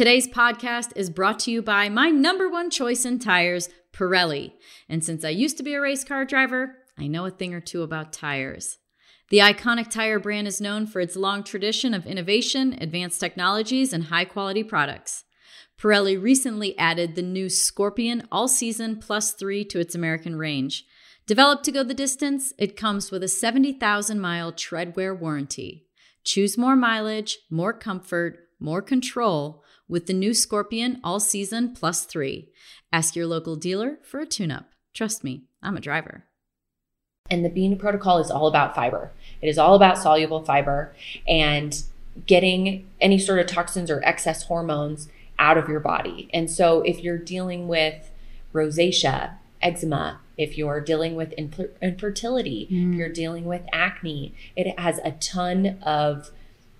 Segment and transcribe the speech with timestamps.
[0.00, 4.54] Today's podcast is brought to you by my number one choice in tires, Pirelli.
[4.88, 7.60] And since I used to be a race car driver, I know a thing or
[7.60, 8.78] two about tires.
[9.28, 14.04] The iconic tire brand is known for its long tradition of innovation, advanced technologies, and
[14.04, 15.24] high quality products.
[15.78, 20.86] Pirelli recently added the new Scorpion All Season Plus 3 to its American range.
[21.26, 25.88] Developed to go the distance, it comes with a 70,000 mile treadwear warranty.
[26.24, 32.48] Choose more mileage, more comfort, more control with the new Scorpion All Season Plus 3.
[32.92, 34.70] Ask your local dealer for a tune up.
[34.94, 36.24] Trust me, I'm a driver.
[37.28, 39.10] And the Bean Protocol is all about fiber.
[39.42, 40.94] It is all about soluble fiber
[41.28, 41.82] and
[42.26, 46.28] getting any sort of toxins or excess hormones out of your body.
[46.32, 48.10] And so if you're dealing with
[48.52, 52.90] rosacea, eczema, if you're dealing with infer- infertility, mm.
[52.90, 56.30] if you're dealing with acne, it has a ton of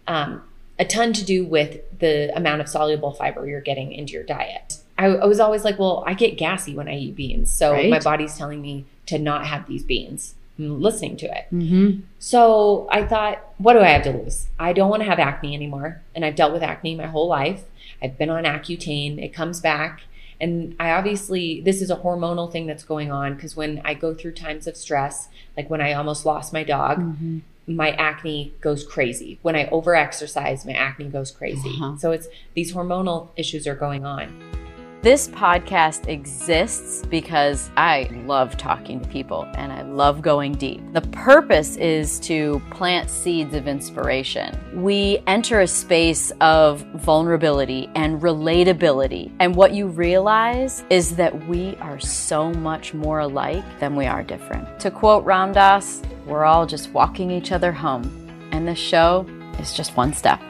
[0.07, 0.43] um,
[0.81, 4.79] a ton to do with the amount of soluble fiber you're getting into your diet.
[4.99, 7.91] I, I was always like, well, I get gassy when I eat beans, so right?
[7.91, 11.47] my body's telling me to not have these beans listening to it.
[11.53, 12.01] Mm-hmm.
[12.19, 14.49] So I thought, what do I have to lose?
[14.59, 16.03] I don't want to have acne anymore.
[16.15, 17.65] And I've dealt with acne my whole life.
[18.03, 20.03] I've been on Accutane, it comes back.
[20.41, 24.15] And I obviously, this is a hormonal thing that's going on because when I go
[24.15, 27.39] through times of stress, like when I almost lost my dog, mm-hmm.
[27.77, 29.39] My acne goes crazy.
[29.43, 31.71] When I overexercise, my acne goes crazy.
[31.71, 31.97] Uh-huh.
[31.99, 34.60] So it's these hormonal issues are going on.
[35.03, 40.83] This podcast exists because I love talking to people and I love going deep.
[40.93, 44.55] The purpose is to plant seeds of inspiration.
[44.75, 49.33] We enter a space of vulnerability and relatability.
[49.41, 54.23] And what you realize is that we are so much more alike than we are
[54.23, 54.79] different.
[54.81, 58.05] To quote Ram Dass, we're all just walking each other home.
[58.53, 59.25] And this show
[59.59, 60.43] is just one step.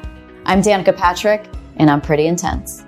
[0.44, 2.84] I'm Danica Patrick, and I'm pretty intense.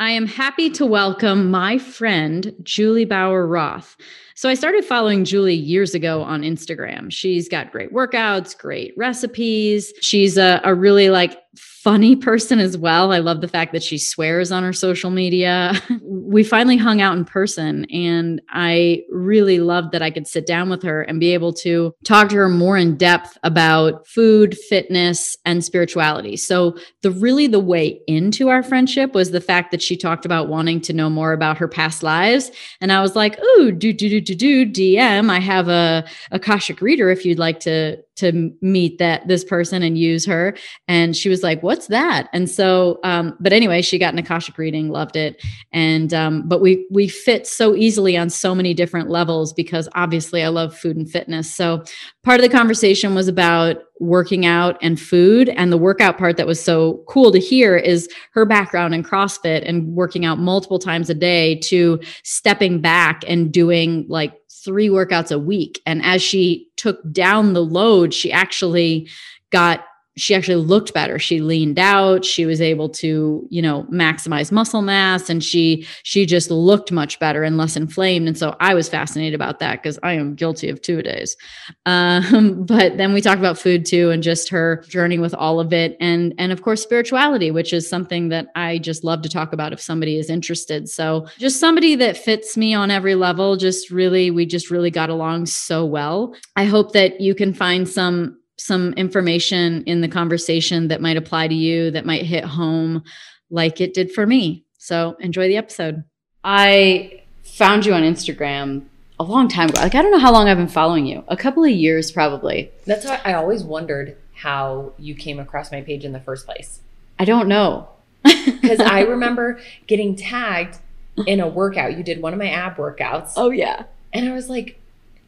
[0.00, 3.96] I am happy to welcome my friend, Juli Bauer Roth.
[4.34, 7.12] So, I started following Juli years ago on Instagram.
[7.12, 9.92] She's got great workouts, great recipes.
[10.00, 13.12] She's a, a really like funny person as well.
[13.12, 15.74] I love the fact that she swears on her social media.
[16.02, 20.70] we finally hung out in person, and I really loved that I could sit down
[20.70, 25.36] with her and be able to talk to her more in depth about food, fitness,
[25.44, 26.36] and spirituality.
[26.36, 30.48] So, the really the way into our friendship was the fact that she talked about
[30.48, 32.50] wanting to know more about her past lives.
[32.80, 35.30] And I was like, ooh, do, do, do, do, do, DM.
[35.30, 39.98] I have a Akashic reader if you'd like to to meet that this person and
[39.98, 40.56] use her.
[40.88, 42.28] And she was like what's that?
[42.32, 45.42] And so um, but anyway she got an akashic reading loved it.
[45.72, 50.42] And um, but we we fit so easily on so many different levels because obviously
[50.42, 51.54] i love food and fitness.
[51.54, 51.82] So
[52.22, 55.48] part of the conversation was about working out and food.
[55.50, 59.62] And the workout part that was so cool to hear is her background in crossfit
[59.68, 65.30] and working out multiple times a day to stepping back and doing like three workouts
[65.30, 65.80] a week.
[65.86, 69.08] And as she took down the load, she actually
[69.50, 69.84] got
[70.16, 71.18] she actually looked better.
[71.18, 72.24] She leaned out.
[72.24, 77.18] She was able to you know maximize muscle mass and she she just looked much
[77.18, 78.28] better and less inflamed.
[78.28, 81.36] And so i was fascinated about that because i am guilty of two days.
[81.86, 85.72] Um, but then we talked about food too and just her journey with all of
[85.72, 89.52] it and and of course spirituality which is something that i just love to talk
[89.52, 90.88] about if somebody is interested.
[90.88, 95.10] So just somebody that fits me on every level just really we just really got
[95.10, 96.34] along so well.
[96.56, 101.48] I hope that you can find some some information in the conversation that might apply
[101.48, 103.02] to you, that might hit home
[103.50, 104.64] like it did for me.
[104.78, 106.04] So enjoy the episode.
[106.42, 108.84] I found you on Instagram
[109.18, 109.80] a long time ago.
[109.80, 112.70] Like, I don't know how long I've been following you, a couple of years probably.
[112.84, 116.80] That's why I always wondered how you came across my page in the first place.
[117.18, 117.88] I don't know.
[118.64, 120.78] Because I remember getting tagged
[121.26, 121.98] in a workout.
[121.98, 123.34] You did one of my ab workouts.
[123.36, 123.84] Oh, yeah.
[124.10, 124.80] And I was like,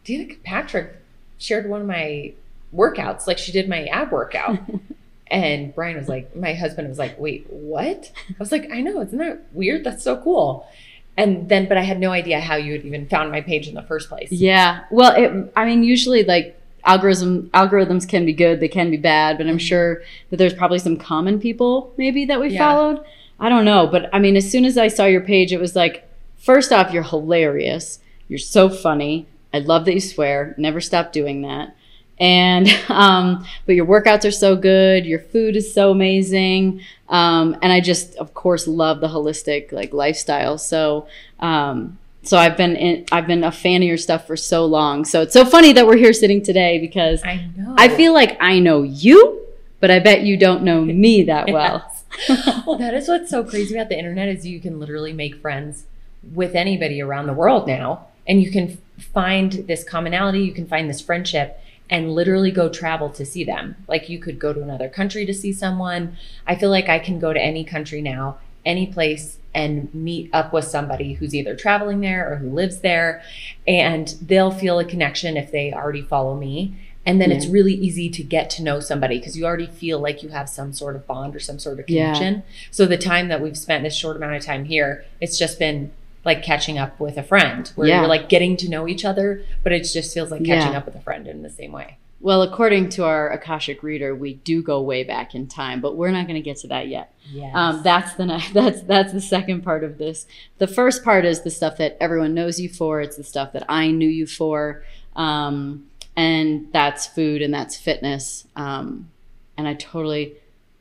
[0.02, 0.96] do you think Patrick
[1.36, 2.32] shared one of my
[2.74, 4.58] workouts like she did my ab workout.
[5.28, 8.12] and Brian was like, my husband was like, wait, what?
[8.28, 9.84] I was like, I know, isn't that weird?
[9.84, 10.68] That's so cool.
[11.16, 13.74] And then, but I had no idea how you had even found my page in
[13.74, 14.30] the first place.
[14.30, 14.84] Yeah.
[14.90, 19.38] Well, it, I mean, usually like algorithm algorithms can be good, they can be bad,
[19.38, 19.58] but I'm mm-hmm.
[19.58, 22.58] sure that there's probably some common people maybe that we yeah.
[22.58, 23.04] followed.
[23.40, 25.76] I don't know, but I mean, as soon as I saw your page, it was
[25.76, 27.98] like, first off, you're hilarious.
[28.28, 29.26] You're so funny.
[29.52, 30.54] I love that you swear.
[30.58, 31.76] Never stop doing that
[32.18, 35.06] and um, but your workouts are so good.
[35.06, 36.82] Your food is so amazing.
[37.08, 40.58] Um, and i just of course love the holistic like lifestyle.
[40.58, 41.06] So
[41.40, 45.04] um, so i've been in, i've been a fan of your stuff for so long.
[45.04, 47.74] So it's so funny that we're here sitting today because i know.
[47.78, 49.42] I feel like i know you
[49.80, 51.92] but i bet you don't know me that well.
[52.66, 55.84] Well, that is what's so crazy about the internet is you can literally make friends
[56.32, 60.88] with anybody around the world now, and you can find this commonality, you can find
[60.88, 63.76] this friendship, and literally go travel to see them.
[63.88, 66.16] Like you could go to another country to see someone.
[66.46, 70.52] I feel like I can go to any country now, any place, and meet up
[70.52, 73.22] with somebody who's either traveling there or who lives there,
[73.66, 76.74] and they'll feel a connection if they already follow me.
[77.06, 77.36] And then Yeah.
[77.36, 80.48] it's really easy to get to know somebody because you already feel like you have
[80.48, 82.06] some sort of bond or some sort of Yeah.
[82.12, 82.42] connection.
[82.72, 85.92] So the time that we've spent this short amount of time here, it's just been
[86.26, 88.00] like catching up with a friend where Yeah.
[88.00, 90.78] you're like getting to know each other, but it just feels like catching Yeah.
[90.78, 91.96] up with a friend in the same way.
[92.20, 96.10] Well, according to our Akashic reader, we do go way back in time, but we're
[96.10, 97.14] not going to get to that yet.
[97.30, 97.52] Yes.
[97.54, 100.26] Um, that's the that's that's the second part of this.
[100.58, 103.00] The first part is the stuff that everyone knows you for.
[103.00, 104.82] It's the stuff that I knew you for,
[105.14, 105.86] um,
[106.16, 108.46] and that's food and that's fitness.
[108.56, 109.10] Um,
[109.58, 110.34] and I totally,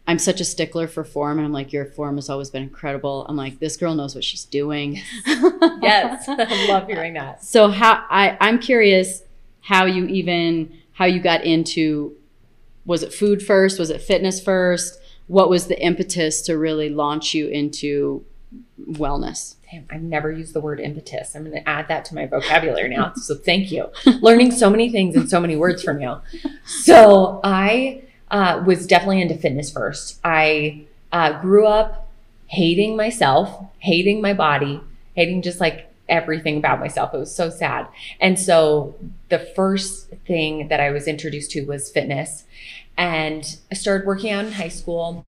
[0.08, 3.26] I'm such a stickler for form, and I'm like, your form has always been incredible.
[3.28, 5.02] I'm like, this girl knows what she's doing.
[5.26, 6.26] yes.
[6.30, 7.44] I love hearing that.
[7.44, 9.24] So how I I'm curious
[9.62, 12.16] how you even how you got into
[12.86, 13.80] was it food first?
[13.80, 15.00] Was it fitness first?
[15.28, 18.24] What was the impetus to really launch you into
[18.80, 19.56] wellness?
[19.72, 21.36] Damn, I've never used the word impetus.
[21.36, 23.14] I'm going to add that to my vocabulary now.
[23.16, 23.90] So thank you.
[24.22, 26.22] Learning so many things and so many words from you.
[26.66, 28.04] So I
[28.36, 30.20] uh, was definitely into fitness first.
[30.22, 30.82] I
[31.14, 32.12] uh, grew up
[32.48, 34.82] hating myself, hating my body,
[35.14, 37.14] hating just like everything about myself.
[37.14, 37.88] It was so sad.
[38.20, 38.96] And so
[39.30, 42.44] the first thing that I was introduced to was fitness.
[42.98, 45.24] And I started working out in high school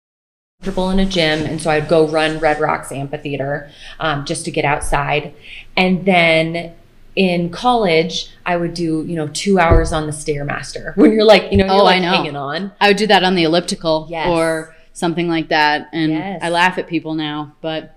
[0.61, 3.71] comfortable in a gym and so i'd go run red rocks amphitheater
[4.01, 5.35] um, just to get outside
[5.77, 6.73] and then
[7.17, 11.51] in college i would do you know two hours on the stairmaster when you're like
[11.51, 12.11] you know you're Oh, I like know.
[12.11, 14.29] hanging on I would do that on the elliptical Yes.
[14.29, 15.89] or something like that.
[15.93, 16.41] And Yes.
[16.43, 17.93] I laugh at people now, but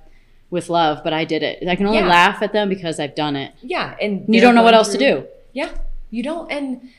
[0.50, 1.66] with love, but I did it.
[1.68, 2.07] I can only Yeah.
[2.07, 3.51] laugh at them because I've done it.
[3.62, 5.25] yeah and You don't know what else to do.
[5.54, 5.69] yeah
[6.12, 6.89] you don't and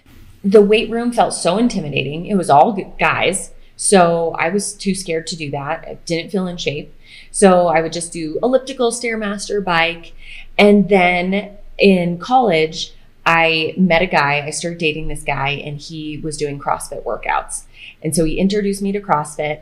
[0.45, 5.27] the weight room felt so intimidating it was all guys so i was too scared
[5.27, 6.95] to do that i didn't feel in shape
[7.31, 10.13] so i would just do elliptical stairmaster bike
[10.57, 12.93] and then in college
[13.27, 17.65] i met a guy i started dating this guy and he was doing crossfit workouts
[18.03, 19.61] and so he introduced me to crossfit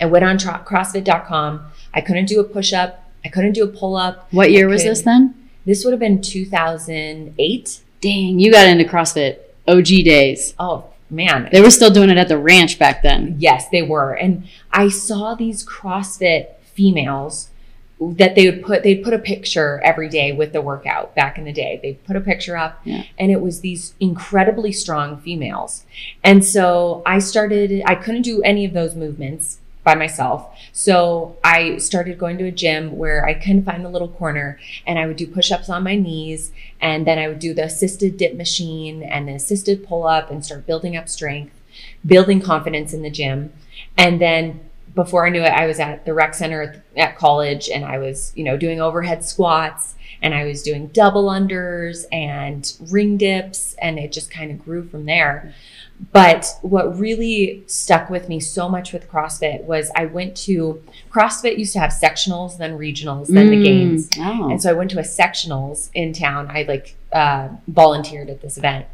[0.00, 4.50] i went on crossfit.com i couldn't do a push-up i couldn't do a pull-up What
[4.50, 5.34] year was this then?
[5.66, 10.54] this would have been 2008 Dang, you got into CrossFit OG days.
[10.58, 13.36] oh man They were still doing it at the ranch back then.
[13.38, 14.12] Yes, they were.
[14.12, 17.48] And I saw these CrossFit females
[18.00, 21.44] that they would put they'd put a picture every day with the workout back in
[21.44, 21.78] the day.
[21.82, 23.04] They'd put a picture up Yeah.
[23.18, 25.84] and it was these incredibly strong females.
[26.22, 30.48] And so I started I couldn't do any of those movements by myself.
[30.72, 34.58] So I started going to a gym where I kind of find a little corner
[34.86, 38.16] and I would do push-ups on my knees and then I would do the assisted
[38.16, 41.52] dip machine and the assisted pull-up and start building up strength,
[42.04, 43.52] building confidence in the gym.
[43.96, 44.60] And then
[44.94, 47.98] before I knew it, I was at the rec center at, at college and I
[47.98, 53.74] was, you know, doing overhead squats and I was doing double unders and ring dips
[53.80, 55.54] and it just kind of grew from there.
[56.12, 61.56] But what really stuck with me so much with CrossFit was I went to CrossFit
[61.58, 63.64] used to have sectionals, then regionals, then the Mm.
[63.64, 64.10] games.
[64.18, 64.50] Oh.
[64.50, 66.48] And so I went to a sectionals in town.
[66.50, 68.86] I like uh, volunteered at this event.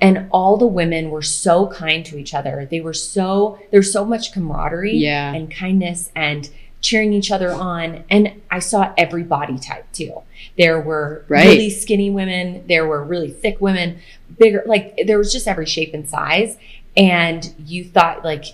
[0.00, 2.66] And all the women were so kind to each other.
[2.70, 5.32] They were so, there's so much camaraderie Yeah.
[5.32, 8.04] and kindness and cheering each other on.
[8.10, 10.20] And I saw every body type too.
[10.58, 11.46] There were Right.
[11.46, 13.96] really skinny women, there were really thick women,
[14.38, 16.58] bigger, like there was just every shape and size.
[16.96, 18.44] And you thought like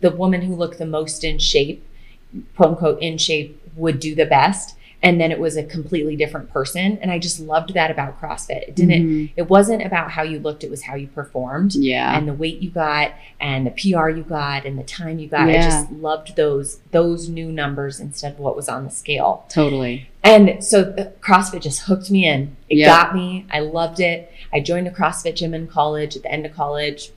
[0.00, 1.84] the woman who looked the most in shape,
[2.56, 4.76] quote unquote, in shape would do the best.
[5.02, 6.98] And then it was a completely different person.
[7.00, 8.68] And I just loved that about CrossFit.
[8.68, 9.30] It didn't, Mhm.
[9.34, 12.16] it wasn't about how you looked, it was how you performed Yeah.
[12.18, 15.48] and the weight you got and the PR you got and the time you got.
[15.48, 19.44] I just loved those those new numbers instead of what was on the scale.
[19.48, 20.08] totally.
[20.22, 22.54] And so uh, CrossFit just hooked me in.
[22.68, 22.88] It Yeah.
[22.88, 23.46] got me.
[23.50, 24.30] I loved it.
[24.52, 27.10] I joined a CrossFit gym in college at the end of college.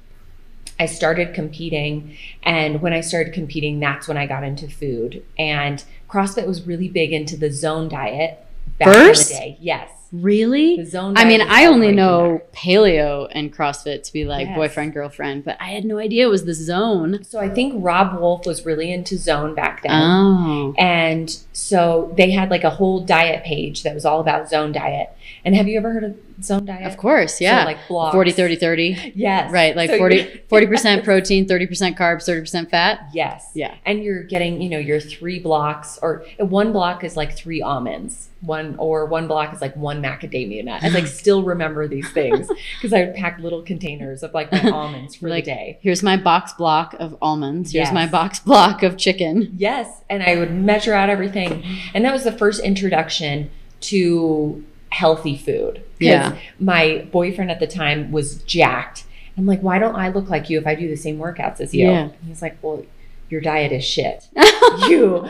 [0.79, 2.17] I started competing.
[2.43, 5.23] And when I started competing, that's when I got into food.
[5.37, 8.43] And CrossFit was really big into the zone diet
[8.79, 9.31] back First?
[9.31, 9.57] in the day.
[9.61, 9.89] Yes.
[10.11, 10.77] Really?
[10.77, 11.17] The zone.
[11.17, 14.55] I mean, I only know paleo and CrossFit to be like Yes.
[14.55, 17.23] boyfriend, girlfriend, but I had no idea it was the zone.
[17.23, 19.91] So I think Robb Wolf was really into zone back then.
[19.91, 20.75] Oh.
[20.77, 25.09] And so they had like a whole diet page that was all about zone diet.
[25.45, 26.83] And have you ever heard of zone diet?
[26.89, 27.65] Of course, So, yeah.
[27.65, 28.13] like blocks.
[28.13, 29.13] 40, 30, 30.
[29.15, 29.51] Yes.
[29.51, 33.07] Right, like So 40, 40% protein, 30% carbs, 30% fat.
[33.13, 33.51] Yes.
[33.53, 33.75] Yeah.
[33.85, 38.29] And you're getting, you know, your three blocks or one block is like three almonds.
[38.41, 40.83] One or one block is like one macadamia nut.
[40.83, 44.69] I like still remember these things because I would pack little containers of like my
[44.69, 45.79] almonds for Like- the day.
[45.81, 47.71] Here's my box block of almonds.
[47.71, 47.93] Here's Yes.
[47.93, 49.53] my box block of chicken.
[49.57, 50.01] Yes.
[50.09, 51.63] And I would measure out everything.
[51.93, 53.49] And that was the first introduction
[53.81, 54.63] to
[54.93, 55.83] healthy food.
[55.99, 56.37] Yeah.
[56.59, 59.05] My boyfriend at the time was jacked.
[59.37, 61.73] I'm like, why don't I look like you if I do the same workouts as
[61.73, 61.87] you?
[61.87, 62.03] Yeah.
[62.03, 62.85] And he's like, well,
[63.29, 64.27] your diet is shit.
[64.87, 65.23] you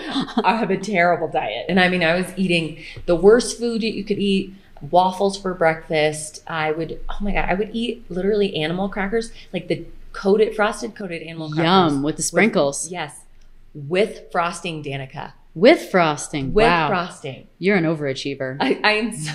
[0.44, 1.66] have a terrible diet.
[1.70, 4.54] And I mean, I was eating the worst food that you could eat.
[4.92, 6.44] Waffles for breakfast.
[6.46, 10.94] I would, oh my God, I would eat literally animal crackers, like the coated, frosted
[10.94, 11.94] coated animal crackers.
[11.94, 12.92] Yum with the with- sprinkles.
[12.92, 13.22] yes.
[13.74, 15.32] With frosting, Danica.
[15.56, 16.54] With frosting.
[16.54, 16.90] With wow.
[16.90, 17.48] frosting.
[17.60, 18.58] You're an overachiever.
[18.60, 19.32] I, I am so,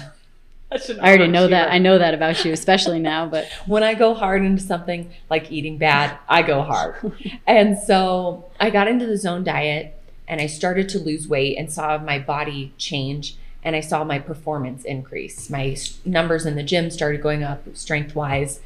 [0.89, 1.71] an already know that.
[1.71, 5.51] I know that about you, especially now, but when I go hard into something like
[5.51, 7.13] eating bad, I go hard.
[7.47, 9.95] and so I got into the zone diet
[10.27, 14.19] and I started to lose weight and saw my body change and I saw my
[14.19, 15.49] performance increase.
[15.51, 18.61] My numbers in the gym started going up strength wise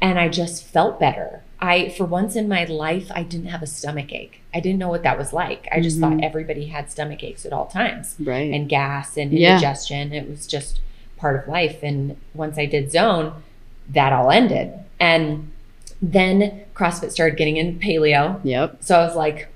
[0.00, 1.42] and I just felt better.
[1.60, 4.40] I for once in my life I didn't have a stomach ache.
[4.52, 5.66] I didn't know what that was like.
[5.72, 6.00] I just Mhm.
[6.00, 8.52] thought everybody had stomach aches at all times right.
[8.52, 9.54] and gas and Yeah.
[9.54, 10.12] indigestion.
[10.12, 10.80] It was just
[11.16, 11.82] part of life.
[11.82, 13.42] And once I did zone,
[13.90, 14.72] that all ended.
[15.00, 15.52] And
[16.00, 18.40] then CrossFit started getting into paleo.
[18.44, 18.78] yep.
[18.80, 19.48] So I was like,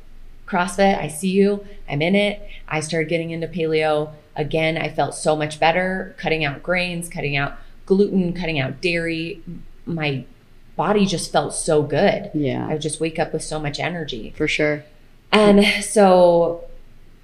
[0.47, 1.65] CrossFit, I see you.
[1.88, 2.47] I'm in it.
[2.67, 4.12] I started getting into paleo.
[4.35, 9.43] Again, I felt so much better cutting out grains, cutting out gluten, cutting out dairy.
[9.85, 10.25] My
[10.77, 12.31] body just felt so good.
[12.35, 12.67] Yeah.
[12.67, 14.33] I would just wake up with so much energy.
[14.37, 14.85] For sure.
[15.33, 16.65] And so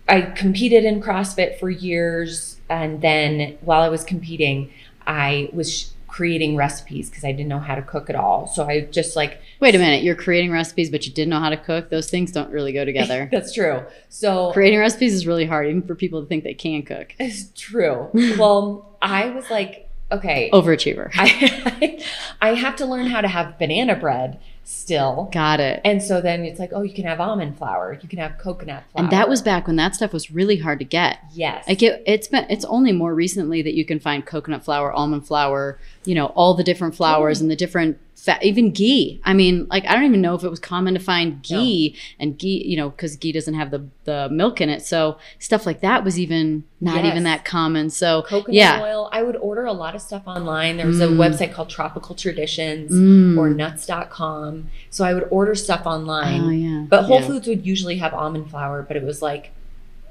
[0.08, 2.53] I competed in CrossFit for years.
[2.68, 4.70] And then while I was competing,
[5.06, 8.46] I was sh- creating recipes because I didn't know how to cook at all.
[8.46, 10.02] So I just like, Wait a minute.
[10.04, 11.90] You're creating recipes, but you didn't know how to cook.
[11.90, 13.28] Those things don't really go together.
[13.32, 13.82] that's true.
[14.08, 17.14] So creating recipes is really hard, even for people to think they can cook.
[17.18, 18.10] it's true.
[18.38, 21.10] well, I was like, okay, Overachiever.
[21.14, 22.04] I,
[22.40, 25.28] I have to learn how to have banana bread still.
[25.32, 25.80] Got it.
[25.84, 28.84] And so then it's like, oh, you can have almond flour, you can have coconut
[28.90, 29.04] flour.
[29.04, 31.18] And that was back when that stuff was really hard to get.
[31.32, 31.68] yes.
[31.68, 35.26] Like it, it's been it's only more recently that you can find coconut flour, almond
[35.26, 37.44] flour, you know, all the different flours mm-hmm.
[37.44, 39.20] and the different fat, even ghee.
[39.24, 42.38] I mean, like I don't even know if it was common to find ghee and
[42.38, 44.82] ghee, you know, because ghee doesn't have the the milk in it.
[44.82, 47.12] So stuff like that was even not Yes.
[47.12, 47.90] even that common.
[47.90, 49.08] So coconut yeah, oil.
[49.12, 50.76] I would order a lot of stuff online.
[50.78, 51.16] There was a Mm.
[51.16, 53.36] website called Tropical Traditions Mm.
[53.38, 54.68] or nuts.com.
[54.90, 56.40] So I would order stuff online.
[56.42, 57.26] oh yeah, But Whole Yeah.
[57.26, 59.50] Foods would usually have almond flour, but it was like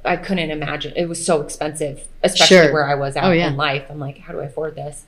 [0.06, 0.92] I couldn't imagine.
[0.98, 2.74] It was so expensive, especially Sure.
[2.74, 3.48] where I was at Oh, yeah.
[3.48, 3.84] in life.
[3.90, 5.06] I'm like, how do I afford this?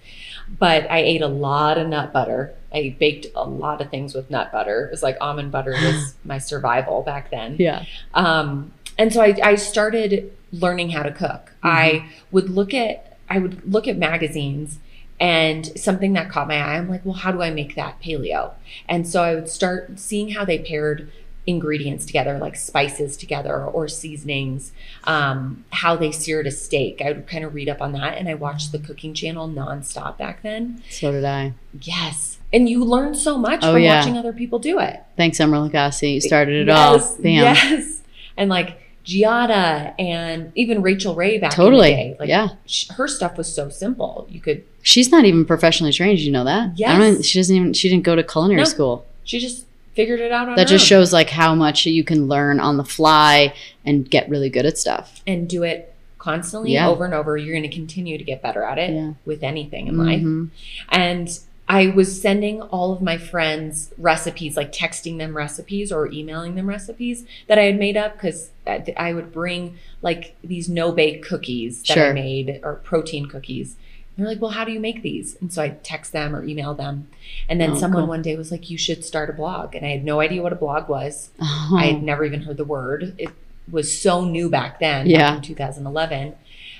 [0.59, 2.53] But I ate a lot of nut butter.
[2.73, 4.85] I baked a lot of things with nut butter.
[4.85, 7.55] It was like almond butter was my survival back then.
[7.59, 11.51] yeah, Um, and so I, I started learning how to cook.
[11.63, 11.67] Mm-hmm.
[11.67, 14.77] I would look at I would look at magazines
[15.19, 16.77] and something that caught my eye.
[16.77, 18.51] I'm like, well, how do I make that paleo?
[18.87, 21.09] And so I would start seeing how they paired
[21.47, 24.71] ingredients together, like spices together or seasonings,
[25.03, 27.01] um, how they seared a steak.
[27.03, 30.17] I would kind of read up on that, and I watched the cooking channel nonstop
[30.17, 30.81] back then.
[30.89, 31.53] so did I.
[31.81, 33.99] Yes, and you learn so much Oh, from yeah.
[33.99, 35.01] watching other people do it.
[35.17, 36.13] Thanks, Emeril Lagasse.
[36.15, 37.25] You started it yes, all.
[37.25, 38.01] Yes.
[38.37, 41.91] And like Giada and even Rachael Ray back Totally.
[41.91, 42.15] in the day.
[42.19, 42.49] Like Yeah.
[42.65, 44.27] sh- her stuff was so simple.
[44.29, 46.19] You could She's not even professionally trained.
[46.19, 46.69] You know that?
[46.69, 46.97] I Yes.
[46.99, 47.73] don't, she doesn't even.
[47.73, 48.63] She didn't go to culinary No.
[48.65, 49.05] school.
[49.23, 50.87] she just figured it out on That just own.
[50.87, 53.53] shows like how much you can learn on the fly
[53.85, 55.21] and get really good at stuff.
[55.25, 56.87] and do it constantly Yeah.
[56.89, 57.37] over and over.
[57.37, 59.13] You're going to continue to get better at it Yeah.
[59.25, 60.21] with anything in life.
[60.21, 60.49] Mhm.
[60.89, 66.55] And I was sending all of my friends recipes, like texting them recipes or emailing
[66.55, 68.49] them recipes that I had made up because
[68.97, 73.75] I would bring like these no bake cookies that I made or protein cookies.
[74.17, 75.35] And they're like, well, how do you make these?
[75.41, 77.09] And so I text them or email them.
[77.49, 78.09] And then Oh, someone cool.
[78.09, 79.75] one day was like, you should start a blog.
[79.75, 81.31] And I had no idea what a blog was.
[81.41, 81.75] Oh.
[81.77, 83.13] I had never even heard the word.
[83.17, 83.29] It
[83.69, 85.31] was so new back then, Yeah.
[85.31, 86.33] back in 2011.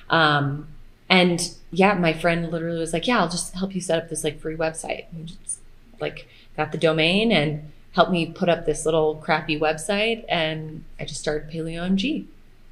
[0.10, 0.68] Um,
[1.10, 4.24] and yeah, my friend literally was like, "Yeah, I'll just help you set up this
[4.24, 5.60] like free website." And just
[6.00, 6.28] like
[6.58, 11.20] got the domain and helped me put up this little crappy website, and I just
[11.22, 12.26] started Paleo MG.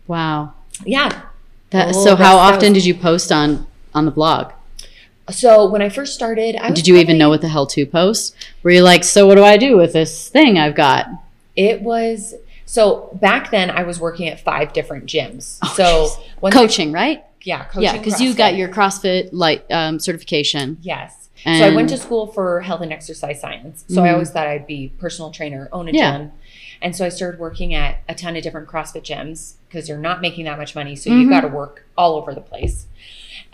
[0.07, 0.53] wow.
[0.85, 1.21] Yeah,
[1.69, 4.51] That, Oh, so how often was- did you post on on the blog?
[5.31, 7.85] So when I first started, I was Did you even know what the hell to
[7.85, 8.35] post?
[8.61, 11.07] Were you like, so what do I do with this thing I've got?
[11.55, 12.33] It was
[12.65, 15.59] so back then I was working at five different gyms.
[15.63, 17.23] Oh, so once I- Coaching, right?
[17.43, 17.83] yeah, coaching.
[17.83, 20.77] yeah, because you got your CrossFit light um, certification.
[20.81, 21.29] yes.
[21.43, 23.83] so I went to school for health and exercise science.
[23.89, 24.13] So I Mhm.
[24.13, 26.17] always thought I'd be personal trainer, own a Yeah.
[26.17, 26.31] gym.
[26.81, 30.21] And so I started working at a ton of different CrossFit gyms because you're not
[30.21, 30.95] making that much money.
[30.95, 31.21] So Mhm.
[31.21, 32.87] you got to work all over the place.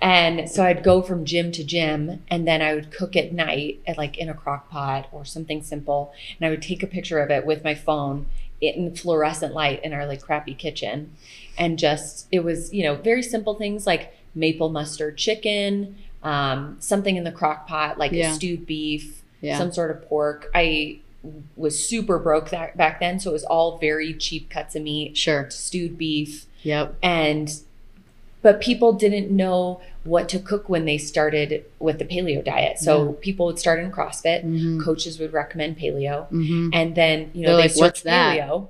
[0.01, 3.79] And so I'd go from gym to gym and then I would cook at night
[3.85, 6.13] at like in a crock pot or something simple.
[6.39, 8.27] And I would take a picture of it with my phone
[8.61, 11.15] in fluorescent light in our like crappy kitchen.
[11.57, 17.15] And just, it was, you know, very simple things like maple mustard chicken, um, something
[17.17, 18.31] in the crock pot, like Yeah.
[18.33, 19.57] stewed beef, Yeah.
[19.57, 20.49] some sort of pork.
[20.55, 20.99] I
[21.57, 23.19] was super broke that back then.
[23.19, 25.49] So it was all very cheap cuts of meat, Sure.
[25.49, 26.95] stewed beef Yep.
[27.03, 27.53] and
[28.41, 33.05] but people didn't know what to cook when they started with the paleo diet so
[33.05, 33.11] Yeah.
[33.21, 34.83] people would start in crossfit Mhm.
[34.83, 36.69] coaches would recommend paleo Mhm.
[36.73, 38.67] and then you know They're they like, search paleo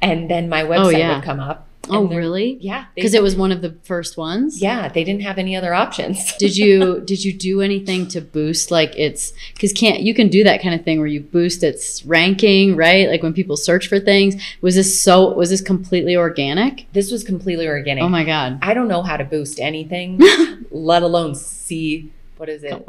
[0.00, 1.14] and then my website yeah.
[1.16, 2.58] would come up Oh, really?
[2.60, 2.86] yeah.
[2.94, 4.60] Because it was one of the first ones.
[4.60, 6.34] yeah they didn't have any other options.
[6.38, 10.44] Did you did you do anything to boost like its because can't you can do
[10.44, 13.08] that kind of thing where you boost its ranking right?
[13.08, 14.40] Like when people search for things.
[14.60, 16.86] Was this so was this completely organic?
[16.92, 18.02] This was completely organic.
[18.04, 18.58] Oh my god.
[18.62, 20.20] I don't know how to boost anything
[20.70, 22.86] let alone see what is it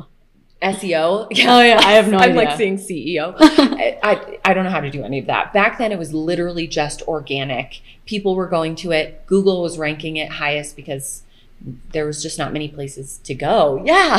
[0.61, 1.27] SEO.
[1.47, 3.35] Oh, yeah, I have no I'm like seeing CEO.
[3.39, 5.53] I, I I don't know how to do any of that.
[5.53, 7.81] Back then, it was literally just organic.
[8.05, 9.25] People were going to it.
[9.25, 11.23] Google was ranking it highest because
[11.91, 13.81] there was just not many places to go.
[13.85, 14.17] Yeah,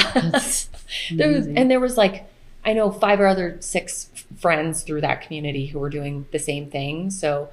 [1.13, 2.27] there was, and there was like
[2.65, 6.71] I know five or other six friends through that community who were doing the same
[6.71, 7.11] thing.
[7.11, 7.51] So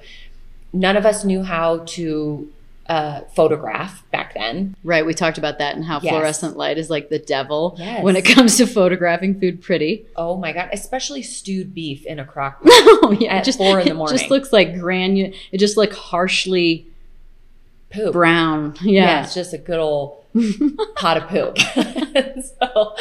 [0.72, 2.50] none of us knew how to
[2.90, 4.74] uh, photograph back then.
[4.84, 6.10] right we talked about that and how Yes.
[6.12, 8.02] fluorescent light is like the devil Yes.
[8.02, 12.24] when it comes to photographing food pretty Oh my god, especially stewed beef in a
[12.24, 12.70] crock pot.
[12.72, 14.18] oh yeah At just four in the it morning.
[14.18, 16.86] just looks like granu it just like harshly
[17.90, 18.12] poop.
[18.12, 19.02] brown Yeah.
[19.04, 20.16] yeah, it's just a good old
[20.96, 21.58] pot of poop.
[21.58, 22.94] so,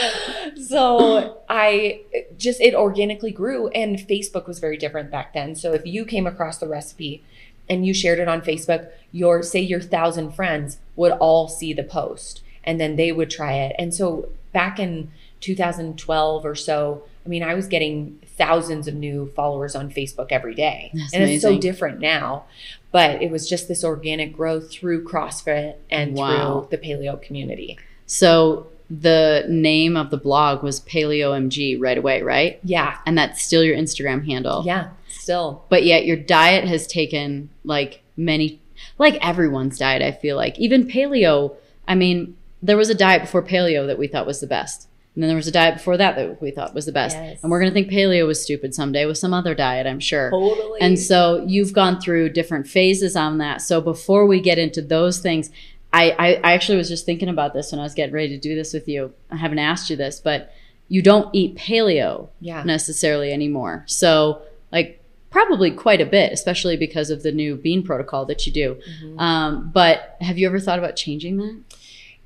[0.68, 2.02] so I
[2.38, 5.56] just it organically grew, and Facebook was very different back then.
[5.56, 7.24] So if you came across the recipe
[7.70, 11.84] and you shared it on Facebook, your say your thousand friends would all see the
[11.84, 13.76] post, and then they would try it.
[13.80, 19.32] And so back in 2012 or so, I mean, I was getting thousands of new
[19.36, 22.46] followers on Facebook every day, That's and it's so different now.
[22.92, 26.66] But it was just this organic growth through CrossFit and Wow.
[26.70, 27.78] through the paleo community.
[28.06, 32.98] so the name of the blog was paleo mg right away right Yeah.
[33.06, 34.88] and that's still your instagram handle Yeah.
[35.30, 35.64] Still.
[35.70, 38.60] but yet your diet has taken like many
[38.98, 41.56] like everyone's diet i feel like even paleo
[41.88, 45.22] i mean there was a diet before paleo that we thought was the best and
[45.24, 47.40] then there was a diet before that that we thought was the best Yes.
[47.44, 50.32] and we're going to think paleo was stupid someday with some other diet i'm sure
[50.32, 50.82] Totally.
[50.82, 55.20] and so you've gone through different phases on that so before we get into those
[55.20, 55.52] things
[55.94, 58.38] I, I i actually was just thinking about this when i was getting ready to
[58.40, 60.52] do this with you i haven't asked you this but
[60.92, 62.64] you don't eat paleo yeah.
[62.64, 63.84] necessarily anymore.
[63.86, 64.99] So, like,
[65.32, 68.78] probably quite a bit, especially because of the new bean protocol that you do.
[69.04, 69.20] Mhm.
[69.20, 71.56] Um, but have you ever thought about changing that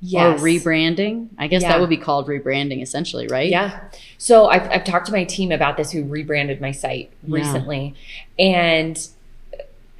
[0.00, 0.40] Yes.
[0.40, 1.28] or rebranding?
[1.38, 1.68] I guess Yeah.
[1.68, 3.48] that would be called rebranding, essentially, right?
[3.50, 3.80] Yeah.
[4.18, 7.34] So I've, I've talked to my team about this who rebranded my site Yeah.
[7.36, 7.94] recently.
[8.38, 8.98] And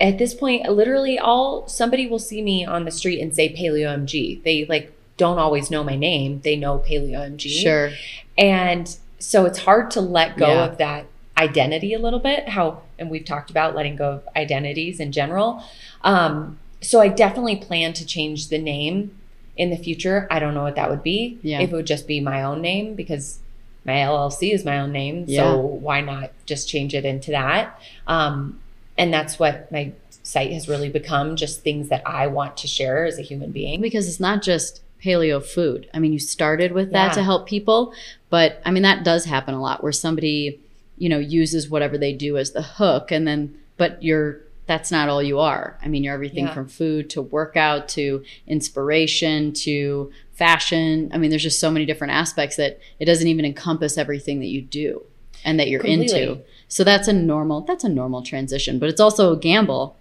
[0.00, 3.88] at this point, literally all somebody will see me on the street and say Paleo
[3.94, 4.42] MG.
[4.44, 6.40] They like don't always know my name.
[6.42, 7.48] They know Paleo MG.
[7.48, 7.90] Sure.
[8.36, 10.64] And so it's hard to let go Yeah.
[10.64, 11.06] of that
[11.38, 12.48] identity a little bit.
[12.50, 15.62] How, and we've talked about letting go of identities in general.
[16.02, 19.16] Um, so I definitely plan to change the name
[19.56, 20.26] in the future.
[20.30, 21.38] I don't know what that would be.
[21.42, 21.60] Yeah.
[21.60, 23.38] If it would just be my own name because
[23.84, 25.24] my LLC is my own name.
[25.26, 25.42] Yeah.
[25.52, 27.80] So why not just change it into that?
[28.06, 28.60] Um,
[28.96, 33.04] and that's what my site has really become just things that I want to share
[33.04, 33.80] as a human being.
[33.80, 35.88] Because it's not just paleo food.
[35.92, 37.12] I mean, you started with that Yeah.
[37.14, 37.92] to help people,
[38.30, 40.58] but I mean, that does happen a lot where somebody,
[40.96, 45.08] you know, uses whatever they do as the hook and then, but you're, that's not
[45.08, 45.78] all you are.
[45.82, 46.54] I mean, you're everything Yeah.
[46.54, 51.10] from food to workout to inspiration to fashion.
[51.12, 54.46] I mean, there's just so many different aspects that it doesn't even encompass everything that
[54.46, 55.02] you do
[55.44, 56.22] and that you're Completely.
[56.22, 56.40] into.
[56.68, 59.96] So that's a normal, that's a normal transition, but it's also a gamble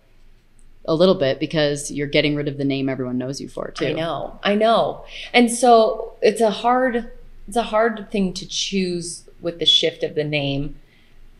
[0.86, 3.88] a little bit because you're getting rid of the name everyone knows you for too.
[3.88, 4.40] I know.
[4.44, 5.06] I know.
[5.34, 7.10] And so it's a hard
[7.48, 10.76] it's a hard thing to choose with the shift of the name.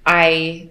[0.06, 0.70] I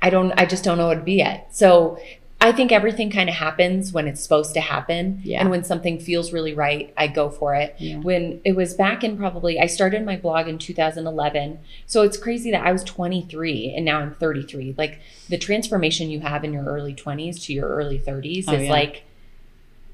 [0.00, 1.54] I don't I just don't know what to be yet.
[1.54, 1.98] So
[2.40, 5.20] I think everything kind of happens when it's supposed to happen.
[5.22, 5.40] Yeah.
[5.40, 7.76] And when something feels really right, I go for it.
[7.78, 7.98] Yeah.
[7.98, 11.60] When it was back in probably, I started my blog in 2011.
[11.86, 14.74] So it's crazy that I was 23 and now I'm 33.
[14.76, 18.62] Like the transformation you have in your early 20s to your early 30s Oh, is
[18.64, 18.70] yeah.
[18.70, 19.04] like,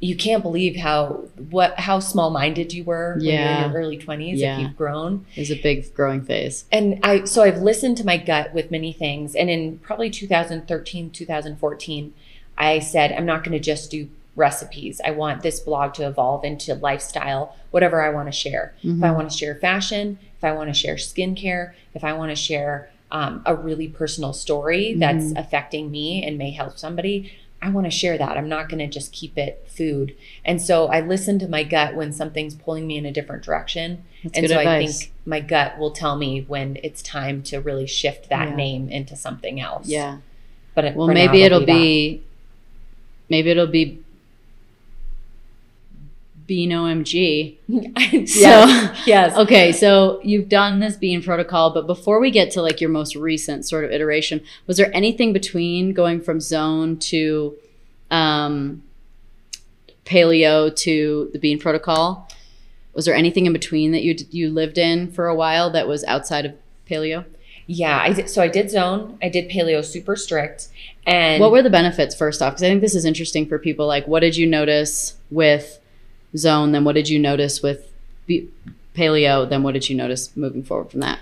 [0.00, 3.64] you can't believe how what how small minded you were when you're Yeah.
[3.66, 4.54] in your early 20s Yeah.
[4.56, 6.64] if you've grown It was a big growing phase.
[6.70, 9.34] and I so I've listened to my gut with many things.
[9.34, 12.12] And in probably 2013, 2014,
[12.56, 15.00] I said I'm not going to just do recipes.
[15.04, 18.74] I want this blog to evolve into lifestyle, whatever I want to share.
[18.84, 19.14] If I Mhm.
[19.16, 22.88] want to share fashion, if I want to share skincare, if I want to share
[23.10, 27.90] um, a really personal story that's affecting me and may help somebody, I want to
[27.90, 28.36] share that.
[28.36, 30.14] I'm not going to just keep it food.
[30.44, 34.04] And so I listen to my gut when something's pulling me in a different direction.
[34.22, 37.86] That's and so I think my gut will tell me when it's time to really
[37.86, 38.54] shift that Yeah.
[38.54, 39.88] name into something else.
[39.88, 40.18] Yeah.
[40.76, 41.66] But it- Well, for now, maybe it'll that.
[41.66, 42.22] be,
[43.28, 43.98] maybe it'll be
[46.48, 47.58] Bean OMG.
[47.68, 49.06] yes.
[49.06, 49.36] yes.
[49.36, 53.14] Okay, so you've done this bean protocol, but before we get to like your most
[53.14, 57.54] recent sort of iteration, was there anything between going from zone to
[58.10, 58.82] um,
[60.06, 62.28] paleo to the bean protocol?
[62.94, 66.02] Was there anything in between that you you lived in for a while that was
[66.04, 66.54] outside of
[66.90, 67.26] paleo?
[67.66, 68.00] Yeah.
[68.00, 69.18] I did, so I did zone.
[69.22, 70.68] I did paleo super strict.
[71.06, 72.54] And What were the benefits first off?
[72.54, 73.86] Because I think this is interesting for people.
[73.86, 75.78] Like, what did you notice with
[76.36, 76.72] zone?
[76.72, 77.90] Then what did you notice with
[78.94, 79.48] paleo?
[79.48, 81.20] Then what did you notice moving forward from that?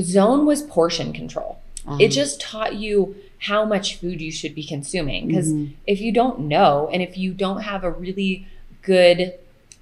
[0.00, 1.58] zone was portion control.
[2.00, 5.26] It Um, just taught you how much food you should be consuming.
[5.26, 5.72] Because Mhm.
[5.86, 8.46] if you don't know, and if you don't have a really
[8.82, 9.34] good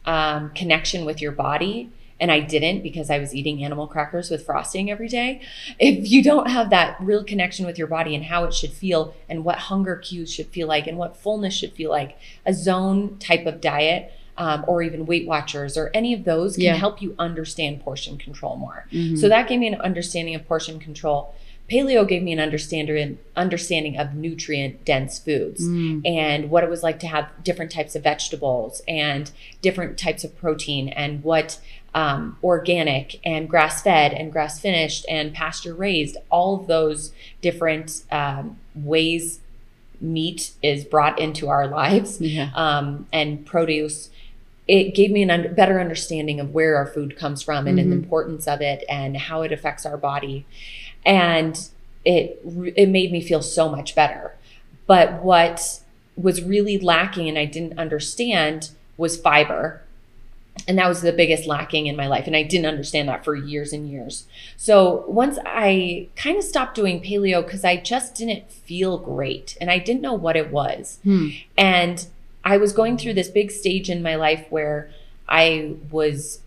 [0.06, 4.44] um, connection with your body, and I didn't because I was eating animal crackers with
[4.44, 5.40] frosting every day.
[5.78, 9.14] If you don't have that real connection with your body and how it should feel,
[9.28, 13.16] and what hunger cues should feel like, and what fullness should feel like, a zone
[13.18, 14.12] type of diet.
[14.38, 16.74] Um, or even Weight Watchers, or any of those can Yeah.
[16.76, 18.86] help you understand portion control more.
[18.90, 19.18] Mhm.
[19.18, 21.34] So that gave me an understanding of portion control.
[21.70, 26.06] Paleo gave me an understanding understanding of nutrient dense foods Mm.
[26.06, 29.30] and what it was like to have different types of vegetables and
[29.60, 31.58] different types of protein and what
[31.94, 38.04] um, organic and grass fed and grass finished and pasture raised all of those different
[38.12, 39.40] um, ways
[40.00, 42.50] meat is brought into our lives yeah.
[42.54, 44.10] um, and produce
[44.68, 47.86] it gave me a un- better understanding of where our food comes from and Mhm.
[47.88, 50.46] the importance of it and how it affects our body
[51.04, 51.68] and
[52.04, 52.40] it
[52.76, 54.34] it made me feel so much better
[54.86, 55.80] but what
[56.16, 59.82] was really lacking and I didn't understand was fiber
[60.68, 63.34] and that was the biggest lacking in my life and I didn't understand that for
[63.34, 68.50] years and years so once I kind of stopped doing paleo cuz I just didn't
[68.50, 71.28] feel great and I didn't know what it was Hmm.
[71.56, 72.06] and
[72.44, 74.90] I was going through this big stage in my life where
[75.28, 76.40] I was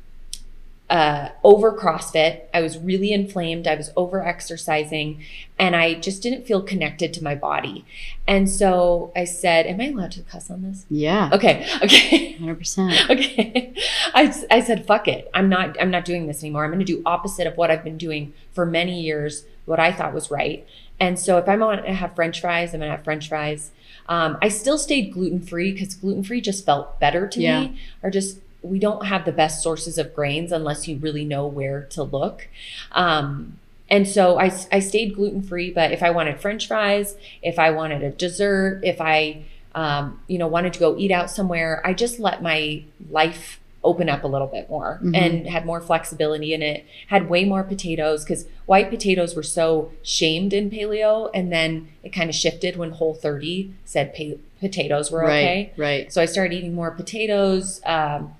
[0.90, 2.42] uh, over CrossFit.
[2.54, 3.68] I was really inflamed.
[3.68, 5.24] I was over exercising
[5.58, 7.86] and I just didn't feel connected to my body.
[8.28, 10.86] And so I said, Am I allowed to cuss on this?
[10.90, 11.30] Yeah.
[11.34, 11.68] Okay.
[11.84, 12.34] Okay.
[12.34, 12.94] Hundred percent.
[13.10, 13.74] okay.
[14.14, 15.30] I, I said, fuck it.
[15.34, 16.64] I'm not, I'm not doing this anymore.
[16.66, 19.92] I'm going to do opposite of what I've been doing for many years, what I
[19.92, 20.68] thought was right.
[21.00, 23.72] And so if I'm going to have French fries, I'm going to have French fries.
[24.08, 27.62] Um, I still stayed gluten free because gluten free just felt better to Yeah.
[27.62, 27.80] me.
[28.04, 31.84] Or just we don't have the best sources of grains unless you really know where
[31.92, 32.48] to look.
[32.94, 35.70] Um, and so I, I stayed gluten free.
[35.70, 39.44] But if I wanted French fries, if I wanted a dessert, if I
[39.76, 44.08] um, you know wanted to go eat out somewhere, I just let my life open
[44.08, 45.18] up a little bit more Mhm.
[45.18, 46.86] and had more flexibility in it.
[47.08, 52.14] Had way more potatoes because white potatoes were so shamed in paleo, and then it
[52.14, 55.44] kind of shifted when Whole 30 said pa- potatoes were right.
[55.44, 55.72] okay.
[55.76, 56.14] Right.
[56.14, 57.82] So I started eating more potatoes.
[57.86, 58.34] Um,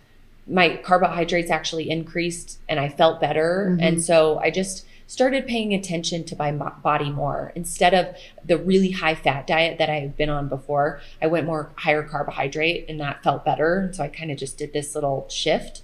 [0.48, 3.76] my carbohydrates actually increased and I felt better.
[3.78, 3.82] Mhm.
[3.82, 8.92] And so I just started paying attention to my body more instead of the really
[8.92, 11.02] high fat diet that I had been on before.
[11.22, 13.80] I went more higher carbohydrate and that felt better.
[13.80, 15.82] And so I kind of just did this little shift.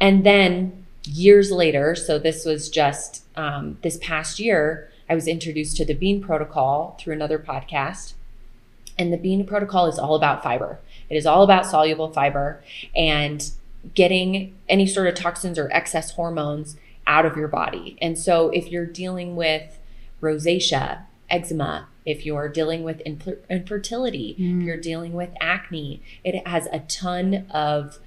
[0.00, 5.76] And then years later, so this was just um, this past year, I was introduced
[5.78, 8.14] to the Bean Protocol through another podcast.
[8.98, 10.78] And the Bean Protocol is all about fiber.
[11.08, 12.62] It is all about soluble fiber
[12.94, 13.50] and
[13.94, 17.96] getting any sort of toxins or excess hormones out of your body.
[18.00, 19.78] And so if you're dealing with
[20.20, 24.60] rosacea, eczema, if you're dealing with infer- infertility, Mm.
[24.60, 27.98] if you're dealing with acne, it has a ton of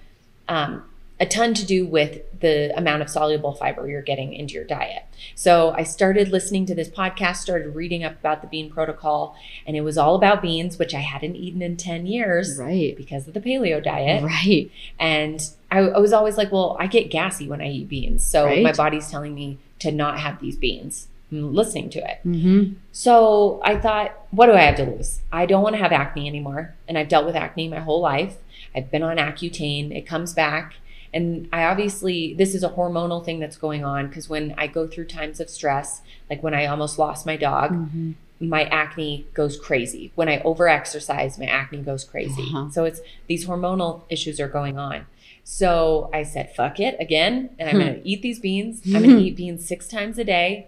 [0.48, 0.84] um,
[1.20, 5.04] a ton to do with the amount of soluble fiber you're getting into your diet.
[5.34, 9.36] So I started listening to this podcast, started reading up about the bean protocol,
[9.66, 12.96] and it was all about beans, which I hadn't eaten in 10 years Right.
[12.98, 14.24] because of the paleo diet.
[14.24, 14.70] Right.
[15.00, 15.42] And
[15.76, 18.24] I, I was always like, well, I get gassy when I eat beans.
[18.26, 18.64] So Right.
[18.64, 21.08] my body's telling me to not have these beans.
[21.32, 22.20] I'm listening to it.
[22.26, 22.74] Mm-hmm.
[22.92, 25.22] So I thought, what do I have to lose?
[25.32, 26.76] I don't want to have acne anymore.
[26.88, 28.38] And I've dealt with acne my whole life.
[28.76, 30.76] I've been on Accutane, it comes back.
[31.14, 34.86] And I obviously, this is a hormonal thing that's going on because when I go
[34.88, 38.12] through times of stress, like when I almost lost my dog, Mm-hmm.
[38.50, 40.12] my acne goes crazy.
[40.16, 42.44] When I overexercise, my acne goes crazy.
[42.44, 42.70] Uh-huh.
[42.70, 45.06] So it's these hormonal issues are going on.
[45.48, 47.52] So I said, fuck it again.
[47.60, 47.82] And I'm Hmm.
[47.82, 48.82] going to eat these beans.
[48.88, 50.68] I'm going to eat beans six times a day.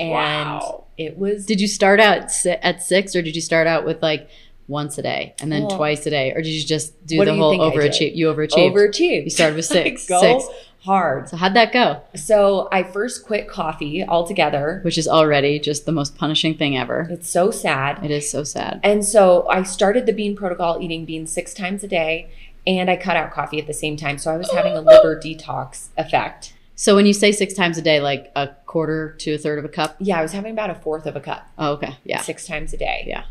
[0.00, 0.84] And Wow.
[0.98, 2.30] it was Did you start out
[2.62, 4.28] at six, or did you start out with like
[4.68, 7.26] once a day and then Well, twice a day, or did you just do the
[7.26, 8.16] do whole overachieve?
[8.16, 8.72] You overachieved.
[8.72, 9.24] overachieved.
[9.24, 10.06] You started with six.
[10.08, 10.44] Go Six.
[10.80, 11.28] hard.
[11.28, 12.00] So how'd that go?
[12.14, 14.80] So I first quit coffee altogether.
[14.82, 17.06] Which is already just the most punishing thing ever.
[17.10, 18.04] It's so sad.
[18.04, 18.80] It is so sad.
[18.82, 22.28] And so I started the bean protocol, eating beans six times a day,
[22.66, 24.18] and I cut out coffee at the same time.
[24.18, 26.52] So I was having a oh, liver detox effect.
[26.74, 29.64] So when you say six times a day, like a quarter to a third of
[29.64, 29.96] a cup.
[29.98, 31.96] Yeah, I was having about a fourth of a cup Oh, okay.
[32.04, 32.20] Yeah.
[32.20, 33.04] six times a day.
[33.06, 33.24] Yeah.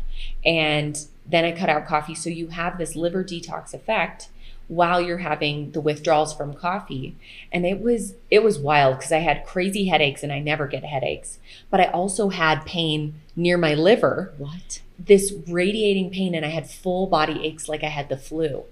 [0.44, 2.14] And then I cut out coffee.
[2.14, 4.28] So you have this liver detox effect
[4.68, 7.14] while you're having the withdrawals from coffee.
[7.52, 10.84] And it was it was wild because I had crazy headaches and I never get
[10.84, 11.38] headaches.
[11.70, 14.80] But I also had pain near my liver, What?
[14.98, 18.64] this radiating pain, and I had full body aches like I had the flu.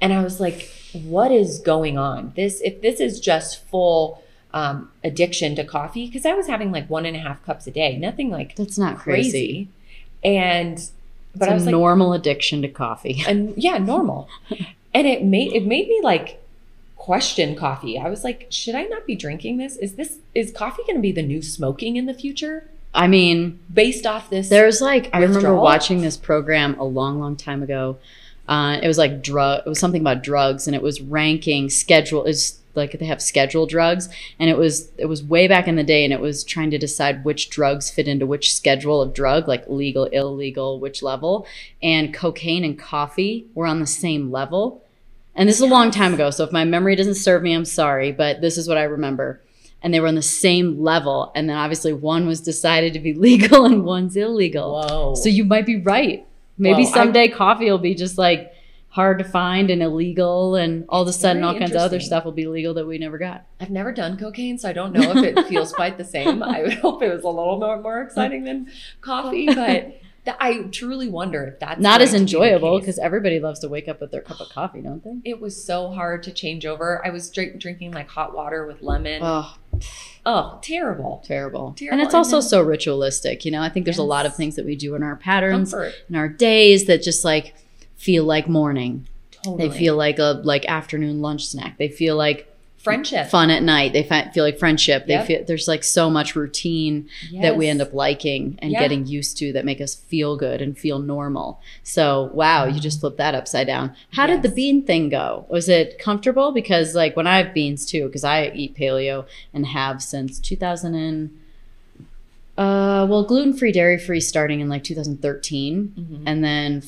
[0.00, 2.32] And I was like, what is going on?
[2.36, 6.88] This if this is just full um, addiction to coffee, because I was having like
[6.88, 9.30] one and a half cups a day, nothing like That's not crazy.
[9.30, 9.68] crazy.
[10.24, 10.76] And
[11.34, 13.22] but it's I was a like, normal addiction to coffee.
[13.28, 14.28] and yeah, normal.
[14.94, 16.42] and it made it made me like
[16.96, 17.98] question coffee.
[17.98, 19.76] I was like, should I not be drinking this?
[19.76, 22.68] Is this is coffee going to be the new smoking in the future?
[22.92, 27.36] I mean, Based off this, There's like I remember watching this program a long, long
[27.36, 27.98] time ago.
[28.48, 29.62] Uh, it was like drug.
[29.64, 32.24] It was something about drugs, and it was ranking schedule.
[32.24, 35.84] Is like they have schedule drugs, and it was it was way back in the
[35.84, 39.48] day, and it was trying to decide which drugs fit into which schedule of drug,
[39.48, 41.46] like legal, illegal, which level.
[41.82, 44.82] And cocaine and coffee were on the same level.
[45.34, 47.64] And this is a long time ago, so if my memory doesn't serve me, I'm
[47.64, 49.40] sorry, but this is what I remember
[49.82, 51.32] and they were on the same level.
[51.34, 54.72] And then obviously one was decided to be legal and one's illegal.
[54.72, 55.14] Whoa.
[55.14, 56.26] So you might be right.
[56.60, 58.52] Maybe I- someday coffee will be just like
[58.90, 62.24] hard to find and illegal, and all of a sudden all kinds of other stuff
[62.24, 63.44] will be legal that we never got.
[63.60, 66.42] I've never done cocaine, so I don't know if it feels quite the same.
[66.42, 68.68] I would hope it was a little more, more exciting than
[69.00, 72.98] coffee, but th- I truly wonder if that's Not as to be the enjoyable because
[72.98, 75.30] everybody loves to wake up with their cup of coffee, don't they?
[75.30, 77.04] it was so hard to change over.
[77.04, 79.20] I was drink, drinking like hot water with lemon.
[79.24, 79.56] Oh,
[80.26, 81.22] oh, terrible.
[81.24, 81.72] terrible.
[81.76, 81.92] Terrible.
[81.92, 83.44] And it's And also then- so ritualistic.
[83.44, 85.70] You know, I think there's a lot of things that we do in our patterns,
[85.72, 85.94] Comfort.
[86.08, 87.54] in our days that just like
[87.96, 89.06] feel like morning.
[89.42, 89.68] Totally.
[89.68, 91.78] They feel like a like afternoon lunch snack.
[91.78, 92.46] They feel like
[92.82, 93.26] friendship.
[93.28, 93.92] fun at night.
[93.92, 95.06] They feel like friendship.
[95.06, 95.26] They Yep.
[95.26, 97.08] feel there's like so much routine
[97.42, 98.80] that we end up liking and Yeah.
[98.80, 101.60] getting used to that make us feel good and feel normal.
[101.82, 103.92] So wow, you just flipped that upside down.
[104.12, 105.44] How did the bean thing go?
[105.50, 106.52] Was it comfortable?
[106.52, 110.94] Because like when I have beans too, because I eat paleo and have since 2000
[110.94, 111.30] and
[112.58, 116.22] uh well gluten free, dairy free starting in like 2013, Mhm.
[116.26, 116.82] and then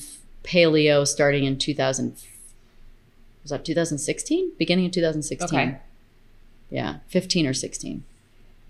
[0.45, 2.15] paleo starting in 2000.
[3.43, 4.53] Was that 2016?
[4.59, 5.59] Beginning of 2016.
[5.59, 5.77] Okay.
[6.71, 8.05] Yeah, 15 or 16.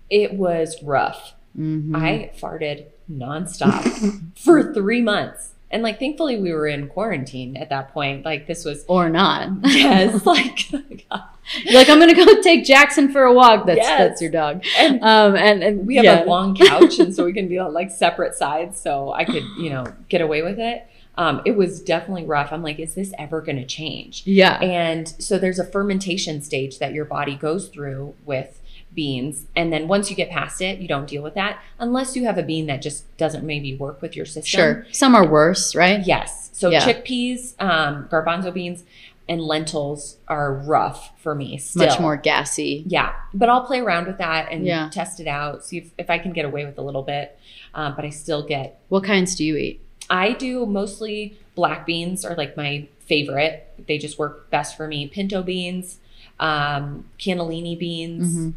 [0.09, 1.33] It was rough.
[1.57, 1.95] Mhm.
[1.95, 5.49] I farted nonstop for three months.
[5.71, 8.23] And like, thankfully, we were in quarantine at that point.
[8.25, 9.49] Like, this was, or not.
[9.65, 13.65] yes, like, You're like I'm gonna go take Jackson for a walk.
[13.65, 13.99] That's Yes.
[13.99, 14.63] that's your dog.
[14.77, 16.23] and Um, and and we have yeah.
[16.23, 19.43] a long couch, and so we can be on like separate sides, so I could,
[19.59, 20.87] you know, get away with it.
[21.15, 22.51] Um, it was definitely rough.
[22.51, 24.23] I'm like, is this ever going to change?
[24.25, 24.57] yeah.
[24.61, 28.59] And so there's a fermentation stage that your body goes through with
[28.95, 29.45] beans.
[29.55, 32.37] And then once you get past it, you don't deal with that unless you have
[32.37, 34.43] a bean that just doesn't maybe work with your system.
[34.59, 34.87] Sure.
[34.91, 36.05] Some are worse, right?
[36.05, 36.49] Yes.
[36.53, 36.81] So Yeah.
[36.81, 38.83] chickpeas, um, garbanzo beans,
[39.29, 41.85] and lentils are rough for me still.
[41.87, 42.83] Much more gassy.
[42.87, 43.13] Yeah.
[43.33, 44.89] But I'll play around with that and Yeah.
[44.91, 47.37] test it out, see if, if I can get away with a little bit.
[47.73, 49.79] Um, but I still get What kinds do you eat?
[50.09, 53.67] I do mostly black beans are like my favorite.
[53.87, 55.07] They just work best for me.
[55.07, 55.97] Pinto beans,
[56.39, 58.53] um, cannellini beans, Mhm.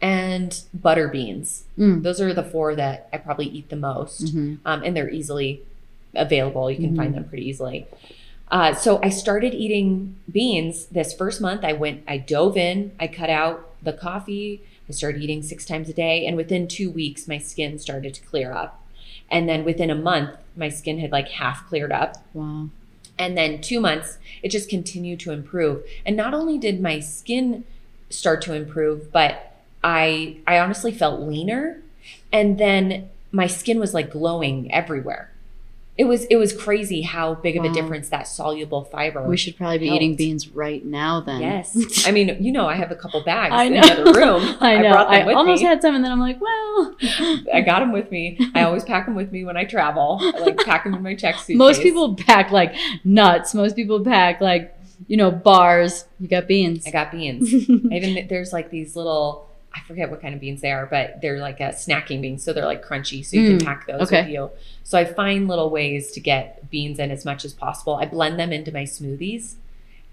[0.00, 1.64] and butter beans.
[1.78, 2.02] Mm.
[2.02, 4.34] Those are the four that I probably eat the most.
[4.34, 4.58] Mhm.
[4.64, 5.60] Um, and they're easily
[6.14, 6.70] available.
[6.70, 6.96] You can Mhm.
[6.96, 7.86] find them pretty easily.
[8.50, 11.64] Uh, so I started eating beans this first month.
[11.64, 14.60] I went, I dove in, I cut out the coffee.
[14.88, 16.26] I started eating six times a day.
[16.26, 18.81] And within two weeks, my skin started to clear up.
[19.30, 22.16] And then within a month, my skin had like half cleared up.
[22.34, 22.68] Wow.
[23.18, 25.82] And then two months, it just continued to improve.
[26.04, 27.64] And not only did my skin
[28.10, 31.82] start to improve, but I I honestly felt leaner.
[32.32, 35.31] And then my skin was like glowing everywhere.
[36.02, 39.22] It was it was crazy how big of a difference that soluble fiber.
[39.22, 41.40] We should probably be eating beans right now then.
[41.40, 42.04] Yes.
[42.08, 43.82] I mean, you know, I have a couple bags I in know.
[43.82, 44.56] the other room.
[44.60, 44.90] I know.
[44.94, 45.68] I, with almost me.
[45.68, 46.96] had some and then I'm like, well,
[47.54, 48.36] I got them with me.
[48.52, 50.18] I always pack them with me when I travel.
[50.20, 51.56] I like pack them in my check suitcase.
[51.56, 53.54] most people pack like nuts.
[53.54, 56.04] Most people pack like, you know, bars.
[56.18, 56.84] You got beans.
[56.84, 57.54] I got beans.
[57.54, 61.38] Even there's like these little I forget what kind of beans they are, but they're
[61.38, 64.22] like a snacking beans, so they're like crunchy, so you Mm, can pack those okay.
[64.22, 64.50] with you.
[64.84, 67.94] So I find little ways to get beans in as much as possible.
[67.96, 69.54] I blend them into my smoothies,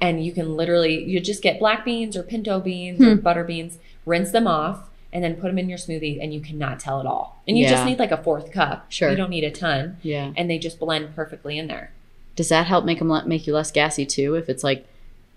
[0.02, 3.22] and you can literally you just get black beans or pinto beans or Hmm.
[3.22, 6.80] butter beans, rinse them off, and then put them in your smoothie, and you cannot
[6.80, 7.41] tell at all.
[7.48, 8.86] And you just need like a fourth cup.
[8.91, 9.10] Sure.
[9.10, 10.32] you don't need a ton, yeah.
[10.38, 11.91] and they just blend perfectly in there.
[12.36, 14.36] Does that help make them make you less gassy too?
[14.36, 14.86] If it's like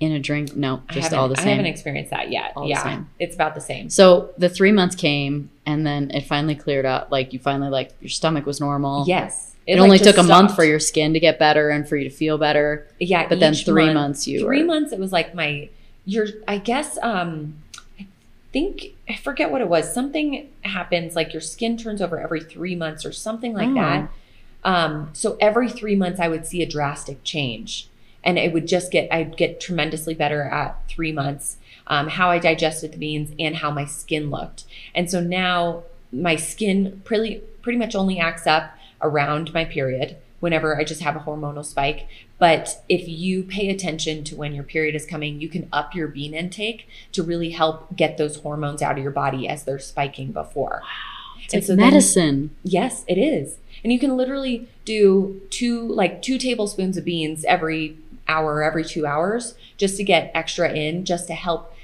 [0.02, 0.56] in a drink?
[0.56, 1.46] No, just all the same.
[1.46, 2.52] I haven't experienced that yet.
[2.56, 3.88] All the yeah, it's about the same.
[3.88, 7.08] So the three months came and then it finally cleared up.
[7.10, 9.04] Like you finally like your stomach was normal.
[9.06, 11.96] Yes, It, like, only took a month for your skin to get better and for
[11.96, 12.86] you to feel better.
[12.98, 15.68] Yeah, But then three month- months you three were- months it was like my
[16.04, 17.54] your I guess um
[18.00, 18.06] I
[18.52, 19.92] think I forget what it was.
[19.94, 23.74] Something happens like your skin turns over every three months or something like Oh.
[23.74, 24.10] that.
[24.64, 27.88] Um, so every three months I would see a drastic change.
[28.24, 31.56] And it would just get I'd get tremendously better at three months.
[31.88, 34.64] Um, how I digested the beans and how my skin looked.
[34.94, 35.82] And so now
[36.12, 41.16] my skin pretty pretty much only acts up around my period whenever I just have
[41.16, 42.06] a hormonal spike.
[42.38, 46.08] But if you pay attention to when your period is coming, you can up your
[46.08, 50.32] bean intake to really help get those hormones out of your body as they're spiking
[50.32, 50.82] before.
[51.44, 52.50] It's And like so then- medicine.
[52.64, 53.56] Yes, it is.
[53.85, 57.96] And you can literally do two like two tablespoons of beans every
[58.32, 61.74] hour every 2 hours just to get extra in just to help.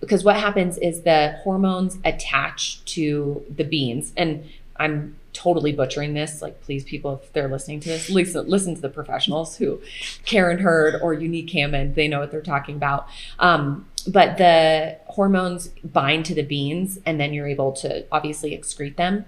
[0.00, 4.12] Because what happens is the hormones attach to the beans.
[4.16, 4.44] And
[4.76, 6.42] I'm totally butchering this.
[6.42, 9.80] Like please people if they're listening to this listen listen to the professionals who
[10.24, 13.08] Karen Hurd or Unique Hammond they know what they're talking about.
[13.38, 18.96] Um, but the hormones bind to the beans and then you're able to obviously excrete
[18.96, 19.24] them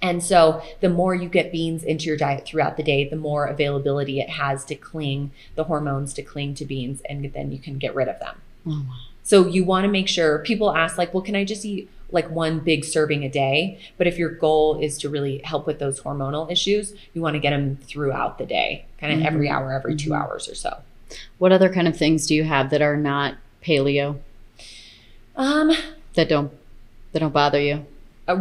[0.00, 3.46] and so the more you get beans into your diet throughout the day, the more
[3.46, 7.78] availability it has to cling, the hormones to cling to beans, and then you can
[7.78, 8.40] get rid of them.
[8.66, 8.94] Oh, wow.
[9.22, 12.30] So you want to make sure people ask, like, well, can I just eat like
[12.30, 13.78] one big serving a day?
[13.96, 17.40] But if your goal is to really help with those hormonal issues, you want to
[17.40, 19.52] get them throughout the day, kind of every Mhm.
[19.52, 20.20] hour, every 2 Mhm.
[20.22, 20.78] hours or so.
[21.38, 24.16] What other kind of things do you have that are not paleo
[25.36, 25.72] Um,
[26.14, 26.52] that don't
[27.12, 27.86] that don't bother you?
[28.28, 28.36] uh,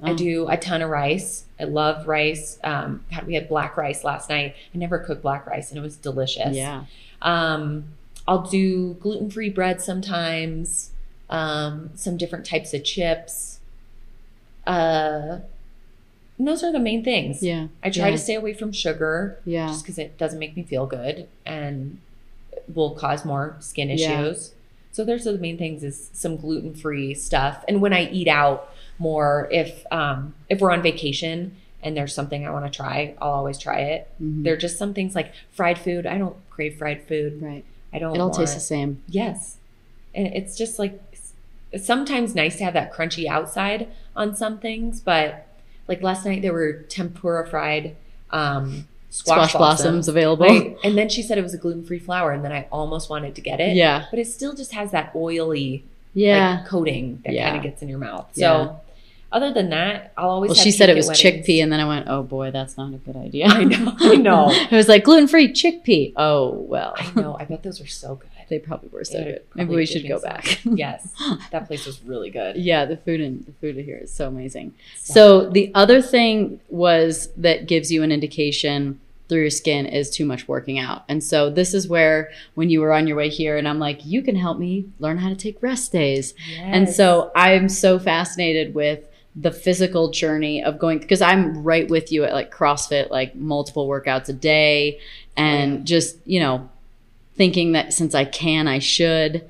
[0.00, 0.08] rice.
[0.10, 0.16] I Oh.
[0.16, 1.44] do a ton of rice.
[1.58, 2.58] I love rice.
[2.64, 4.54] Um, God, we had black rice last night.
[4.74, 6.54] I never cook black rice, and it was delicious.
[6.56, 6.84] Yeah.
[7.22, 7.84] Um,
[8.28, 10.90] I'll do gluten free bread sometimes,
[11.30, 13.60] um, some different types of chips.
[14.66, 15.38] Uh,
[16.38, 17.42] those are the main things.
[17.42, 17.68] Yeah.
[17.82, 18.12] I try yeah.
[18.12, 19.68] to stay away from sugar Yeah.
[19.68, 21.98] just because it doesn't make me feel good and
[22.72, 23.94] will cause more skin Yeah.
[24.22, 24.52] issues.
[24.92, 27.64] So those are the main things is some gluten free stuff.
[27.68, 32.46] And when I eat out more, if um, if we're on vacation and there's something
[32.46, 34.08] I want to try, I'll always try it.
[34.22, 34.44] Mhm.
[34.44, 36.06] There are just some things like fried food.
[36.06, 37.40] I don't crave fried food.
[37.42, 37.64] Right.
[37.92, 38.14] I don't.
[38.16, 39.02] It all tastes the same.
[39.08, 39.56] Yes,
[40.14, 41.00] and it's just like
[41.72, 45.46] it's sometimes nice to have that crunchy outside on some things, but
[45.88, 47.96] like last night there were tempura fried
[48.30, 50.46] um, Squash, squash, blossoms available.
[50.46, 50.76] Right?
[50.84, 53.34] And then she said it was a gluten free flour, and then I almost wanted
[53.36, 53.76] to get it.
[53.76, 54.06] Yeah.
[54.10, 56.56] but it still just has that oily Yeah.
[56.60, 57.46] like, coating that Yeah.
[57.46, 58.26] kind of gets in your mouth.
[58.34, 58.40] So.
[58.40, 58.72] Yeah.
[59.32, 60.50] Other than that, I'll always.
[60.50, 62.98] well, she said it was chickpea, and then I went, "Oh boy, that's not a
[62.98, 64.50] good idea." I know, I know.
[64.50, 66.12] it was like gluten free chickpea.
[66.16, 67.36] Oh well, I know.
[67.38, 68.30] I bet those are so good.
[68.48, 69.42] they probably were so good.
[69.54, 70.60] Maybe we should go back.
[70.64, 71.12] yes,
[71.50, 72.56] that place was really good.
[72.56, 74.74] yeah, the food in the food here is so amazing.
[74.96, 80.24] So the other thing was that gives you an indication through your skin is too
[80.24, 81.02] much working out.
[81.08, 84.06] And so this is where when you were on your way here and I'm like,
[84.06, 86.32] you can help me learn how to take rest days.
[86.60, 89.00] And so I'm so fascinated with
[89.38, 93.86] the physical journey of going because I'm right with you at like CrossFit, like multiple
[93.86, 94.98] workouts a day
[95.36, 95.84] and yeah.
[95.84, 96.68] just, you know,
[97.36, 99.48] thinking that since I can, I should.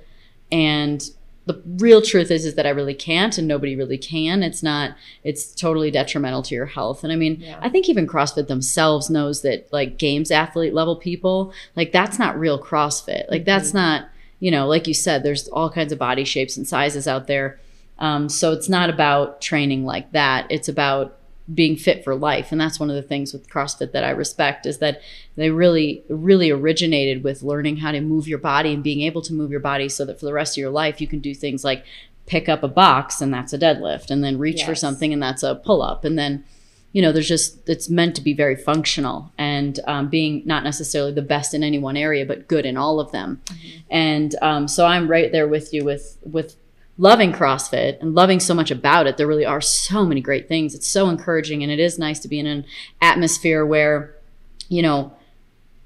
[0.51, 1.09] And
[1.47, 4.43] the real truth is is that I really can't and nobody really can.
[4.43, 7.05] It's not it's totally detrimental to your health.
[7.05, 7.59] And I mean, Yeah.
[7.63, 12.39] I think even CrossFit themselves knows that like games athlete level people, like that's not
[12.39, 13.31] real CrossFit.
[13.31, 13.79] Like that's mm-hmm.
[13.79, 14.09] not,
[14.41, 17.61] you know, like you said, there's all kinds of body shapes and sizes out there.
[17.99, 20.47] Um, so it's not about training like that.
[20.51, 21.17] It's about
[21.53, 22.51] being fit for life.
[22.51, 25.01] And that's one of the things with CrossFit that I respect is that
[25.37, 29.33] they really, really originated with learning how to move your body and being able to
[29.33, 31.63] move your body so that for the rest of your life, you can do things
[31.63, 31.85] like
[32.27, 35.45] pick up a box and that's a deadlift, and then reach for something and that's
[35.45, 36.05] a pull up.
[36.05, 36.45] And then,
[36.93, 41.13] you know, there's just, it's meant to be very functional and um, being not necessarily
[41.13, 43.41] the best in any one area, but good in all of them.
[43.89, 46.57] And um, so I'm right there with you with, with,
[46.99, 49.17] loving CrossFit and loving so much about it.
[49.17, 50.75] There really are so many great things.
[50.75, 52.65] It's so encouraging and it is nice to be in an
[53.03, 54.15] atmosphere where,
[54.69, 55.13] you know,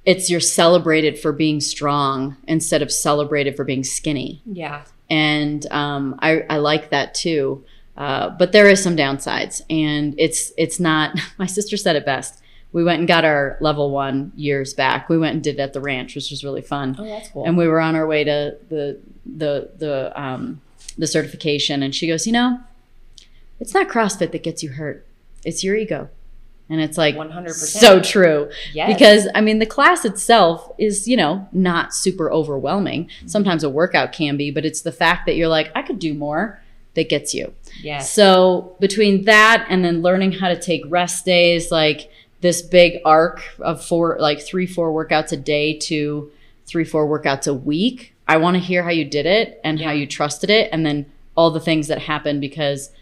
[0.04, 4.40] it's you're celebrated for being strong instead of celebrated for being skinny.
[4.46, 4.82] Yeah.
[5.10, 7.64] And um, I, I like that too.
[7.96, 12.40] Uh, but there is some downsides and it's it's not my sister said it best.
[12.72, 15.08] We went and got our level one years back.
[15.08, 17.44] We went and did it at the ranch, which was really fun Oh, that's cool.
[17.44, 20.60] and we were on our way to the the the um
[21.00, 21.82] the certification.
[21.82, 22.60] And she goes you know
[23.58, 25.06] it's not crossfit that gets you hurt.
[25.44, 26.08] It's your ego.
[26.68, 27.50] And it's like 100%.
[27.50, 28.48] so true.
[28.72, 28.92] Yes.
[28.92, 33.10] because i mean the class itself is you know not super overwhelming.
[33.26, 36.14] Sometimes a workout can be but it's the fact that you're like i could do
[36.14, 36.60] more
[36.94, 37.52] that gets you.
[37.82, 38.12] Yes.
[38.12, 43.42] so between that and then learning how to take rest days, like this big arc
[43.60, 46.30] of four, like three, four workouts a day to
[46.66, 49.90] three, four workouts a week, I want to hear how you did it and how
[49.90, 52.92] you trusted it, and then all the things that happened because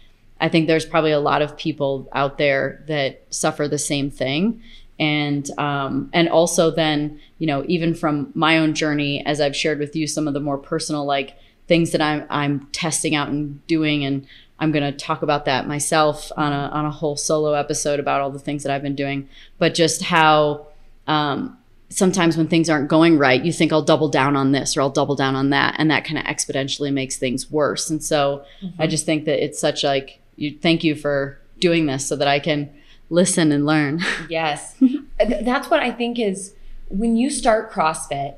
[0.41, 4.59] I think there's probably a lot of people out there that suffer the same thing.
[4.97, 9.77] And um, and also then you know even from my own journey as I've shared
[9.77, 13.65] with you some of the more personal like things that I'm I'm testing out and
[13.67, 14.25] doing and
[14.57, 18.21] I'm going to talk about that myself on a on a whole solo episode about
[18.21, 20.65] all the things that I've been doing but just how
[21.05, 21.58] um,
[21.89, 24.89] sometimes when things aren't going right you think I'll double down on this or I'll
[24.89, 28.65] double down on that and that kind of exponentially makes things worse and so I
[28.65, 28.89] mm-hmm.
[28.89, 32.39] just think that it's such like you thank you for doing this so that I
[32.39, 32.69] can
[33.09, 34.75] listen and learn Yes.
[35.19, 36.53] That's what I think is
[36.89, 38.35] when you start CrossFit,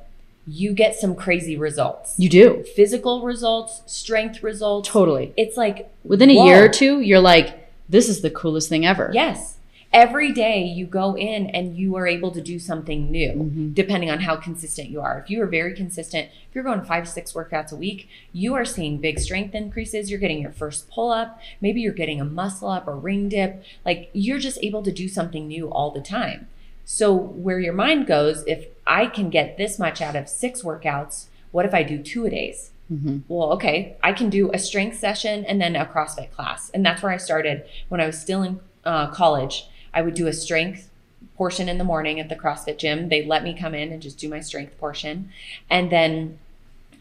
[0.48, 2.16] you get some crazy results.
[2.18, 4.90] you do Physical results, strength results.
[4.90, 6.46] totally It's like within a whoa.
[6.46, 9.58] year or two you're like this is the coolest thing ever Yes.
[9.94, 13.76] Every day you go in and you are able to do something new, Mhm.
[13.76, 15.20] depending on how consistent you are.
[15.20, 18.64] If you are very consistent, if you're going five, six workouts a week, you are
[18.64, 20.10] seeing big strength increases.
[20.10, 21.42] You're getting your first pull up.
[21.60, 23.64] Maybe you're getting a muscle up or ring dip.
[23.86, 26.48] Like you're just able to do something new all the time.
[26.86, 31.26] So, where your mind goes, if I can get this much out of six workouts,
[31.52, 32.72] what if I do two a days?
[32.92, 33.22] Mhm.
[33.30, 36.70] well, okay, I can do a strength session and then a CrossFit class.
[36.74, 39.68] And that's where I started when I was still in uh, college.
[39.94, 40.90] I would do a strength
[41.36, 43.10] portion in the morning at the CrossFit gym.
[43.10, 45.30] They let me come in and just do my strength portion.
[45.70, 46.38] And then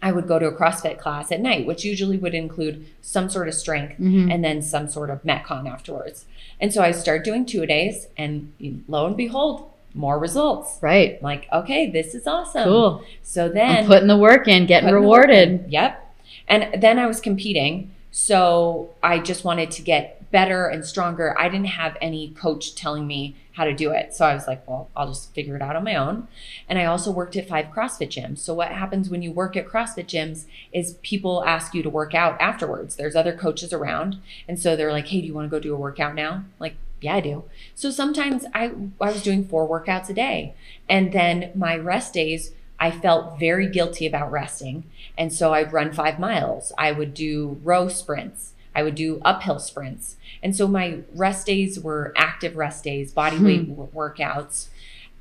[0.03, 3.49] I would go to a CrossFit class at night, which usually would include some sort
[3.49, 4.33] of strength Mhm.
[4.33, 6.25] and then some sort of Metcon afterwards.
[6.59, 8.53] And so I started doing two a days, and
[8.89, 10.79] lo and behold, more results.
[10.81, 12.65] right I'm like, okay, this is awesome.
[12.65, 15.71] cool So then I'm putting the work in getting putting the work rewarded in.
[15.71, 16.07] Yep.
[16.49, 17.91] And then I was competing.
[18.13, 21.39] So I just wanted to get better and stronger.
[21.39, 24.15] I didn't have any coach telling me how to do it.
[24.15, 26.29] So I was like, well, I'll just figure it out on my own.
[26.69, 28.39] And I also worked at five CrossFit gyms.
[28.39, 32.15] So what happens when you work at CrossFit gyms is people ask you to work
[32.15, 32.97] out afterwards.
[32.97, 34.19] There's other coaches around.
[34.47, 36.45] And so they're like, hey, do you want to go do a workout now?
[36.59, 37.45] Like, yeah, I do.
[37.75, 40.55] So sometimes I, I was doing four workouts a day.
[40.89, 44.85] And then my rest days, I felt very guilty about resting.
[45.19, 46.73] And so I'd run five miles.
[46.79, 48.55] I would do row sprints.
[48.75, 50.17] I would do uphill sprints.
[50.43, 54.69] And so my rest days were active rest days, body weight w- workouts.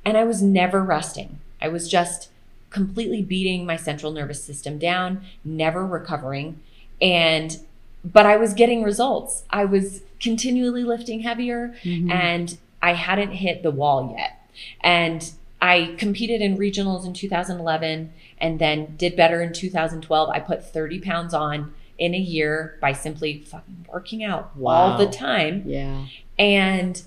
[0.04, 1.40] And I was never resting.
[1.60, 2.28] I was just
[2.70, 6.60] completely beating my central nervous system down, never recovering.
[7.02, 7.58] And,
[8.04, 9.42] but I was getting results.
[9.50, 12.10] I was continually lifting heavier Mhm.
[12.10, 14.38] and I hadn't hit the wall yet.
[14.80, 20.30] And I competed in regionals in 2011 and then did better in 2012.
[20.30, 25.06] I put 30 pounds on in a year by simply fucking working out all the
[25.06, 25.62] time.
[25.66, 26.06] yeah
[26.38, 27.00] And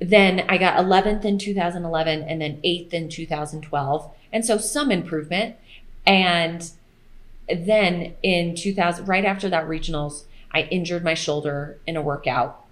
[0.00, 4.10] then I got 11th in 2011 and then 8th in 2012.
[4.32, 5.56] And so some improvement.
[6.04, 6.70] And
[7.48, 12.64] then in 2000, right after that regionals, I injured my shoulder in a workout.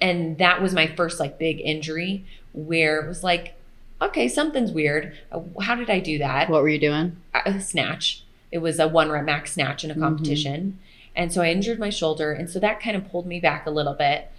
[0.00, 3.54] And that was my first like big injury where it was like,
[4.02, 5.16] okay, something's weird.
[5.30, 6.50] Uh, How did I do that?
[6.50, 8.23] what were you doing a snatch.
[8.54, 10.00] It was a one rep max snatch in a Mhm.
[10.00, 10.78] competition.
[11.16, 12.30] And so I injured my shoulder.
[12.30, 14.30] And so that kind of pulled me back a little bit.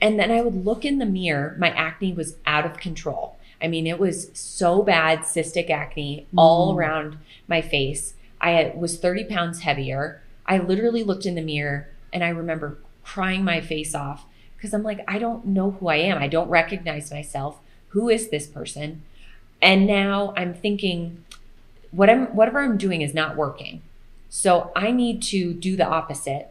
[0.00, 1.56] And then I would look in the mirror.
[1.58, 3.34] My acne was out of control.
[3.60, 6.76] I mean, it was so bad, cystic acne all Mm.
[6.78, 7.16] around
[7.48, 8.14] my face.
[8.40, 10.20] I had- was 30 pounds heavier.
[10.46, 14.24] I literally looked in the mirror and I remember crying my face off
[14.56, 16.18] because I'm like, I don't know who I am.
[16.18, 17.58] I don't recognize myself.
[17.88, 19.02] Who is this person?
[19.62, 21.23] And now I'm thinking,
[21.94, 23.82] what I'm whatever I'm doing is not working.
[24.28, 26.48] So I need to do the opposite.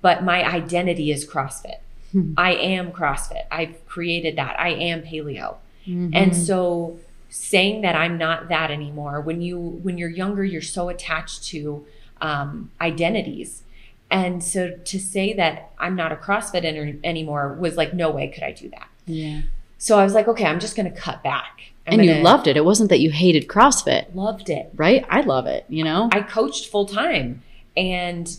[0.00, 1.76] But my identity is CrossFit.
[2.10, 2.34] Hmm.
[2.36, 3.44] I am CrossFit.
[3.52, 4.58] I've created that.
[4.58, 5.56] I am paleo.
[5.86, 6.10] Mhm.
[6.12, 6.98] And so
[7.30, 11.86] saying that I'm not that anymore, when you when you're younger, you're so attached to
[12.20, 13.62] um, identities.
[14.10, 16.64] And so to say that I'm not a CrossFit
[17.04, 18.88] anymore was like, no way could I do that.
[19.06, 19.42] yeah.
[19.78, 21.71] So I was like, okay, I'm just going to cut back.
[21.86, 22.56] And you loved it.
[22.56, 24.70] It wasn't that you hated CrossFit, loved it.
[24.76, 25.04] right?
[25.10, 26.08] I love it, you know?
[26.12, 27.42] I coached full time
[27.76, 28.36] and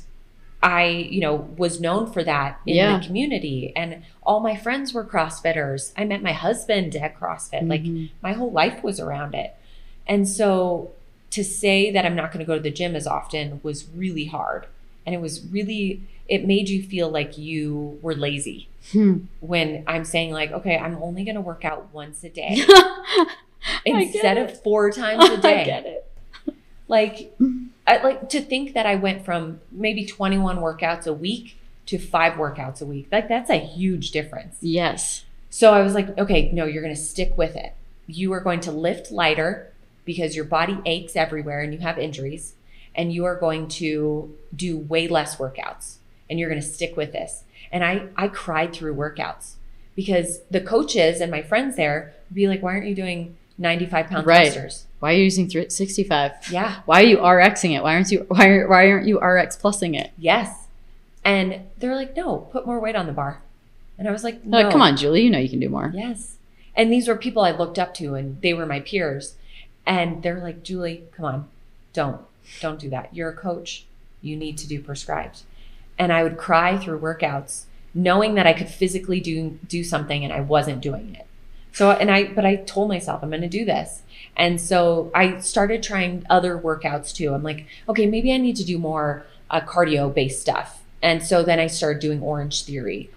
[0.62, 2.98] I, you know, was known for that in Yeah.
[2.98, 3.74] the community.
[3.76, 5.92] And all my friends were CrossFitters.
[5.98, 7.68] I met my husband at CrossFit.
[7.68, 8.10] Like Mhm.
[8.22, 9.54] my whole life was around it.
[10.08, 10.92] And so
[11.32, 14.26] to say that I'm not going to go to the gym as often was really
[14.26, 14.68] hard.
[15.06, 19.20] And it was really, it made you feel like you were lazy Hmm.
[19.40, 22.66] when I'm saying, like, okay, I'm only going to work out once a day
[23.86, 26.12] instead of four times a day I get it.
[26.88, 27.34] like
[27.88, 32.34] I like to think that I went from maybe 21 workouts a week to five
[32.34, 33.08] workouts a week.
[33.12, 34.58] Like that's a huge difference.
[34.62, 35.26] Yes.
[35.50, 37.74] So I was like, okay, no, you're going to stick with it.
[38.08, 39.72] You are going to lift lighter
[40.06, 42.54] because your body aches everywhere and you have injuries
[42.96, 45.98] and you are going to do way less workouts
[46.30, 47.43] and you're going to stick with this.
[47.74, 49.56] And I I cried through workouts
[49.96, 54.08] because the coaches and my friends there would be like, why aren't you doing 95
[54.08, 54.52] pound Right.
[54.54, 54.86] thrusters?
[55.00, 56.32] Why are you using 65?
[56.50, 56.82] Yeah.
[56.86, 57.84] Why are you RXing it?
[57.84, 60.12] Why aren't you why, are, why aren't you RX plusing it?
[60.18, 60.68] Yes.
[61.26, 63.42] And they're like, no, put more weight on the bar.
[63.98, 64.62] And I was like, no.
[64.62, 65.92] Like, come on, Juli, you know you can do more.
[65.94, 66.38] Yes.
[66.76, 69.36] And these were people I looked up to and they were my peers.
[69.86, 71.48] And they're like, Juli, come on,
[71.94, 72.22] don't,
[72.62, 73.16] don't do that.
[73.16, 73.86] You're a coach.
[74.22, 75.42] You need to do prescribed.
[75.98, 77.64] And I would cry through workouts
[77.94, 81.28] knowing that I could physically do do something and I wasn't doing it.
[81.74, 84.02] So and I but I told myself I'm going to do this.
[84.36, 87.34] And so I started trying other workouts too.
[87.34, 90.82] I'm like, okay, maybe I need to do more uh, cardio based stuff.
[91.04, 93.10] And so then I started doing Orange Theory.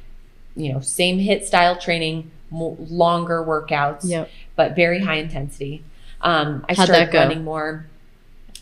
[0.57, 4.31] You know, same HIIT style training, mo- longer workouts, Yep.
[4.57, 5.83] but very high intensity.
[6.20, 7.87] Um, I How'd started running more.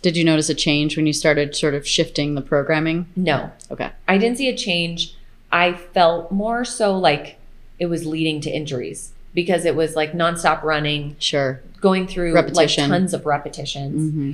[0.05, 3.07] Did you notice a change when you started sort of shifting the programming?
[3.17, 3.89] No, Okay.
[4.07, 5.15] I didn't see a change.
[5.51, 7.39] I felt more so like
[7.79, 11.63] it was leading to injuries because it was like nonstop running, Sure.
[11.81, 12.91] going through Repetition.
[12.91, 14.13] like tons of repetitions.
[14.13, 14.33] hmm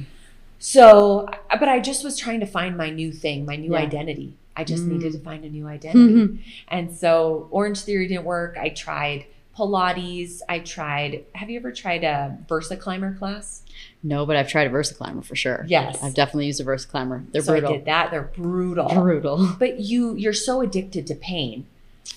[0.58, 3.78] So, but I just was trying to find my new thing, my new Yeah.
[3.82, 4.32] identity.
[4.56, 4.88] I just Mm.
[4.94, 6.14] needed to find a new identity.
[6.14, 6.38] Mhm.
[6.66, 8.56] And so Orange Theory didn't work.
[8.60, 10.40] I tried Pilates.
[10.48, 13.62] I tried, have you ever tried a Versa Climber class?
[14.02, 15.64] No, but I've tried a VersaClimber for sure.
[15.68, 16.02] Yes.
[16.02, 17.30] I've definitely used a VersaClimber.
[17.32, 17.70] They're so brutal.
[17.72, 18.10] I did that.
[18.10, 18.88] They're brutal.
[18.88, 19.48] Brutal.
[19.58, 21.66] But you you're so addicted to pain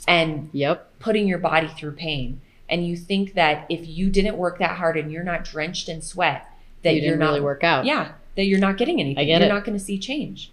[0.08, 1.00] and Yep.
[1.00, 2.40] putting your body through pain.
[2.70, 6.02] And you think that if you didn't work that hard and you're not drenched in
[6.02, 6.48] sweat,
[6.84, 7.86] that you you're didn't not really work out.
[7.86, 9.22] Yeah, that you're not getting anything.
[9.22, 9.54] I get you're it.
[9.54, 10.52] not going to see change.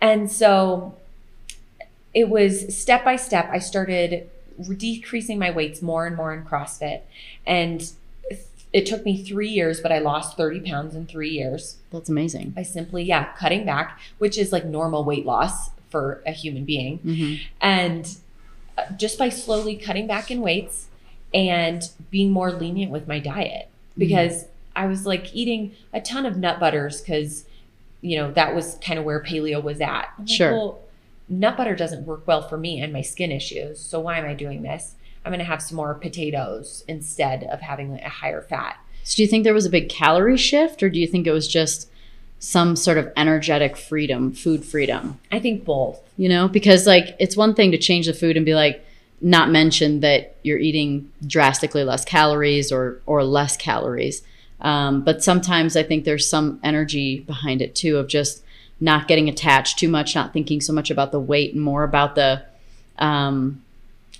[0.00, 0.94] And so
[2.12, 3.48] it was step by step.
[3.50, 4.28] I started
[4.76, 7.00] decreasing my weights more and more in CrossFit.
[7.46, 7.90] And
[8.72, 12.50] it took me three years, but I lost 30 pounds in three years That's amazing.
[12.50, 16.98] by simply, yeah, cutting back, which is like normal weight loss for a human being
[16.98, 18.16] hmm and
[18.78, 20.86] uh, just by slowly cutting back in weights
[21.34, 23.68] and being more lenient with my diet
[23.98, 27.44] because I was like eating a ton of nut butters because
[28.00, 30.08] you know that was kind of where paleo was at.
[30.18, 30.52] I'm like, Sure.
[30.52, 30.80] well,
[31.28, 33.78] nut butter doesn't work well for me and my skin issues.
[33.78, 34.94] So why am I doing this?
[35.24, 38.76] I'm going to have some more potatoes instead of having a higher fat.
[39.04, 41.32] So do you think there was a big calorie shift or do you think it
[41.32, 41.88] was just
[42.38, 45.18] some sort of energetic freedom, food freedom?
[45.30, 46.00] I think both.
[46.16, 48.84] You know, because like it's one thing to change the food and be like
[49.20, 54.22] not mention that you're eating drastically less calories or or less calories.
[54.60, 58.44] Um, but sometimes I think there's some energy behind it too of just
[58.80, 62.16] not getting attached too much, not thinking so much about the weight, and more about
[62.16, 62.42] the
[62.98, 63.62] um,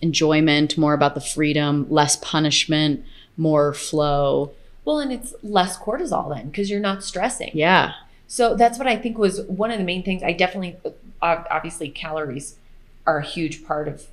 [0.02, 3.04] enjoyment, more about the freedom, less punishment,
[3.36, 4.52] more flow.
[4.84, 7.52] Well, and it's less cortisol then because you're not stressing.
[7.54, 7.92] Yeah.
[8.26, 10.22] So that's what I think was one of the main things.
[10.22, 10.76] I definitely,
[11.22, 12.56] obviously, calories
[13.06, 14.06] are a huge part of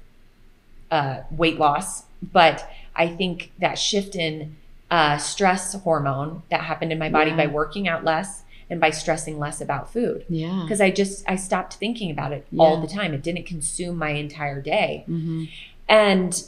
[0.92, 4.56] uh, weight loss, but I think that shift in
[4.92, 7.38] uh, stress hormone that happened in my body Yeah.
[7.38, 10.26] by working out less and by stressing less about food.
[10.30, 10.62] Yeah.
[10.64, 13.14] Because I just I stopped thinking about it all the time.
[13.14, 15.04] It didn't consume my entire day.
[15.08, 15.46] hmm
[15.90, 16.42] And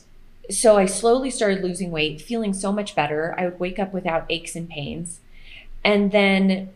[0.50, 3.36] so I slowly started losing weight, feeling so much better.
[3.38, 5.20] I would wake up without aches and pains.
[5.84, 6.70] And then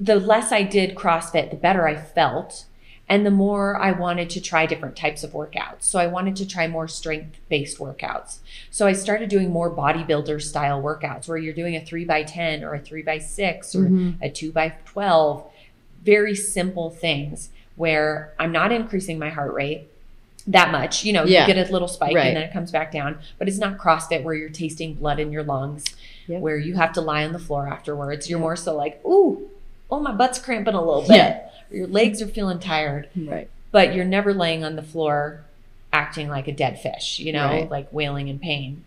[0.00, 2.66] the less I did CrossFit, the better I felt.
[3.06, 5.82] And the more I wanted to try different types of workouts.
[5.82, 8.38] So I wanted to try more strength based workouts.
[8.70, 12.64] So I started doing more bodybuilder style workouts where you're doing a three by 10
[12.64, 14.16] or a three by six or Mhm.
[14.22, 15.44] a two by 12.
[16.02, 19.88] Very simple things where I'm not increasing my heart rate
[20.46, 21.04] that much.
[21.04, 21.46] You know, Yeah.
[21.46, 22.26] you get a little spike Right.
[22.26, 25.32] and then it comes back down, but it's not CrossFit where you're tasting blood in
[25.32, 25.84] your lungs,
[26.26, 26.40] Yep.
[26.40, 28.28] where you have to lie on the floor afterwards.
[28.28, 29.48] You're more so like, ooh,
[29.90, 31.16] oh, my butt's cramping a little bit.
[31.16, 31.40] Yeah.
[31.70, 33.48] Your legs are feeling tired, Right.
[33.72, 35.40] but you're never laying on the floor
[35.92, 37.70] acting like a dead fish, you know, Right.
[37.70, 38.84] like wailing in pain.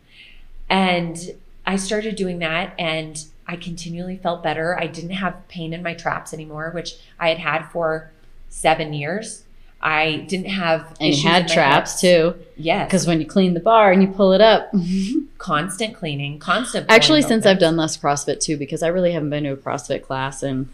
[0.70, 1.18] And
[1.66, 4.78] I started doing that and I continually felt better.
[4.80, 8.12] I didn't have pain in my traps anymore, which I had had for
[8.50, 9.44] seven years.
[9.82, 13.60] I didn't have And issues you had traps too, Yes, because when you clean the
[13.60, 14.72] bar and you pull it up.
[15.38, 16.88] constant cleaning, constant.
[16.90, 17.46] Actually, since.
[17.46, 20.68] I've done less CrossFit too, because I really haven't been to a CrossFit class and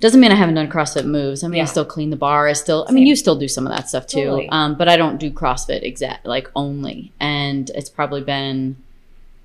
[0.00, 1.42] doesn't mean I haven't done CrossFit moves.
[1.44, 1.62] I mean, Yeah.
[1.64, 2.48] I still clean the bar.
[2.48, 3.06] I still, I mean, Same.
[3.08, 4.20] you still do some of that stuff too.
[4.24, 4.48] Totally.
[4.50, 7.12] Um, but I don't do CrossFit exact, like only.
[7.20, 8.76] And it's probably been,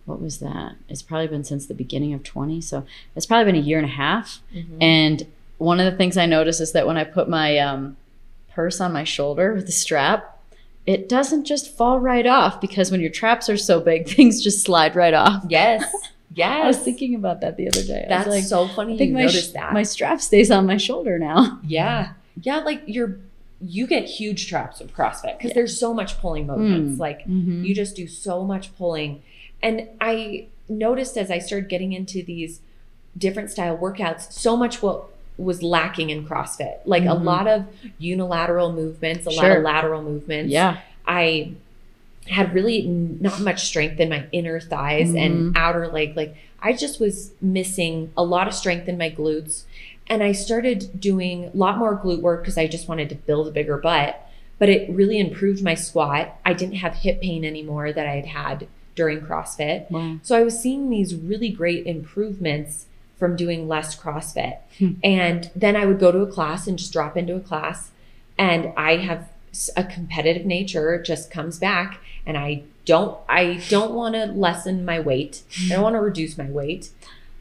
[0.05, 0.73] what was that?
[0.88, 2.61] It's probably been since the beginning of 20.
[2.61, 4.41] So it's probably been a year and a half.
[4.55, 4.78] Mhm.
[4.82, 7.97] And one of the things I notice is that when I put my um,
[8.58, 10.39] purse on my shoulder with the strap,
[10.88, 14.64] it doesn't just fall right off because when your traps are so big, things just
[14.64, 15.43] slide right off.
[15.47, 15.84] yes,
[16.34, 16.64] yes.
[16.64, 18.03] I was thinking about that the other day.
[18.05, 18.95] I that's was like, so funny.
[18.95, 19.74] I think my, sh- that.
[19.74, 21.60] my strap stays on my shoulder now.
[21.68, 22.14] Yeah.
[22.41, 23.20] Yeah, like you're
[23.60, 26.95] you get huge traps with CrossFit because there's so much pulling movements.
[26.97, 26.99] Mm.
[26.99, 27.64] Like Mm-hmm.
[27.64, 29.22] you just do so much pulling.
[29.64, 32.60] And I noticed as I started getting into these
[33.18, 35.05] different style workouts, so much what
[35.38, 36.77] was lacking in CrossFit.
[36.85, 37.23] Like a Mhm.
[37.23, 37.65] lot of
[37.99, 40.51] unilateral movements, a lot of lateral movements.
[40.51, 40.77] yeah.
[41.05, 41.51] I
[42.27, 45.57] had really not much strength in my inner thighs and Mhm.
[45.57, 46.17] outer leg.
[46.17, 49.63] Like I just was missing a lot of strength in my glutes.
[50.09, 53.47] And I started doing a lot more glute work because I just wanted to build
[53.47, 54.19] a bigger butt.
[54.59, 56.35] But it really improved my squat.
[56.45, 59.89] I didn't have hip pain anymore that I had had during CrossFit.
[59.91, 60.15] Wow.
[60.23, 62.88] So I was seeing these really great improvements
[63.18, 64.57] from doing less CrossFit.
[64.78, 64.93] Hmm.
[65.03, 67.91] And then I would go to a class and just drop into a class.
[68.38, 69.30] And I have
[69.76, 74.99] a competitive nature just comes back and I don't I don't want to lessen my
[74.99, 75.41] weight.
[75.65, 76.89] I don't want to reduce my weight.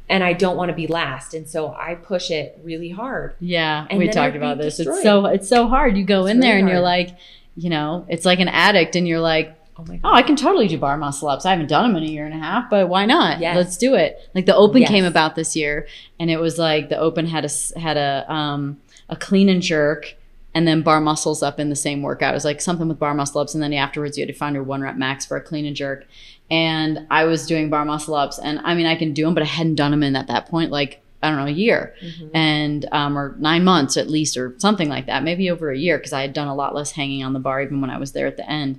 [0.08, 1.34] And I don't want to be last.
[1.34, 3.34] And so I push it really hard.
[3.40, 3.86] Yeah.
[3.90, 4.76] And we talked I'd about this.
[4.76, 4.96] destroyed.
[4.96, 5.96] It's so it's so hard.
[5.96, 7.16] You go It's in there really and you're like,
[7.56, 10.68] you know, it's like an addict and you're like, Oh my oh, I can totally
[10.68, 11.44] do bar muscle ups.
[11.44, 13.40] I haven't done them in a year and a half, but why not?
[13.40, 13.56] Yes.
[13.56, 14.18] Let's do it.
[14.34, 14.90] Like the Open Yes.
[14.90, 15.86] came about this year,
[16.18, 20.14] and it was like the Open had a had a um a clean and jerk,
[20.54, 22.32] and then bar muscles up in the same workout.
[22.32, 24.54] It was like something with bar muscle ups, and then afterwards you had to find
[24.54, 26.06] your one rep max for a clean and jerk.
[26.50, 29.42] And I was doing bar muscle ups, and I mean I can do them, but
[29.42, 32.30] I hadn't done them in at that point like I don't know a year Mhm.
[32.34, 35.96] and um, or nine months at least or something like that maybe over a year
[35.96, 38.12] because i had done a lot less hanging on the bar even when i was
[38.12, 38.78] there at the end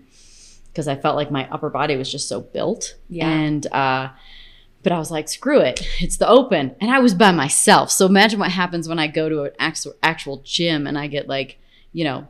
[0.78, 2.96] because i felt like my upper body was just so built.
[3.10, 3.28] Yeah.
[3.28, 4.10] and uh,
[4.84, 5.82] but i was like screw it.
[6.00, 6.76] It's the open.
[6.80, 7.90] And i was by myself.
[7.92, 11.28] So imagine what happens when i go to an actual, actual gym and i get
[11.28, 11.58] like
[11.94, 12.28] you know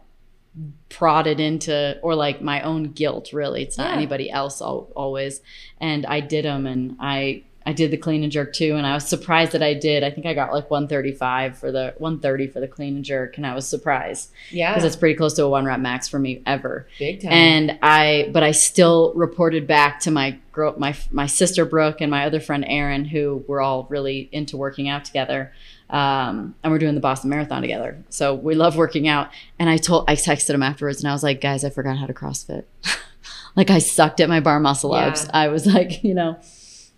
[0.89, 3.63] prodded into or like my own guilt really.
[3.63, 3.95] It's not Yeah.
[3.97, 5.41] anybody else al- always.
[5.81, 8.93] And i did them and i i did the clean and jerk too and i
[8.93, 12.59] was surprised that i did i think i got like 135 for the 130 for
[12.59, 14.72] the clean and jerk and i was surprised yeah.
[14.74, 17.32] because it's pretty close to a one rep max for me ever big time.
[17.32, 22.11] and I, but I still reported back to my girl, my my sister Brooke and
[22.11, 25.53] my other friend Erin, who were all really into working out together,
[25.89, 28.03] um, and we're doing the Boston Marathon together.
[28.09, 29.30] So we love working out.
[29.59, 32.07] And I told, I texted them afterwards, and I was like, guys, I forgot how
[32.07, 32.65] to CrossFit.
[33.55, 35.26] like I sucked at my bar muscle ups.
[35.26, 35.32] Yeah.
[35.34, 36.38] I was like, you know,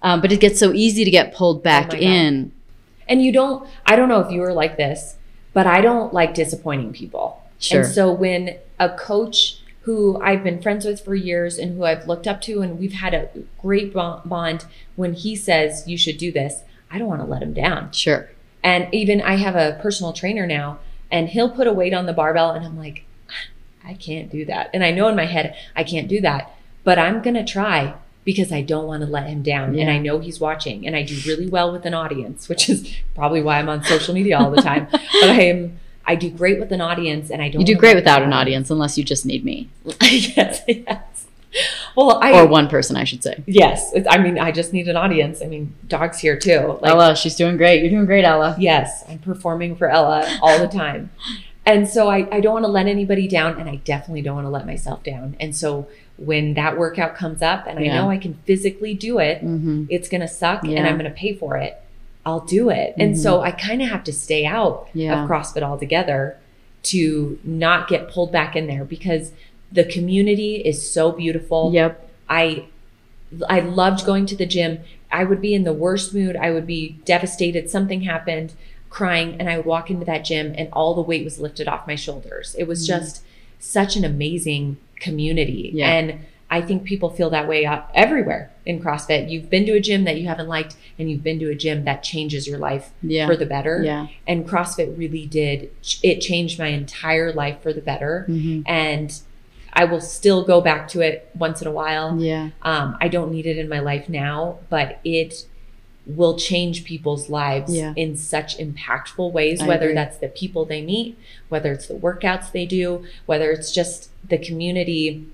[0.01, 2.03] um, but it gets so easy to get pulled back Oh my God.
[2.03, 2.51] in.
[3.07, 5.15] And you don't, I don't know if you were like this,
[5.53, 7.41] but I don't like disappointing people.
[7.57, 7.81] Sure.
[7.81, 12.07] And so when a coach who I've been friends with for years and who I've
[12.07, 13.29] looked up to, and we've had a
[13.59, 17.53] great bond, when he says you should do this, I don't want to let him
[17.53, 17.91] down.
[17.91, 18.29] Sure.
[18.63, 20.79] And even I have a personal trainer now,
[21.09, 23.03] and he'll put a weight on the barbell, and I'm like,
[23.83, 24.69] I can't do that.
[24.73, 27.95] And I know in my head, I can't do that, but I'm going to try
[28.25, 29.77] because I don't want to let him down.
[29.77, 32.93] And I know he's watching, and I do really well with an audience, which is
[33.15, 34.87] probably why I'm on social media all the time.
[34.91, 35.79] but I am.
[36.05, 37.61] I do great with an audience, and I don't.
[37.61, 39.69] You do great without an audience unless you just need me.
[40.01, 41.27] yes, yes.
[41.95, 43.43] well, I or one person, I should say.
[43.45, 43.93] yes.
[44.09, 45.41] I mean, I just need an audience.
[45.41, 46.79] I mean, dog's here too.
[46.81, 47.81] Like, Ella, she's doing great.
[47.81, 48.55] You're doing great, Ella.
[48.59, 51.11] Yes, I'm performing for Ella all the time.
[51.65, 54.45] and so I, I don't want to let anybody down, and I definitely don't want
[54.45, 55.35] to let myself down.
[55.39, 55.87] And so
[56.19, 59.85] when that workout comes up and I know I can physically do it, Mm-hmm.
[59.89, 61.81] it's going to suck and I'm going to pay for it.
[62.25, 62.93] I'll do it.
[62.97, 65.23] And so I kind of have to stay out Yeah.
[65.23, 66.37] of CrossFit altogether
[66.83, 69.31] to not get pulled back in there because
[69.71, 71.71] the community is so beautiful.
[71.73, 72.09] Yep.
[72.29, 72.65] I
[73.47, 74.79] I loved going to the gym.
[75.11, 76.35] I would be in the worst mood.
[76.35, 77.69] I would be devastated.
[77.69, 78.53] Something happened,
[78.89, 81.87] crying, and I would walk into that gym and all the weight was lifted off
[81.87, 82.55] my shoulders.
[82.57, 82.87] It was Mhm.
[82.87, 83.21] just
[83.59, 85.71] such an amazing community.
[85.73, 85.89] Yeah.
[85.91, 86.19] And
[86.51, 89.29] I think people feel that way uh, everywhere in CrossFit.
[89.29, 91.85] You've been to a gym that you haven't liked, and you've been to a gym
[91.85, 93.27] that changes your life Yeah.
[93.27, 93.83] for the better.
[93.83, 94.07] yeah.
[94.27, 95.71] And CrossFit really did.
[96.01, 98.25] It changed my entire life for the better.
[98.27, 98.61] Mm-hmm.
[98.65, 99.19] And
[99.73, 102.19] I will still go back to it once in a while.
[102.19, 102.49] Yeah.
[102.63, 105.45] Um, I don't need it in my life now, but it
[106.07, 107.93] will change people's lives Yeah.
[107.95, 109.93] in such impactful ways, I whether agree.
[109.95, 111.15] that's the people they meet,
[111.49, 115.25] whether it's the workouts they do, whether it's just the community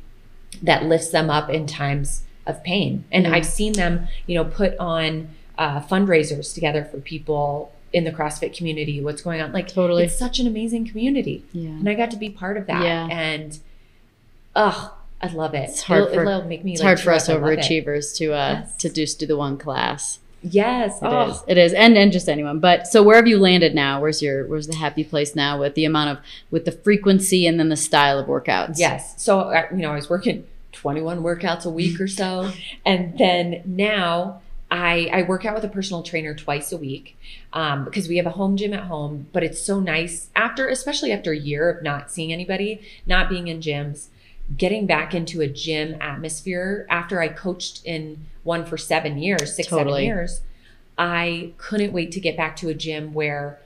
[0.62, 3.04] that lifts them up in times of pain.
[3.12, 3.34] And Yeah.
[3.34, 8.56] I've seen them, you know, put on uh, fundraisers together for people in the CrossFit
[8.56, 9.02] community.
[9.02, 9.52] What's going on?
[9.54, 10.04] Like, Totally.
[10.04, 11.70] it's such an amazing community Yeah.
[11.70, 12.84] and I got to be part of that.
[12.84, 13.08] Yeah.
[13.10, 13.58] And
[14.56, 15.70] ugh, I love it.
[15.70, 16.74] It's hard it'll, for- it'll make me.
[16.74, 17.38] It's like, hard for us up.
[17.38, 17.60] I love it.
[17.60, 18.76] overachievers to uh Yes.
[18.78, 20.20] to just do the one class.
[20.50, 21.44] Yes, It oh, is.
[21.48, 21.74] It is.
[21.74, 22.60] And and just anyone.
[22.60, 24.00] But so where have you landed now?
[24.02, 27.60] Where's your where's the happy place now with the amount of with the frequency and
[27.60, 28.78] then the style of workouts?
[28.78, 29.22] Yes.
[29.22, 32.52] So I- you know, I was working 21 workouts a week or so,
[32.86, 34.42] and then now.
[34.72, 37.16] I, I work out with a personal trainer twice a week
[37.54, 41.12] um, because we have a home gym at home, but it's so nice after, especially
[41.12, 44.08] after a year of not seeing anybody, not being in gyms,
[44.58, 49.70] getting back into a gym atmosphere after I coached in one for seven years, six,
[49.70, 50.42] seven years.
[50.98, 53.60] I couldn't wait to get back to a gym where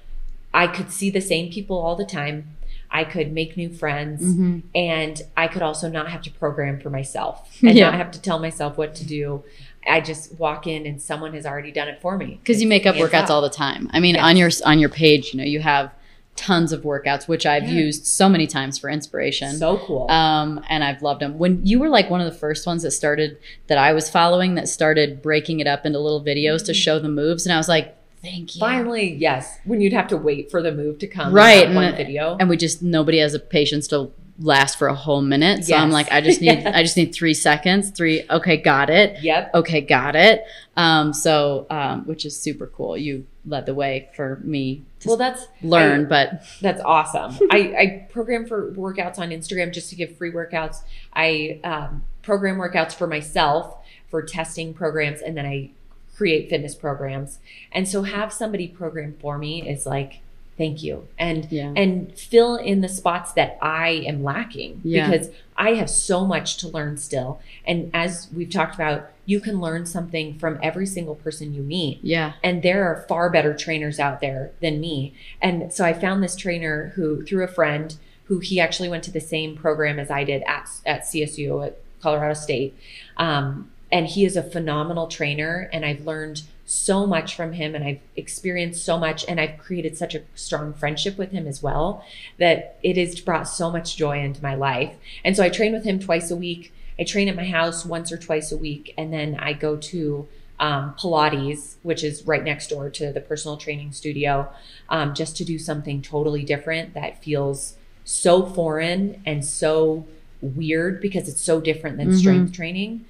[0.53, 2.55] I could see the same people all the time.
[2.89, 4.63] I could make new friends Mhm.
[4.73, 7.91] and I could also not have to program for myself and Yeah.
[7.91, 9.43] not have to tell myself what to do.
[9.88, 12.39] I just walk in and someone has already done it for me.
[12.43, 13.89] because you make up workouts all the time.
[13.93, 15.91] I mean, on your on your page, you know, you have
[16.39, 17.73] tons of workouts, which I've Yeah.
[17.85, 19.55] used so many times for inspiration.
[19.57, 20.09] So cool.
[20.09, 21.37] um, and I've loved them.
[21.37, 23.37] When you were like one of the first ones that started
[23.67, 27.09] that I was following that started breaking it up into little videos to show the
[27.09, 28.59] moves, and I was like, thank you.
[28.59, 29.59] Finally, yes.
[29.65, 31.33] When you'd have to wait for the move to come.
[31.33, 32.37] Right, in one and- video.
[32.39, 35.65] and we just nobody has a patience to last for a whole minute.
[35.65, 36.65] So I'm like, I just need.
[36.65, 37.89] I just need three seconds.
[37.91, 39.21] Three, okay, got it.
[39.23, 39.51] yep.
[39.53, 40.43] Okay, got it.
[40.77, 42.95] Um, so um, which is super cool.
[42.97, 47.47] You led the way for me to Well, that's learn, I- but That's awesome.
[47.51, 50.77] I, I program for workouts on Instagram just to give free workouts.
[51.13, 53.75] I um, program workouts for myself
[54.09, 55.71] for testing programs, and then I
[56.15, 57.39] create fitness programs.
[57.71, 60.19] And so have somebody program for me is like,
[60.60, 61.74] thank you, and yeah.
[61.76, 65.10] and fill in the spots that I am lacking Yeah.
[65.10, 67.39] because I have so much to learn still.
[67.66, 71.99] And as we've talked about, you can learn something from every single person you meet
[72.03, 72.34] Yeah.
[72.43, 75.14] and there are far better trainers out there than me.
[75.41, 77.95] And so I found this trainer who, through a friend,
[78.26, 81.80] who he actually went to the same program as I did at at CSU at
[82.01, 82.78] Colorado State,
[83.18, 85.70] um, and he is a phenomenal trainer.
[85.74, 89.97] And I've learned so much from him, and I've experienced so much, and I've created
[89.97, 92.05] such a strong friendship with him as well
[92.38, 94.95] that it has brought so much joy into my life.
[95.24, 96.72] And so I train with him twice a week.
[96.99, 100.28] I train at my house once or twice a week, and then I go to
[100.59, 104.47] um, Pilates, which is right next door to the personal training studio,
[104.89, 110.05] um, just to do something totally different that feels so foreign and so
[110.41, 112.13] weird because it's so different than Mhm.
[112.20, 113.05] strength training.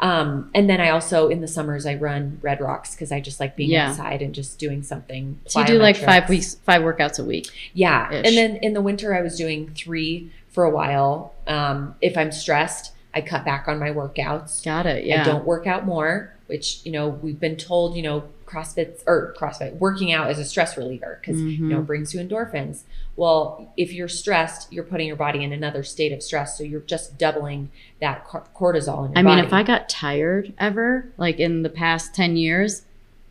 [0.00, 3.38] Um, and then I also in the summers I run Red Rocks because I just
[3.38, 3.90] like being Yeah.
[3.90, 5.38] outside and just doing something.
[5.46, 7.48] So you do like five weeks, five workouts a week.
[7.74, 8.10] Yeah.
[8.10, 11.34] And then in the winter, I was doing three for a while.
[11.46, 14.64] Um, if I'm stressed, I cut back on my workouts.
[14.64, 15.04] Got it.
[15.04, 15.20] Yeah.
[15.20, 19.34] I don't work out more, which, you know, we've been told, you know, CrossFit or
[19.38, 22.82] CrossFit, working out is a stress reliever because, you know, it brings you endorphins.
[23.16, 26.58] Well, if you're stressed, you're putting your body in another state of stress.
[26.58, 27.70] So you're just doubling
[28.00, 29.18] that cor- cortisol in your body.
[29.18, 32.82] I mean, if I got tired ever, like in the past 10 years,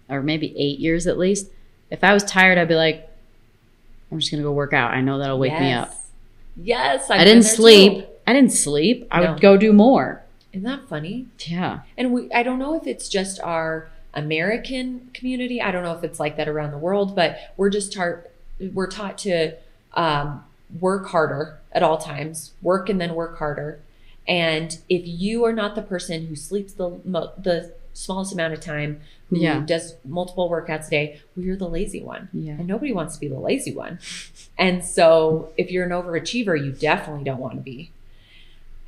[0.10, 1.48] or maybe eight years at least,
[1.92, 3.10] if I was tired, I'd be like,
[4.12, 4.92] I'm just going to go work out.
[4.92, 5.94] I know that'll wake me up.
[6.56, 7.10] Yes.
[7.10, 8.00] I've I didn't sleep.
[8.00, 8.06] too.
[8.26, 9.08] I didn't sleep.
[9.12, 9.34] I No.
[9.34, 10.24] would go do more.
[10.54, 11.28] Isn't that funny?
[11.48, 11.82] Yeah.
[11.98, 15.62] And we, I don't know if it's just our American community.
[15.62, 18.18] I don't know if it's like that around the world, but we're just taught
[18.74, 19.54] we're taught to
[19.94, 20.44] um,
[20.80, 23.80] work harder at all times, work and then work harder,
[24.28, 28.60] And if you are not the person who sleeps the mo- the smallest amount of
[28.62, 29.64] time, who Yeah.
[29.66, 32.30] does multiple workouts a day, well, you're the lazy one.
[32.34, 32.54] Yeah.
[32.54, 34.00] And nobody wants to be the lazy one.
[34.58, 37.92] And so if you're an overachiever, you definitely don't want to be.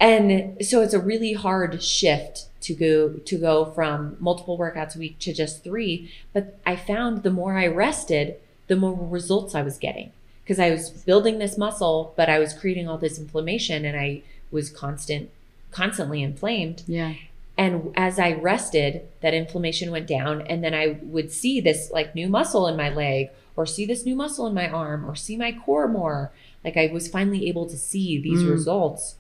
[0.02, 5.00] And so it's a really hard shift to go to go from multiple workouts a
[5.00, 8.36] week to just 3, but I found the more I rested,
[8.68, 10.12] the more results I was getting
[10.44, 14.24] because I was building this muscle, but I was creating all this inflammation and I
[14.52, 15.30] was constant
[15.72, 16.84] constantly inflamed.
[16.88, 17.14] Yeah.
[17.58, 20.42] And as I rested, that inflammation went down.
[20.42, 24.06] And then I would see this like new muscle in my leg, or see this
[24.06, 26.32] new muscle in my arm, or see my core more.
[26.64, 28.52] Like I was finally able to see these Mm.
[28.52, 29.16] results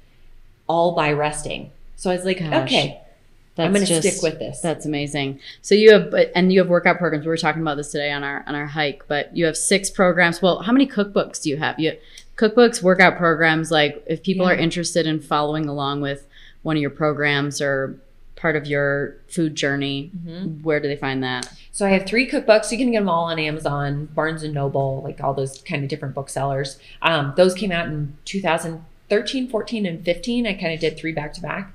[0.72, 1.72] all by resting.
[1.97, 2.63] So I was like, Gosh.
[2.63, 3.01] okay,
[3.57, 4.59] I'm going to stick with this.
[4.61, 5.39] That's amazing.
[5.61, 7.26] So you have, and you have workout programs.
[7.26, 9.03] We were talking about this today on our on our hike.
[9.07, 10.41] But you have six programs.
[10.41, 11.78] Well, how many cookbooks do you have?
[11.80, 11.97] You
[12.38, 13.69] cookbooks, workout programs.
[13.69, 14.53] Like if people Yeah.
[14.53, 16.26] are interested in following along with
[16.63, 17.97] one of your programs or
[18.36, 20.63] part of your food journey, Mhm.
[20.63, 21.47] where do they find that?
[21.72, 22.72] So I have three cookbooks.
[22.72, 25.89] You can get them all on Amazon, Barnes and Noble, like all those kind of
[25.89, 26.80] different booksellers.
[27.03, 28.17] Um, those came out in
[29.12, 30.47] 2013, 14, and 15.
[30.47, 31.74] I kind of did three back to back.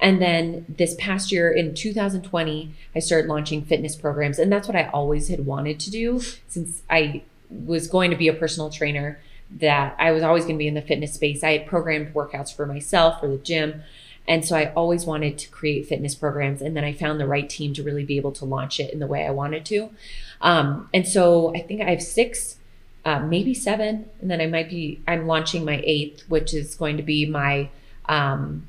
[0.00, 4.38] And then this past year in 2020, I started launching fitness programs.
[4.38, 8.28] And that's what I always had wanted to do since I was going to be
[8.28, 9.20] a personal trainer,
[9.58, 11.42] that I was always going to be in the fitness space.
[11.42, 13.82] I had programmed workouts for myself, for the gym.
[14.26, 16.62] And so I always wanted to create fitness programs.
[16.62, 18.98] And then I found the right team to really be able to launch it in
[18.98, 19.90] the way I wanted to.
[20.40, 22.57] Um, and so I think I have six,
[23.08, 24.04] uh, maybe seven.
[24.20, 27.70] And then I might be, I'm launching my eighth, which is going to be my,
[28.06, 28.66] um,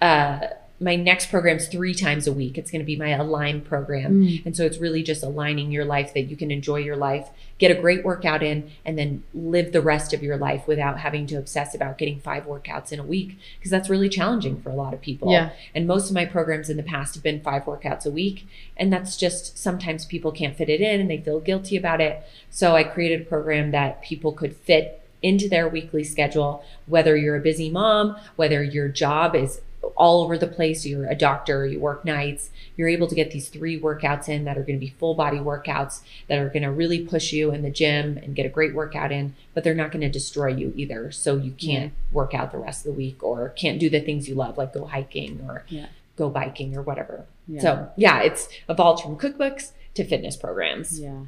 [0.00, 0.46] uh,
[0.80, 2.56] my next program's three times a week.
[2.56, 4.22] It's going to be my Align program.
[4.22, 4.46] Mm.
[4.46, 7.28] And so it's really just aligning your life that you can enjoy your life,
[7.60, 11.26] get a great workout in, and then live the rest of your life without having
[11.26, 14.74] to obsess about getting five workouts in a week because that's really challenging for a
[14.74, 15.30] lot of people.
[15.30, 15.50] Yeah.
[15.74, 18.48] And most of my programs in the past have been five workouts a week.
[18.78, 22.24] And that's just sometimes people can't fit it in and they feel guilty about it.
[22.48, 27.36] So I created a program that people could fit into their weekly schedule, whether you're
[27.36, 29.60] a busy mom, whether your job is
[29.96, 33.48] all over the place, you're a doctor, you work nights, you're able to get these
[33.48, 36.70] three workouts in that are going to be full body workouts that are going to
[36.70, 39.90] really push you in the gym and get a great workout in, but they're not
[39.90, 41.10] going to destroy you either.
[41.10, 44.28] So you can't work out the rest of the week or can't do the things
[44.28, 45.86] you love, like go hiking or Yeah.
[46.16, 47.24] go biking or whatever.
[47.48, 47.60] Yeah.
[47.60, 51.00] So yeah, it's evolved from cookbooks to fitness programs.
[51.00, 51.24] Yeah.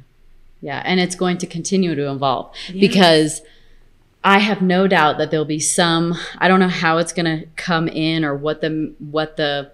[0.61, 0.81] Yeah.
[0.85, 3.41] And it's going to continue to evolve because
[4.23, 7.45] I have no doubt that there'll be some, I don't know how it's going to
[7.57, 9.71] come in or what the, what the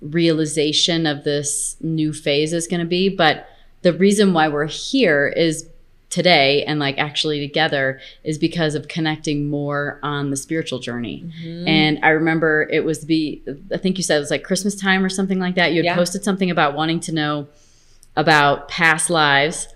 [0.00, 3.08] realization of this new phase is going to be.
[3.08, 3.48] But
[3.82, 5.68] the reason why we're here is
[6.10, 11.24] today and like actually together is because of connecting more on the spiritual journey.
[11.42, 11.68] Mhm.
[11.68, 13.40] And I remember it was the,
[13.72, 15.72] I think you said it was like Christmas time or something like that.
[15.72, 15.94] You had Yeah.
[15.96, 17.48] posted something about wanting to know
[18.16, 19.66] about past lives.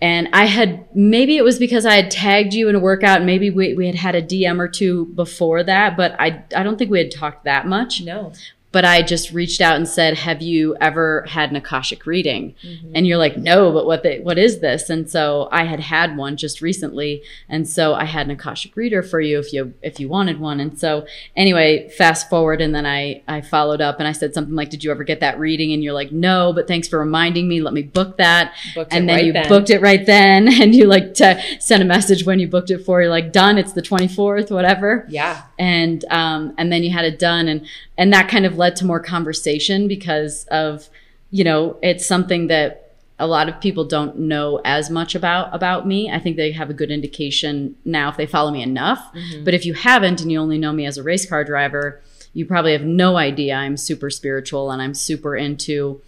[0.00, 3.22] And I had, maybe it was because I had tagged you in a workout.
[3.22, 6.76] Maybe we, we had had a DM or two before that, but I, I don't
[6.78, 8.02] think we had talked that much.
[8.02, 8.32] no.
[8.74, 12.54] But I just reached out and said, Have you ever had an Akashic reading?
[12.66, 12.90] Mhm.
[12.96, 14.90] And you're like, no, but what the, what is this?
[14.90, 19.00] And so I had had one just recently, and so I had an Akashic reader
[19.02, 20.58] for you if you if you wanted one.
[20.58, 21.06] And so
[21.36, 24.82] anyway, fast forward, and then I I followed up and I said something like, did
[24.82, 25.72] you ever get that reading?
[25.72, 27.60] And you're like, no, but thanks for reminding me.
[27.60, 28.52] Let me book that.
[28.74, 29.48] Booked and then right you then.
[29.48, 32.78] booked it right then, and you like to send a message when you booked it
[32.84, 33.00] for.
[33.00, 33.56] You're like, done.
[33.56, 35.42] It's the 24th, whatever Yeah.
[35.60, 37.64] and um, and then you had it done and
[37.96, 40.88] and that kind of led to more conversation because of
[41.30, 42.80] you know it's something that
[43.18, 46.68] a lot of people don't know as much about about me i think they have
[46.70, 49.44] a good indication now if they follow me enough Mhm.
[49.44, 52.00] but if you haven't and you only know me as a race car driver
[52.32, 56.00] you probably have no idea i'm super spiritual and i'm super into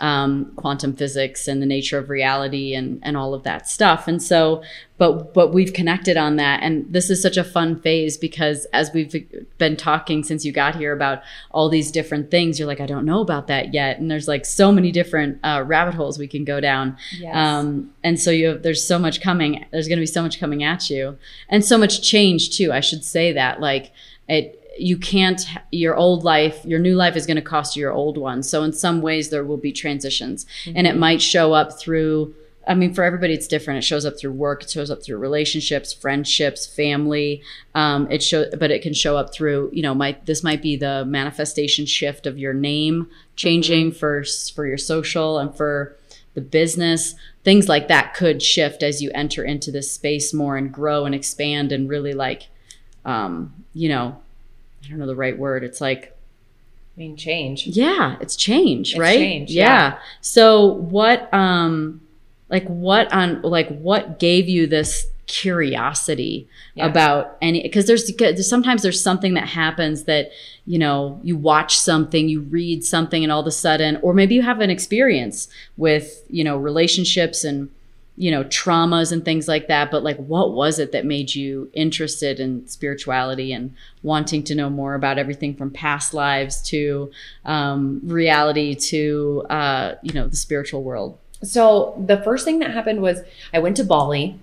[0.00, 4.08] um, quantum physics and the nature of reality and and all of that stuff.
[4.08, 4.62] And so,
[4.98, 8.90] but but we've connected on that, and this is such a fun phase because as
[8.92, 9.14] we've
[9.58, 13.04] been talking since you got here about all these different things, you're like, I don't
[13.04, 16.44] know about that yet, and there's like so many different uh, rabbit holes we can
[16.44, 16.96] go down.
[17.18, 17.34] Yes.
[17.34, 19.64] Um, and so you have, there's so much coming.
[19.70, 21.18] There's going to be so much coming at you,
[21.48, 22.72] and so much change too.
[22.72, 23.92] I should say that like
[24.28, 27.92] it you can't your old life your new life is going to cost you your
[27.92, 28.42] old one.
[28.42, 30.46] So in some ways there will be transitions.
[30.74, 32.34] And it might show up through
[32.66, 33.78] i mean for everybody it's different.
[33.78, 37.42] It shows up through work it shows up through relationships friendships family.
[37.74, 40.76] Um, it show but it can show up through you know might this might be
[40.76, 45.96] the manifestation shift of your name changing for for your social and for
[46.34, 47.14] the business.
[47.44, 51.14] Things like that could shift as you enter into this space more and grow and
[51.14, 52.48] expand and really like
[53.04, 54.20] um, you know
[54.84, 55.64] I don't know the right word.
[55.64, 56.16] It's like
[56.96, 57.66] I mean, change.
[57.66, 59.18] yeah, it's change, It's right?
[59.18, 59.64] change, yeah.
[59.64, 59.98] yeah.
[60.20, 62.00] So what um
[62.48, 66.46] like what on like what gave you this curiosity
[66.78, 68.12] about any because there's
[68.46, 70.30] sometimes there's something that happens that
[70.66, 74.34] you know you watch something you read something and all of a sudden or maybe
[74.34, 77.70] you have an experience with you know relationships and
[78.16, 81.68] you know traumas and things like that but like what was it that made you
[81.72, 87.10] interested in spirituality and wanting to know more about everything from past lives to
[87.44, 93.02] um, reality to uh, you know the spiritual world So the first thing that happened
[93.02, 93.20] was
[93.52, 94.38] I went to Bali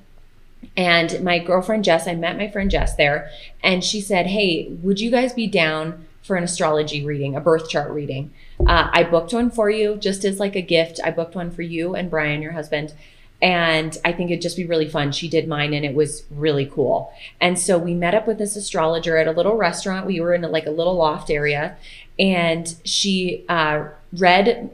[0.78, 3.30] and my girlfriend Jess, I met my friend Jess there,
[3.64, 7.70] and she said, Hey, would you guys be down for an astrology reading, a birth
[7.70, 8.32] chart reading?
[8.60, 11.00] Uh, I booked one for you just as like a gift.
[11.04, 12.94] I booked one for you and Brian, your husband.
[13.42, 15.12] And I think it'd just be really fun.
[15.12, 17.12] She did mine and it was really cool.
[17.40, 20.06] And so we met up with this astrologer at a little restaurant.
[20.06, 21.76] We were in like a little loft area
[22.20, 24.70] and she uh, read,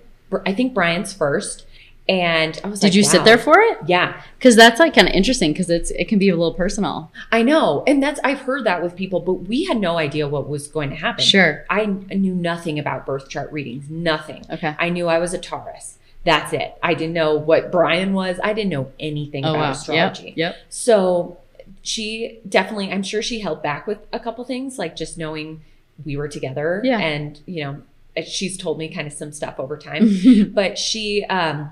[0.45, 1.65] I think Brian's first.
[2.09, 5.09] And I was like, did you sit there for it Yeah, because that's like kind
[5.09, 7.83] of interesting because it's it can be a little personal I know.
[7.85, 10.89] And that's, I've heard that with people, but we had no idea what was going
[10.91, 11.25] to happen.
[11.25, 14.45] sure I knew nothing about birth chart readings, nothing.
[14.49, 15.97] okay I knew I was a Taurus.
[16.23, 16.77] That's it.
[16.83, 18.39] I didn't know what Brian was.
[18.43, 20.33] I didn't know anything oh about wow astrology.
[20.35, 20.55] yep, yep.
[20.69, 21.37] So
[21.81, 25.61] she definitely, I'm sure she held back with a couple things, like just knowing
[26.05, 26.81] we were together.
[26.83, 26.99] Yeah.
[26.99, 27.81] And, you know,
[28.25, 30.51] she's told me kind of some stuff over time.
[30.53, 31.71] but she, um,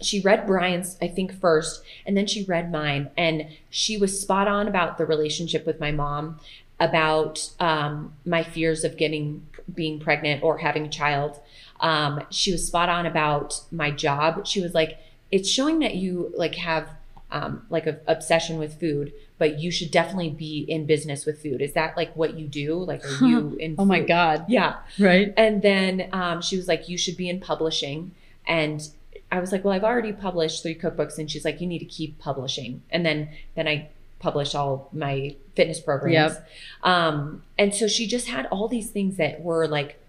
[0.00, 3.10] she read Brian's, I think, first, and then she read mine.
[3.16, 6.38] And she was spot on about the relationship with my mom,
[6.80, 11.40] about um, my fears of getting, being pregnant or having a child.
[11.80, 14.46] Um, she was spot on about my job.
[14.46, 14.98] She was like,
[15.30, 16.88] it's showing that you like have
[17.30, 21.60] um, like an obsession with food, but you should definitely be in business with food.
[21.60, 22.74] Is that like what you do?
[22.74, 23.76] Like, are you in?
[23.78, 24.08] oh my food?
[24.08, 24.76] god Yeah.
[24.98, 28.12] right And then um, she was like, you should be in publishing.
[28.46, 28.88] And
[29.30, 31.18] I was like, well, I've already published three cookbooks.
[31.18, 32.82] And she's like, you need to keep publishing.
[32.90, 36.34] And then, then I published all my fitness programs.
[36.34, 36.48] Yep.
[36.82, 40.00] Um, and so she just had all these things that were like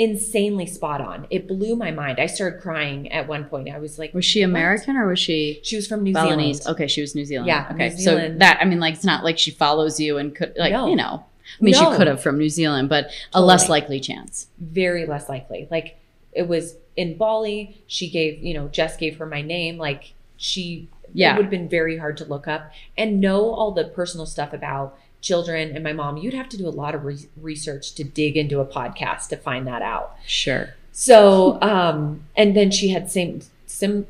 [0.00, 1.26] insanely spot on.
[1.28, 2.18] It blew my mind.
[2.18, 3.68] I started crying at one point.
[3.68, 6.62] I was like, was she american or was she she was from New Balinese.
[6.62, 6.74] Zealand.
[6.76, 7.48] Okay, she was New Zealand.
[7.48, 10.34] Yeah, Okay, New so that I mean, like, it's not like she follows you and
[10.34, 10.88] could like No.
[10.88, 11.24] you know.
[11.60, 11.90] I mean, No.
[11.92, 14.46] she could have from New Zealand, but a less likely chance.
[14.58, 15.68] very less likely.
[15.70, 15.96] Like
[16.32, 17.82] it was in Bali.
[17.86, 19.76] She gave, you know, Jess gave her my name.
[19.76, 21.34] Like she, Yeah.
[21.34, 24.52] it would have been very hard to look up and know all the personal stuff
[24.54, 26.16] about children and my mom.
[26.16, 29.36] You'd have to do a lot of re- research to dig into a podcast to
[29.36, 30.16] find that out.
[30.26, 30.74] Sure.
[30.92, 34.06] So, um, and then she had same sim,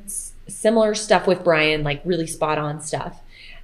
[0.49, 3.21] similar stuff with Brian, like really spot on stuff.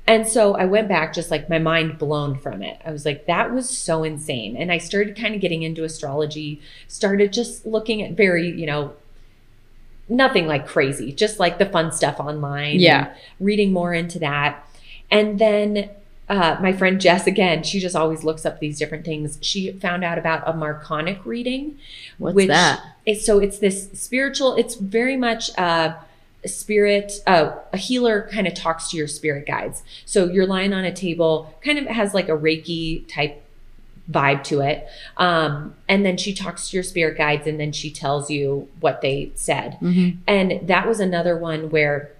[0.08, 2.80] And so I went back just like my mind blown from it.
[2.84, 4.56] I was like, that was so insane.
[4.56, 8.94] And I started kind of getting into astrology, started just looking at very, you know,
[10.08, 12.78] nothing like crazy, just like the fun stuff online.
[12.78, 13.14] Yeah.
[13.40, 14.64] Reading more into that.
[15.10, 15.90] And then
[16.28, 19.38] uh, my friend Jess, again, she just always looks up these different things.
[19.40, 21.78] She found out about a Marconic reading.
[22.18, 22.82] What's that?
[23.04, 25.94] It's, so it's this spiritual, it's very much uh,
[26.44, 29.82] a spirit, uh, a healer kind of talks to your spirit guides.
[30.04, 33.42] So you're lying on a table, kind of has like a Reiki type
[34.10, 34.86] vibe to it.
[35.16, 39.00] Um, and then she talks to your spirit guides and then she tells you what
[39.00, 39.78] they said.
[39.80, 40.18] Mhm.
[40.26, 42.12] And that was another one where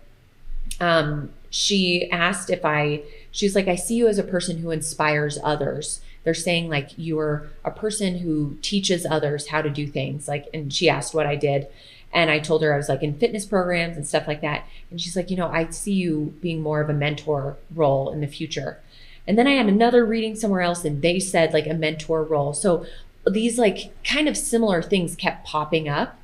[0.81, 3.03] um, she asked if I,
[3.37, 6.01] she's like, I see you as a person who inspires others.
[6.25, 10.27] They're saying like you're a person who teaches others how to do things.
[10.27, 11.67] Like, and she asked what I did.
[12.15, 14.65] And I told her I was like in fitness programs and stuff like that.
[14.91, 18.23] And she's like, you know, I see you being more of a mentor role in
[18.23, 18.81] the future.
[19.29, 22.55] And then I had another reading somewhere else and they said like a mentor role.
[22.55, 22.87] So
[23.27, 26.19] these like kind of similar things kept popping up.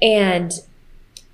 [0.00, 0.54] And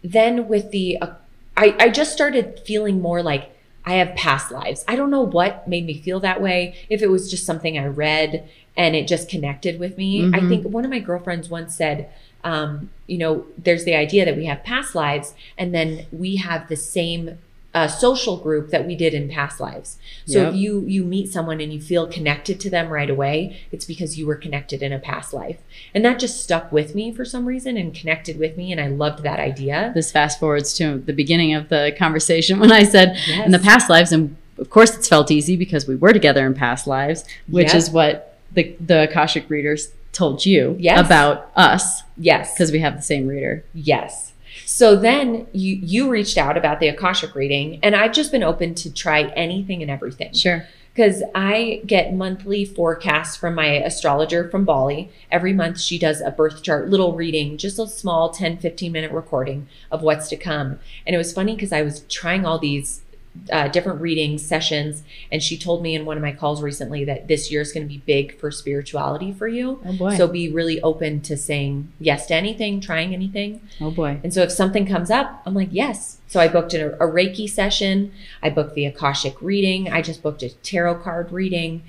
[0.02, 1.14] then with the, uh,
[1.56, 3.51] I, I just started feeling more like
[3.84, 4.84] I have past lives.
[4.86, 6.74] I don't know what made me feel that way.
[6.88, 10.24] If it was just something I read and it just connected with me.
[10.26, 10.48] I Mhm.
[10.48, 12.08] think one of my girlfriends once said,
[12.44, 16.68] um, you know, there's the idea that we have past lives and then we have
[16.68, 17.38] the same
[17.74, 19.96] uh, social group that we did in past lives.
[20.26, 20.48] So Yep.
[20.50, 24.18] if you you meet someone and you feel connected to them right away, it's because
[24.18, 25.56] you were connected in a past life.
[25.94, 28.88] And that just stuck with me for some reason and connected with me and I
[28.88, 29.90] loved that idea.
[29.94, 33.46] This fast forwards to the beginning of the conversation when I said Yes.
[33.46, 36.52] in the past lives, and of course it's felt easy because we were together in
[36.54, 37.76] past lives, which Yep.
[37.76, 41.06] is what the the Akashic readers told you Yes.
[41.06, 42.52] about us Yes.
[42.52, 43.64] because we have the same reader.
[43.72, 44.31] Yes.
[44.72, 48.74] So then you you reached out about the Akashic reading, and I've just been open
[48.76, 50.32] to try anything and everything.
[50.32, 50.66] Sure.
[50.94, 55.10] because I get monthly forecasts from my astrologer from Bali.
[55.30, 59.12] Every month, she does a birth chart, little reading, just a small 10, 15 minute
[59.12, 60.78] recording of what's to come.
[61.06, 63.02] And it was funny because I was trying all these
[63.50, 65.02] uh, different reading sessions.
[65.30, 67.86] And she told me in one of my calls recently that this year is going
[67.86, 69.80] to be big for spirituality for you.
[69.86, 70.16] Oh boy.
[70.16, 73.60] So be really open to saying yes to anything, trying anything.
[73.80, 74.20] oh boy.
[74.22, 76.18] And so if something comes up, I'm like, yes.
[76.28, 78.12] So I booked a, a Reiki session.
[78.42, 79.90] I booked the Akashic reading.
[79.90, 81.82] I just booked a tarot card reading.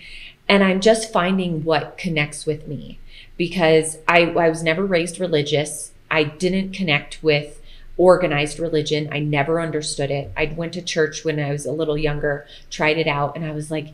[0.47, 2.99] And I'm just finding what connects with me
[3.37, 5.91] because I, I was never raised religious.
[6.11, 7.61] I didn't connect with
[7.97, 9.09] organized religion.
[9.11, 10.31] I never understood it.
[10.35, 13.51] I went to church when I was a little younger, tried it out, and I
[13.51, 13.89] was like,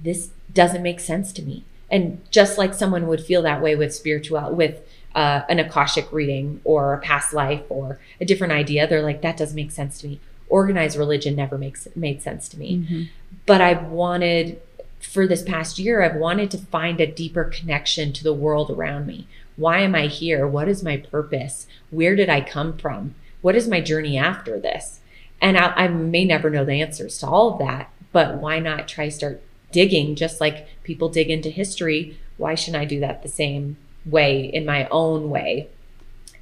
[0.00, 1.64] this doesn't make sense to me.
[1.90, 4.80] And just like someone would feel that way with spiritual, with
[5.14, 9.36] uh, an Akashic reading or a past life or a different idea, they're like, that
[9.36, 10.20] doesn't make sense to me.
[10.48, 12.78] Organized religion never makes made sense to me.
[12.78, 13.08] Mhm.
[13.46, 14.60] But I've wanted
[15.00, 19.06] for this past year, I've wanted to find a deeper connection to the world around
[19.06, 19.26] me.
[19.56, 20.46] Why am I here?
[20.46, 21.66] What is my purpose?
[21.90, 23.14] Where did I come from?
[23.46, 24.98] What is my journey after this?
[25.40, 28.88] And I, I may never know the answers to all of that, but why not
[28.88, 29.40] try start
[29.70, 32.18] digging just like people dig into history?
[32.38, 35.68] Why shouldn't I do that the same way in my own way?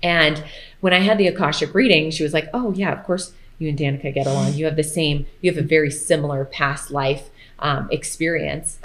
[0.03, 0.43] And
[0.81, 3.79] when I had the Akashic reading, she was like, Oh, yeah, of course you and
[3.79, 4.55] Danica get along.
[4.55, 7.29] You have the same, you have a very similar past life
[7.59, 8.79] um, experience.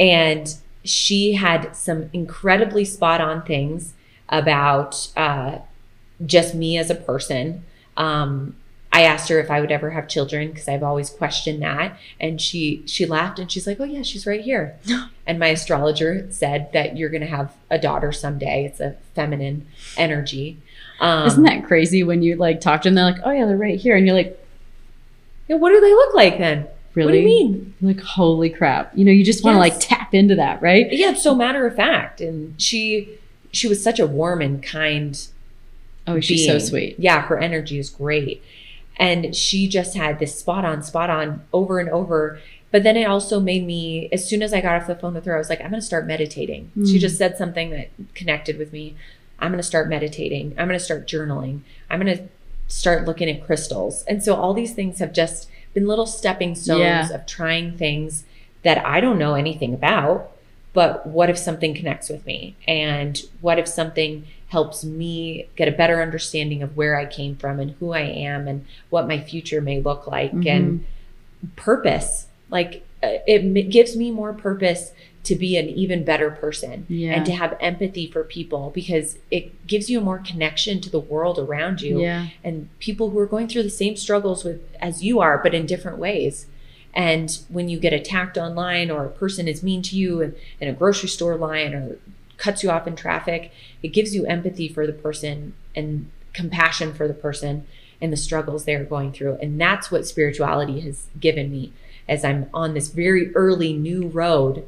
[0.00, 3.92] And she had some incredibly spot on things
[4.30, 5.58] about uh,
[6.24, 7.64] just me as a person.
[7.96, 8.56] Um,
[8.92, 12.40] I asked her if I would ever have children because I've always questioned that, and
[12.40, 14.76] she she laughed and she's like, "Oh yeah, she's right here."
[15.26, 18.64] and my astrologer said that you're going to have a daughter someday.
[18.64, 19.66] It's a feminine
[19.98, 20.56] energy.
[21.00, 22.94] Um, Isn't that crazy when you like talk to them?
[22.94, 24.38] They're like, oh yeah, they're right here, and you're like,
[25.48, 26.66] Yeah, what do they look like then?
[26.94, 27.06] really?
[27.08, 27.74] What do you mean?
[27.82, 28.96] Like, holy crap!
[28.96, 29.74] You know, you just want to Yes.
[29.74, 30.90] like tap into that, right?
[30.90, 32.22] Yeah, it's so matter of fact.
[32.22, 33.18] And she
[33.52, 35.20] she was such a warm and kind
[36.06, 36.96] Oh, she's so sweet.
[36.98, 38.42] Yeah, her energy is great.
[38.98, 42.40] And she just had this spot on, spot on over and over.
[42.70, 45.24] But then it also made me, as soon as I got off the phone with
[45.26, 46.70] her, I was like, I'm going to start meditating.
[46.76, 47.00] She Mm.
[47.00, 48.94] just said something that connected with me.
[49.38, 50.54] I'm going to start meditating.
[50.56, 51.60] I'm going to start journaling.
[51.90, 52.24] I'm going to
[52.68, 54.02] start looking at crystals.
[54.04, 57.08] And so all these things have just been little stepping stones Yeah.
[57.14, 58.24] of trying things
[58.62, 60.32] that I don't know anything about.
[60.72, 62.56] But what if something connects with me?
[62.66, 64.26] And what if something
[64.56, 68.48] helps me get a better understanding of where I came from and who I am
[68.48, 70.86] and what my future may look like and
[71.56, 72.26] purpose?
[72.48, 74.92] Like uh, it gives me more purpose
[75.24, 77.14] to be an even better person Yeah.
[77.16, 81.00] and to have empathy for people because it gives you a more connection to the
[81.00, 82.28] world around you Yeah.
[82.42, 85.66] and people who are going through the same struggles with as you are but in
[85.66, 86.46] different ways
[86.94, 90.68] and when you get attacked online or a person is mean to you in, in
[90.68, 91.98] a grocery store line or
[92.36, 93.50] cuts you off in traffic
[93.82, 97.66] it gives you empathy for the person and compassion for the person
[98.00, 101.72] and the struggles they're going through and that's what spirituality has given me
[102.08, 104.66] as i'm on this very early new road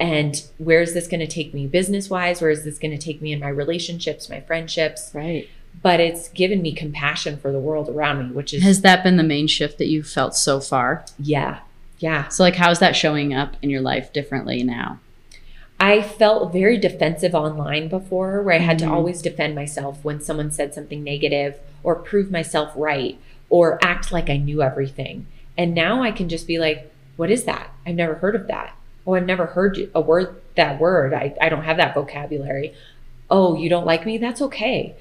[0.00, 2.98] and where is this going to take me business wise where is this going to
[3.04, 5.48] take me in my relationships my friendships Right.
[5.82, 9.16] but it's given me compassion for the world around me, which is Has that been
[9.16, 11.04] the main shift that you've felt so far?
[11.18, 11.58] yeah,
[11.98, 12.28] yeah.
[12.28, 15.00] So, like, how's that showing up in your life differently now?
[15.80, 18.82] I felt very defensive online before, where I had Mhm.
[18.86, 23.16] to always defend myself when someone said something negative or prove myself right
[23.48, 25.26] or act like I knew everything.
[25.56, 27.70] And now I can just be like, what is that?
[27.86, 28.74] I've never heard of that.
[29.06, 31.14] Oh, I've never heard a word, that word.
[31.14, 32.74] I, I don't have that vocabulary.
[33.30, 34.18] Oh, you don't like me?
[34.18, 34.94] That's okay.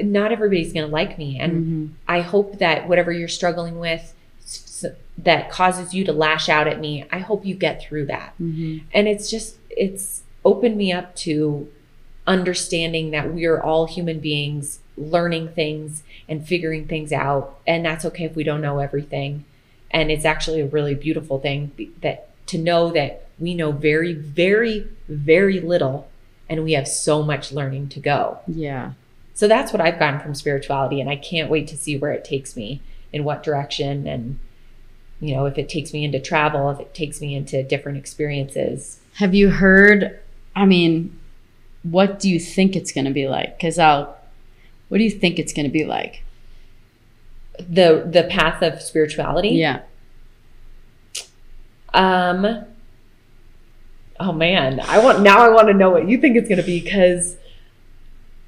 [0.00, 1.38] Not everybody's going to like me.
[1.38, 1.88] And Mhm.
[2.08, 4.14] I hope that whatever you're struggling with
[5.16, 8.34] that causes you to lash out at me, I hope you get through that.
[8.42, 8.82] Mhm.
[8.92, 11.70] And it's just, it's opened me up to
[12.26, 17.58] understanding that we are all human beings learning things and figuring things out.
[17.66, 19.44] And that's okay if we don't know everything.
[19.90, 24.88] And it's actually a really beautiful thing that to know that we know very, very,
[25.08, 26.08] very little
[26.48, 28.38] and we have so much learning to go.
[28.46, 28.92] Yeah.
[29.34, 32.24] So that's what I've gotten from spirituality, and I can't wait to see where it
[32.24, 32.80] takes me,
[33.12, 34.38] in what direction, and
[35.20, 39.00] you know, if it takes me into travel, if it takes me into different experiences.
[39.14, 40.20] Have you heard?
[40.56, 41.18] I mean,
[41.82, 43.56] what do you think it's going to be like?
[43.56, 44.16] Because I'll,
[44.88, 46.22] what do you think it's going to be like?
[47.58, 49.50] The the path of spirituality.
[49.50, 49.82] Yeah.
[51.92, 52.64] Um.
[54.18, 55.38] Oh man, I want now.
[55.44, 57.36] I want to know what you think it's going to be because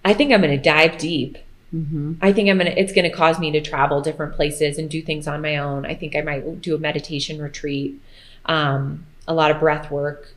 [0.04, 1.38] I think I'm going to dive deep.
[1.74, 2.14] Mm-hmm.
[2.22, 2.74] I think I'm gonna.
[2.76, 5.84] It's gonna cause me to travel different places and do things on my own.
[5.84, 8.00] I think I might do a meditation retreat.
[8.46, 10.32] um, a lot of breath work,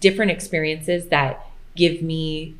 [0.00, 1.46] different experiences that
[1.76, 2.54] give me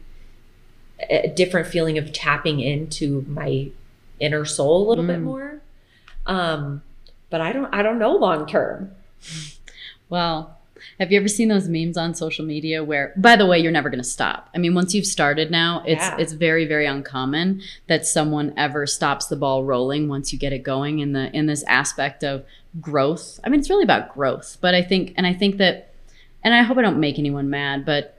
[1.11, 3.69] a different feeling of tapping into my
[4.21, 5.09] inner soul a little mm.
[5.09, 5.61] bit more.
[6.27, 6.83] Um,
[7.31, 8.93] but I don't I don't know long term.
[10.09, 10.59] Well,
[10.99, 13.89] have you ever seen those memes on social media where by the way you're never
[13.91, 14.51] going to stop.
[14.55, 16.17] I mean once you've started now it's yeah.
[16.19, 20.63] it's very very uncommon that someone ever stops the ball rolling once you get it
[20.63, 22.45] going in the in this aspect of
[22.81, 23.41] growth.
[23.43, 25.94] I mean it's really about growth, but I think and I think that
[26.45, 28.19] and I hope I don't make anyone mad, but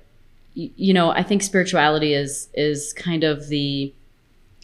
[0.55, 3.93] you know, I think spirituality is is kind of the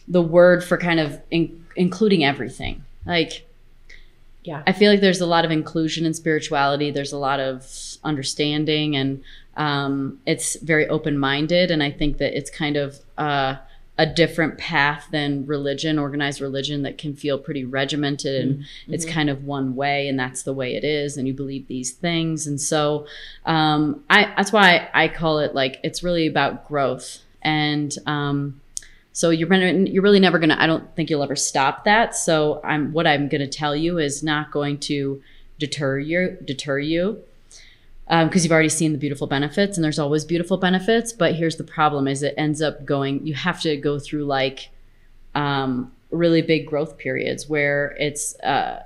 [0.08, 2.84] the word for kind of in, including everything.
[3.06, 3.46] Like
[4.44, 4.62] yeah.
[4.66, 6.90] I feel like there's a lot of inclusion in spirituality.
[6.90, 7.64] There's a lot of
[8.02, 9.22] understanding and
[9.56, 11.70] um, it's very open minded.
[11.70, 13.56] And I think that it's kind of uh,
[13.98, 18.94] a different path than religion, organized religion that can feel pretty regimented and mm-hmm.
[18.94, 21.16] it's kind of one way and that's the way it is.
[21.16, 22.46] And you believe these things.
[22.46, 23.06] And so
[23.44, 27.22] um, I, that's why I call it like it's really about growth.
[27.42, 28.60] And um,
[29.12, 30.56] so you're you're really never gonna.
[30.58, 32.14] I don't think you'll ever stop that.
[32.16, 35.20] So I'm what I'm gonna tell you is not going to
[35.58, 37.22] deter you deter you
[38.06, 41.12] because um, you've already seen the beautiful benefits and there's always beautiful benefits.
[41.12, 43.26] But here's the problem: is it ends up going.
[43.26, 44.70] You have to go through like
[45.34, 48.84] um, really big growth periods where it's uh,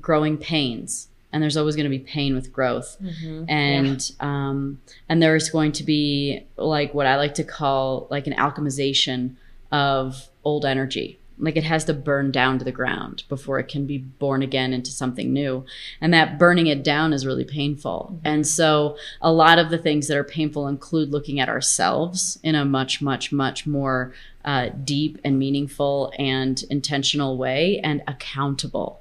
[0.00, 3.44] growing pains and there's always going to be pain with growth mm-hmm.
[3.48, 4.48] and yeah.
[4.48, 9.36] um, and there's going to be like what i like to call like an alchemization
[9.70, 13.86] of old energy like it has to burn down to the ground before it can
[13.86, 15.64] be born again into something new
[16.00, 18.26] and that burning it down is really painful mm-hmm.
[18.26, 22.54] and so a lot of the things that are painful include looking at ourselves in
[22.54, 24.12] a much much much more
[24.44, 29.00] uh, deep and meaningful and intentional way and accountable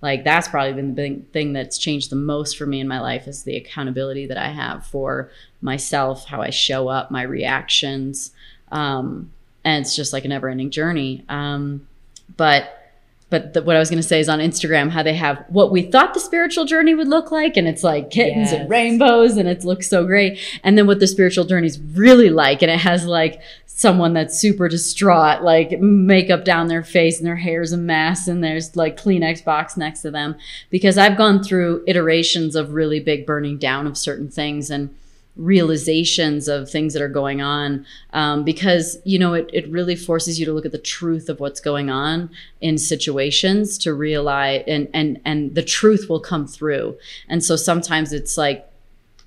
[0.00, 3.00] like that's probably been the big thing that's changed the most for me in my
[3.00, 8.32] life is the accountability that I have for myself, how I show up, my reactions.
[8.70, 9.32] Um,
[9.68, 11.24] and it's just like a never ending journey.
[11.28, 11.86] Um,
[12.36, 12.74] but
[13.30, 15.70] but the, what I was going to say is on Instagram how they have what
[15.70, 18.60] we thought the spiritual journey would look like, and it's like kittens yes.
[18.60, 20.38] and rainbows, and it looks so great.
[20.64, 24.36] And then what the spiritual journey is really like, and it has like someone that's
[24.36, 29.00] super distraught, like makeup down their face and their hair's a mess and there's like
[29.00, 30.34] Kleenex box next to them.
[30.68, 34.92] Because I've gone through iterations of really big burning down of certain things and
[35.38, 40.38] realizations of things that are going on um, because you know it, it really forces
[40.38, 42.28] you to look at the truth of what's going on
[42.60, 46.98] in situations to realize and and and the truth will come through
[47.28, 48.68] and so sometimes it's like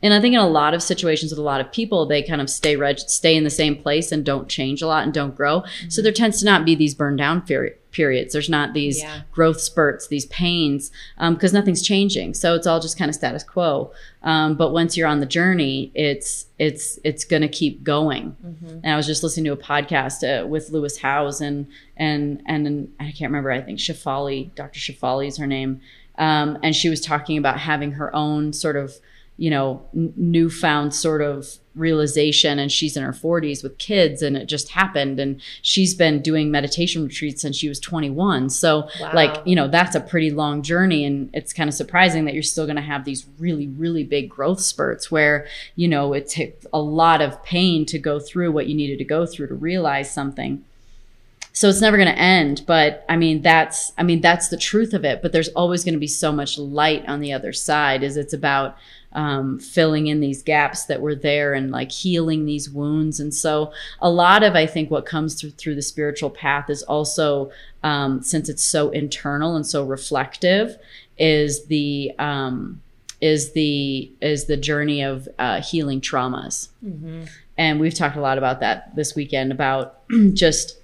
[0.04, 2.42] and I think in a lot of situations with a lot of people, they kind
[2.42, 5.36] of stay reg- stay in the same place and don't change a lot and don't
[5.36, 5.62] grow.
[5.62, 5.90] Mm-hmm.
[5.90, 8.34] So there tends to not be these burn down peri- periods.
[8.34, 9.22] There's not these yeah.
[9.32, 12.34] growth spurts, these pains, because um, nothing's changing.
[12.34, 13.92] So it's all just kind of status quo.
[14.24, 18.36] Um, but once you're on the journey, it's it's it's going to keep going.
[18.46, 18.80] Mm-hmm.
[18.84, 22.94] And I was just listening to a podcast uh, with Lewis Howes and and and
[23.00, 23.52] I can't remember.
[23.52, 24.80] I think Shefali, Dr.
[24.80, 25.82] Shefali is her name.
[26.18, 28.96] Um, and she was talking about having her own sort of
[29.42, 34.38] you know, n- newfound sort of realization and she's in her 40s with kids and
[34.38, 39.12] it just happened and she's been doing meditation retreats since she was 21 so wow.
[39.14, 42.44] like you know that's a pretty long journey and it's kind of surprising that you're
[42.44, 45.48] still going to have these really really big growth spurts where
[45.78, 49.06] you know it took a lot of pain to go through what you needed to
[49.06, 50.62] go through to realize something
[51.54, 54.94] so it's never going to end but i mean that's i mean that's the truth
[54.94, 58.04] of it but there's always going to be so much light on the other side
[58.04, 58.76] is it's about
[59.14, 63.20] um, filling in these gaps that were there and like healing these wounds.
[63.20, 66.84] And so, a lot of I think what comes through through the spiritual path is
[66.84, 67.52] also
[67.84, 70.78] um, since it's so internal and so reflective,
[71.18, 72.82] is the um,
[73.22, 76.70] is the is the journey of uh, healing traumas.
[76.84, 77.24] Mm-hmm.
[77.58, 80.00] And we've talked a lot about that this weekend about
[80.34, 80.78] just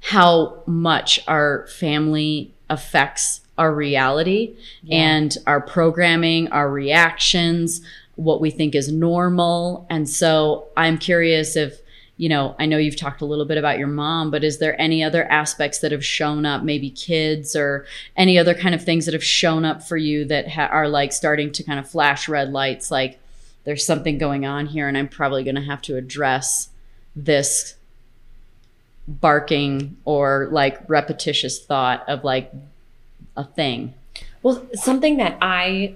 [0.00, 4.96] how much our family affects our reality yeah.
[4.96, 7.80] and our programming, our reactions,
[8.16, 9.86] what we think is normal.
[9.88, 11.80] And so I'm curious if,
[12.16, 14.80] you know, I know you've talked a little bit about your mom, but is there
[14.80, 17.86] any other aspects that have shown up, maybe kids or
[18.16, 21.12] any other kind of things that have shown up for you that ha- are like
[21.12, 22.90] starting to kind of flash red lights?
[22.90, 23.20] Like
[23.64, 26.68] there's something going on here, and I'm probably going to have to address
[27.14, 27.76] this
[29.06, 32.52] barking or like repetitious thought of like
[33.36, 33.94] a thing?
[34.42, 35.94] Well, something that I,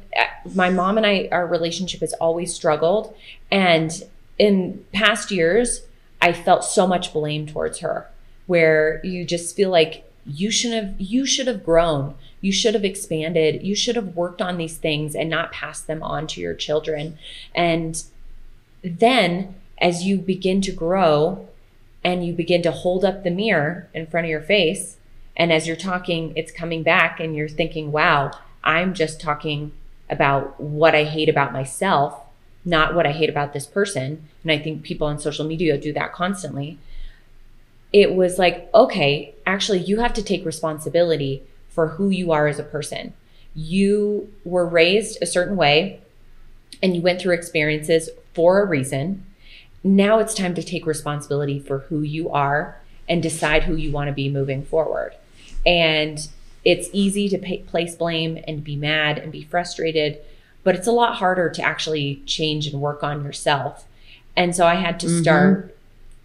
[0.55, 3.15] my mom and I, our relationship has always struggled.
[3.51, 3.93] And
[4.39, 5.83] in past years,
[6.23, 8.09] I felt so much blame towards her,
[8.47, 12.85] where you just feel like you should have you should have grown you should have
[12.85, 16.55] expanded you should have worked on these things and not passed them on to your
[16.55, 17.17] children
[17.55, 18.05] and
[18.83, 21.49] then as you begin to grow
[22.03, 24.97] and you begin to hold up the mirror in front of your face
[25.37, 28.31] and as you're talking it's coming back and you're thinking wow
[28.65, 29.73] i'm just talking
[30.09, 32.21] about what i hate about myself
[32.65, 35.93] not what i hate about this person and i think people on social media do
[35.93, 36.79] that constantly
[37.93, 42.59] it was like, okay, actually, you have to take responsibility for who you are as
[42.59, 43.13] a person.
[43.55, 46.01] You were raised a certain way
[46.83, 49.25] and you went through experiences for a reason.
[49.83, 54.09] Now it's time to take responsibility for who you are and decide who you want
[54.09, 55.15] to be moving forward.
[55.67, 56.27] And
[56.65, 60.19] it's easy to pay, place blame and be mad and be frustrated,
[60.65, 63.87] but it's a lot harder to actually change and work on yourself.
[64.37, 65.73] And so I had to start mm-hmm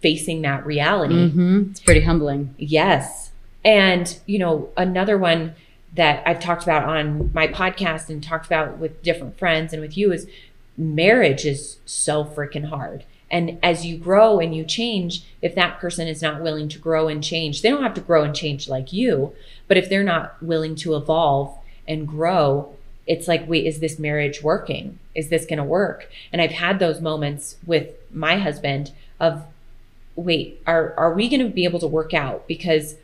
[0.02, 1.14] facing that reality.
[1.14, 1.70] Mm-hmm.
[1.70, 2.54] It's pretty humbling.
[2.58, 3.30] Yes.
[3.64, 5.54] And, you know, another one
[5.94, 9.96] that I've talked about on my podcast and talked about with different friends and with
[9.96, 10.26] you is
[10.76, 13.04] marriage is so freaking hard.
[13.32, 17.08] And as you grow and you change, if that person is not willing to grow
[17.08, 19.34] and change, they don't have to grow and change like you,
[19.66, 22.76] but if they're not willing to evolve and grow,
[23.06, 24.98] it's like, wait, is this marriage working?
[25.14, 26.10] Is this going to work?
[26.30, 29.44] And I've had those moments with my husband of
[30.14, 32.46] wait, are are we going to be able to work out?
[32.46, 32.96] Because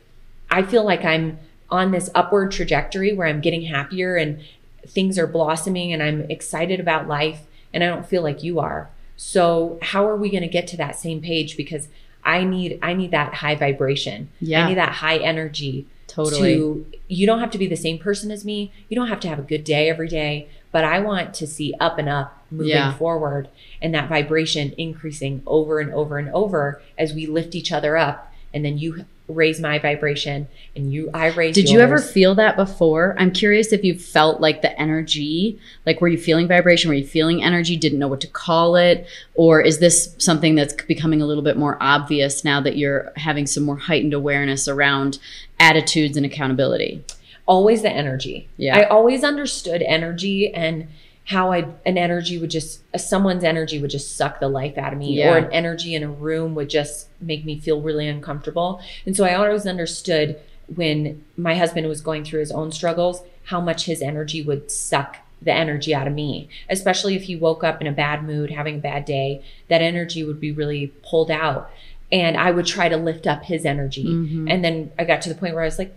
[0.51, 1.39] I feel like I'm
[1.71, 4.43] on this upward trajectory where I'm getting happier and
[4.87, 7.41] things are blossoming and I'm excited about life
[7.73, 8.89] and I don't feel like you are.
[9.21, 11.89] So how are we going to get to that same page because
[12.23, 14.29] I need I need that high vibration.
[14.39, 14.63] Yeah.
[14.63, 15.87] I need that high energy.
[16.07, 16.55] Totally.
[16.55, 18.71] To, you don't have to be the same person as me.
[18.87, 21.73] You don't have to have a good day every day, but I want to see
[21.81, 22.93] up and up moving yeah.
[22.93, 23.49] forward
[23.81, 28.31] and that vibration increasing over and over and over as we lift each other up
[28.53, 31.71] and then you raise my vibration and you I raise Did yours.
[31.71, 33.15] you ever feel that before?
[33.17, 37.05] I'm curious if you felt like the energy, like were you feeling vibration, were you
[37.05, 41.25] feeling energy, didn't know what to call it, or is this something that's becoming a
[41.25, 45.19] little bit more obvious now that you're having some more heightened awareness around
[45.59, 47.03] attitudes and accountability?
[47.45, 48.49] Always the energy.
[48.57, 48.77] Yeah.
[48.77, 50.87] I always understood energy and
[51.29, 54.97] how I an energy would just someone's energy would just suck the life out of
[54.97, 55.31] me yeah.
[55.31, 58.81] or an energy in a room would just make me feel really uncomfortable.
[59.05, 60.39] And so I always understood
[60.75, 65.17] when my husband was going through his own struggles how much his energy would suck
[65.39, 68.75] the energy out of me, especially if he woke up in a bad mood, having
[68.77, 71.69] a bad day, that energy would be really pulled out.
[72.11, 74.05] And I would try to lift up his energy.
[74.05, 74.47] Mm-hmm.
[74.47, 75.95] And then I got to the point where I was like,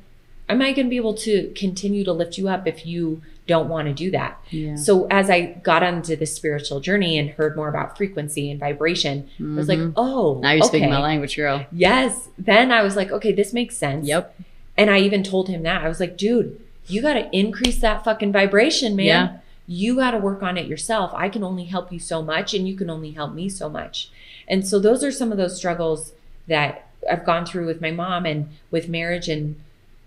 [0.53, 3.69] am I going to be able to continue to lift you up if you don't
[3.69, 4.41] want to do that.
[4.51, 4.77] Yeah.
[4.77, 9.29] So as I got onto the spiritual journey and heard more about frequency and vibration,
[9.35, 9.55] mm-hmm.
[9.55, 9.93] I was like, mm-hmm.
[9.97, 10.69] oh, now you're okay.
[10.69, 11.67] speaking my language, girl.
[11.73, 12.29] Yes.
[12.39, 14.07] Then I was like, okay, this makes sense.
[14.07, 14.39] Yep.
[14.77, 18.05] And I even told him that I was like, dude, you got to increase that
[18.05, 19.07] fucking vibration, man.
[19.07, 19.37] Yeah.
[19.67, 21.13] You got to work on it yourself.
[21.15, 24.11] I can only help you so much, and you can only help me so much.
[24.49, 26.13] And so those are some of those struggles
[26.49, 29.61] that I've gone through with my mom and with marriage and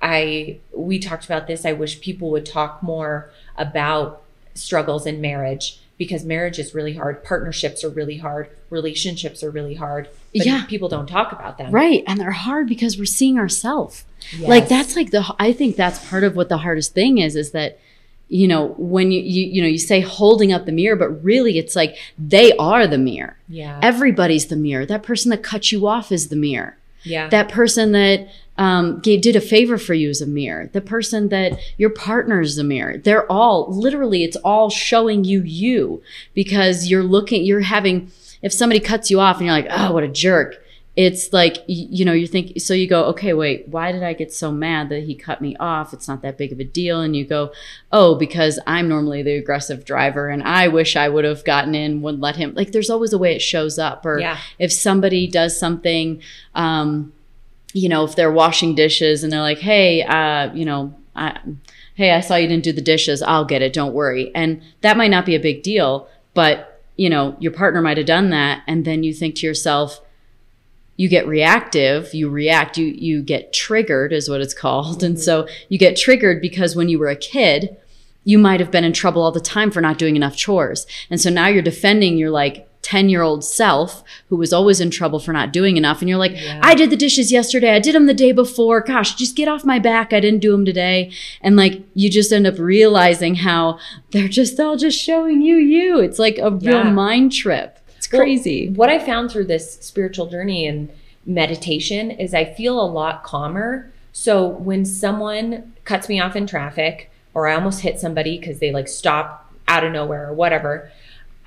[0.05, 1.65] I we talked about this.
[1.65, 4.21] I wish people would talk more about
[4.53, 7.23] struggles in marriage because marriage is really hard.
[7.23, 8.49] Partnerships are really hard.
[8.69, 10.09] Relationships are really hard.
[10.31, 10.65] Yeah.
[10.65, 11.71] people don't talk about them.
[11.71, 12.03] Right.
[12.05, 14.03] And they're hard because we're seeing ourselves.
[14.37, 14.47] Yes.
[14.49, 17.51] Like that's like the I think that's part of what the hardest thing is is
[17.51, 17.79] that
[18.27, 21.57] you know when you, you you know you say holding up the mirror but really
[21.57, 23.79] it's like they are the mirror Yeah.
[23.83, 26.75] everybody's the mirror that person that cut you off is the mirror
[27.05, 27.29] yeah.
[27.29, 28.27] that person that
[28.57, 30.69] um, gave, did a favor for you is a mirror.
[30.71, 32.97] The person that your partner is a mirror.
[32.97, 36.01] They're all literally, it's all showing you you
[36.33, 38.11] because you're looking, you're having,
[38.41, 40.61] if somebody cuts you off and you're like, oh, what a jerk.
[40.95, 44.31] It's like, you, know, you think, so you go, okay, wait, why did I get
[44.31, 45.91] so mad that he cut me off?
[45.93, 47.01] It's not that big of a deal.
[47.01, 47.51] And you go,
[47.91, 52.01] oh, because I'm normally the aggressive driver and I wish I would have gotten in,
[52.01, 52.53] would let him.
[52.55, 54.05] Like, there's always a way it shows up.
[54.05, 54.37] Or Yeah.
[54.57, 56.21] if somebody does something,
[56.53, 57.11] um,
[57.73, 61.37] you know, if they're washing dishes and they're like, hey, uh, you know, I,
[61.95, 63.21] hey, I saw you didn't do the dishes.
[63.21, 63.73] I'll get it.
[63.73, 64.31] Don't worry.
[64.33, 68.05] And that might not be a big deal, but you know, your partner might have
[68.05, 68.63] done that.
[68.65, 69.99] And then you think to yourself,
[70.97, 75.03] you get reactive, you react, you, you get triggered is what it's called.
[75.03, 75.21] And mm-hmm.
[75.21, 77.75] so you get triggered because when you were a kid,
[78.23, 80.87] you might have been in trouble all the time for not doing enough chores.
[81.09, 84.91] And so now you're defending your like 10 year old self who was always in
[84.91, 86.01] trouble for not doing enough.
[86.01, 86.59] And you're like, Yeah.
[86.61, 87.71] I did the dishes yesterday.
[87.71, 88.81] I did them the day before.
[88.81, 90.13] Gosh, just get off my back.
[90.13, 91.11] I didn't do them today.
[91.41, 93.79] And like, you just end up realizing how
[94.11, 95.99] they're just all just showing you you.
[95.99, 96.91] It's like a real Yeah.
[96.91, 97.79] mind trip.
[98.05, 98.69] It's Well, crazy.
[98.69, 100.89] what I found through this spiritual journey and
[101.25, 103.91] meditation is I feel a lot calmer.
[104.13, 108.71] So when someone cuts me off in traffic or I almost hit somebody because they
[108.71, 110.91] like stop out of nowhere or whatever,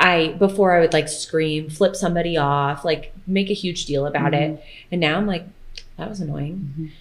[0.01, 4.32] I before I would like scream, flip somebody off, like make a huge deal about
[4.32, 4.55] Mm-hmm.
[4.55, 4.64] it.
[4.93, 5.44] And now I'm like,
[5.97, 6.93] that was annoying.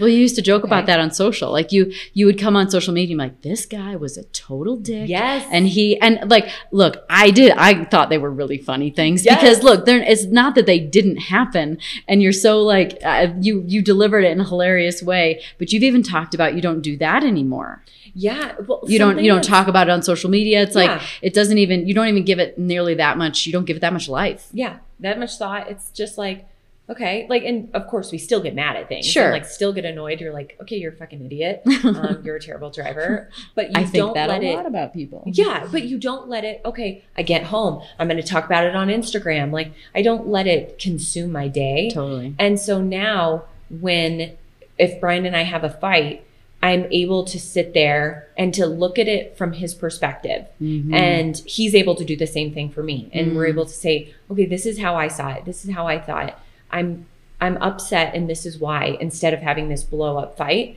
[0.00, 1.52] Well, you used to joke about that on social.
[1.52, 4.24] Like you, you would come on social media and be like, this guy was a
[4.24, 5.08] total dick.
[5.08, 5.46] Yes.
[5.52, 9.40] And he, and like, look, I did, I thought they were really funny things Yes.
[9.40, 13.82] because look, it's not that they didn't happen and you're so like, uh, you, you
[13.82, 17.22] delivered it in a hilarious way, but you've even talked about you don't do that
[17.22, 17.82] anymore.
[18.14, 18.54] yeah.
[18.66, 20.62] Well, You don't, you don't talk about it on social media.
[20.62, 20.94] It's Yeah.
[20.94, 23.46] like, it doesn't even, you don't even give it nearly that much.
[23.46, 24.48] You don't give it that much life.
[24.52, 25.70] Yeah, that much thought.
[25.70, 26.46] It's just like,
[26.90, 29.06] okay, like, and of course we still get mad at things.
[29.06, 29.24] Sure.
[29.24, 30.20] And, like, still get annoyed.
[30.20, 31.62] You're like, okay, you're a fucking idiot.
[31.84, 33.30] Um, you're a terrible driver.
[33.54, 34.54] But you I think don't that let a it.
[34.56, 35.22] lot about people.
[35.26, 36.60] Yeah, but you don't let it.
[36.64, 37.82] Okay, I get home.
[37.98, 39.52] I'm going to talk about it on Instagram.
[39.52, 41.90] Like, I don't let it consume my day.
[41.92, 42.34] Totally.
[42.38, 44.32] And so now, when
[44.78, 46.24] if Brian and I have a fight,
[46.62, 50.46] I'm able to sit there and to look at it from his perspective.
[50.62, 50.94] Mhm.
[50.94, 53.08] And he's able to do the same thing for me.
[53.12, 53.50] And we're Mm.
[53.50, 55.44] able to say, okay, this is how I saw it.
[55.44, 56.34] This is how I thought it.
[56.74, 57.06] I'm
[57.40, 60.76] I'm upset and this is why instead of having this blow up fight.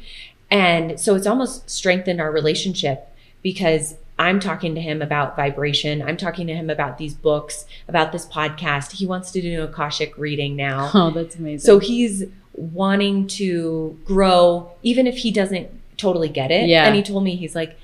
[0.49, 6.01] And so it's almost strengthened our relationship because I'm talking to him about vibration.
[6.01, 8.93] I'm talking to him about these books, about this podcast.
[8.93, 10.91] He wants to do an Akashic reading now.
[10.97, 11.65] Oh, that's amazing.
[11.65, 16.67] So he's wanting to grow, even if he doesn't totally get it.
[16.67, 16.85] Yeah.
[16.85, 17.77] And he told me, he's like,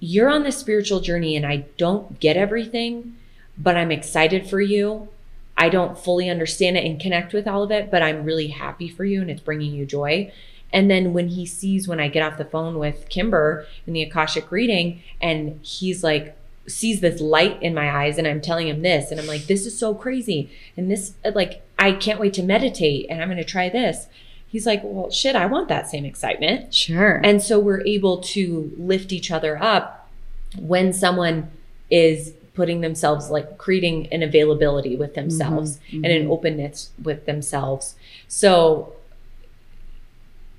[0.00, 3.16] You're on this spiritual journey, and I don't get everything,
[3.56, 5.08] but I'm excited for you.
[5.58, 8.88] I don't fully understand it and connect with all of it, but I'm really happy
[8.88, 10.32] for you, and it's bringing you joy.
[10.72, 14.02] And then when he sees when I get off the phone with Kimber in the
[14.02, 16.36] Akashic reading, and he's like,
[16.68, 19.66] sees this light in my eyes, and I'm telling him this, and I'm like, this
[19.66, 20.48] is so crazy.
[20.76, 24.06] And this, like, I can't wait to meditate, and I'm going to try this.
[24.46, 26.72] He's like, well, shit, I want that same excitement.
[26.72, 27.20] sure.
[27.24, 30.08] And so we're able to lift each other up
[30.56, 31.50] when someone
[31.90, 37.94] is putting themselves, like creating an availability with themselves Mhm, and an openness with themselves.
[38.26, 38.92] So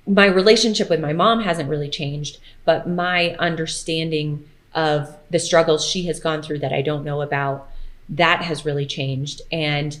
[0.06, 4.44] my relationship with my mom hasn't really changed, but my understanding
[4.74, 7.68] of the struggles she has gone through that I don't know about,
[8.08, 9.42] that has really changed.
[9.52, 9.98] And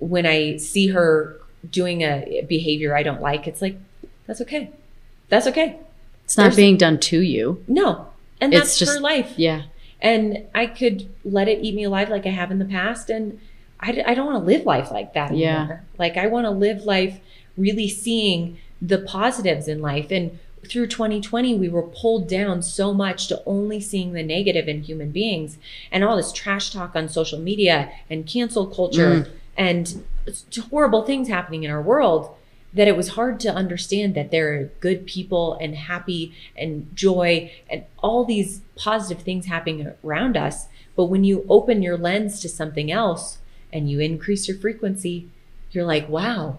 [0.00, 1.36] when I see her
[1.70, 3.76] doing a behavior I don't like, it's like,
[4.26, 4.70] that's okay.
[5.28, 5.76] That's okay.
[6.24, 7.62] it's not there's- being done to you.
[7.68, 8.08] No.
[8.40, 9.34] And It's that's just- her life.
[9.36, 9.62] Yeah.
[10.00, 13.10] And I could let it eat me alive like I have in the past.
[13.10, 13.40] And
[13.80, 15.58] I don't want to live life like that Yeah.
[15.60, 15.84] anymore.
[15.98, 17.20] Like I want to live life
[17.56, 20.10] really seeing the positives in life.
[20.10, 24.82] And through 2020, we were pulled down so much to only seeing the negative in
[24.82, 25.58] human beings
[25.92, 29.28] and all this trash talk on social media and cancel culture Mm.
[29.56, 30.04] and
[30.70, 32.34] horrible things happening in our world
[32.72, 37.50] that it was hard to understand that there are good people and happy and joy
[37.70, 40.66] and all these positive things happening around us.
[40.94, 43.38] But when you open your lens to something else
[43.72, 45.28] and you increase your frequency,
[45.70, 46.58] you're like, wow,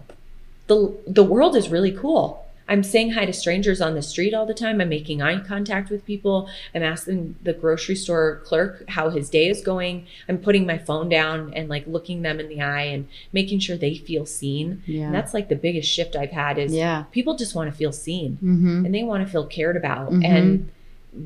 [0.66, 2.46] the the world is really cool.
[2.70, 4.80] I'm saying hi to strangers on the street all the time.
[4.80, 6.48] I'm making eye contact with people.
[6.72, 10.06] I'm asking the grocery store clerk how his day is going.
[10.28, 13.76] I'm putting my phone down and like looking them in the eye and making sure
[13.76, 14.82] they feel seen.
[14.86, 15.06] Yeah.
[15.06, 17.04] And that's like the biggest shift I've had is yeah.
[17.10, 18.84] people just want to feel seen Mm-hmm.
[18.86, 20.12] and they want to feel cared about.
[20.12, 20.24] Mhm.
[20.24, 20.70] And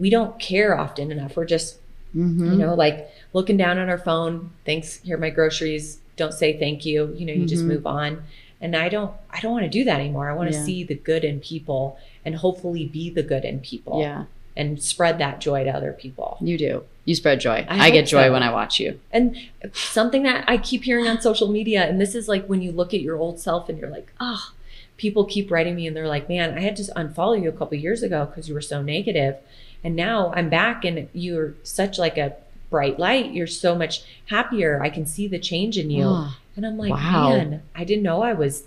[0.00, 1.36] we don't care often enough.
[1.36, 1.78] We're just,
[2.16, 2.52] Mm-hmm.
[2.52, 4.50] you know, like looking down on our phone.
[4.64, 5.98] Thanks, here are my groceries.
[6.16, 7.12] Don't say thank you.
[7.18, 7.68] You know, you just Mhm.
[7.68, 8.22] move on.
[8.60, 10.30] And I don't, I don't want to do that anymore.
[10.30, 10.64] I want to Yeah.
[10.64, 14.24] see the good in people and hopefully be the good in people yeah.
[14.56, 16.38] and spread that joy to other people.
[16.40, 16.84] You do.
[17.04, 17.66] You spread joy.
[17.68, 18.32] I I, get joy so.
[18.32, 18.98] when I watch you.
[19.12, 19.36] And
[19.74, 22.94] something that I keep hearing on social media, and this is like when you look
[22.94, 24.52] at your old self and you're like, oh,
[24.96, 27.76] people keep writing me and they're like, man, I had to unfollow you a couple
[27.76, 28.78] years ago because you were so.
[29.84, 32.34] And now I'm back and you're such like a
[32.70, 33.32] bright light.
[33.32, 34.82] You're so much happier.
[34.82, 36.04] I can see the change in you.
[36.06, 37.30] Oh, And I'm like, Wow.
[37.30, 38.64] man, I didn't know I was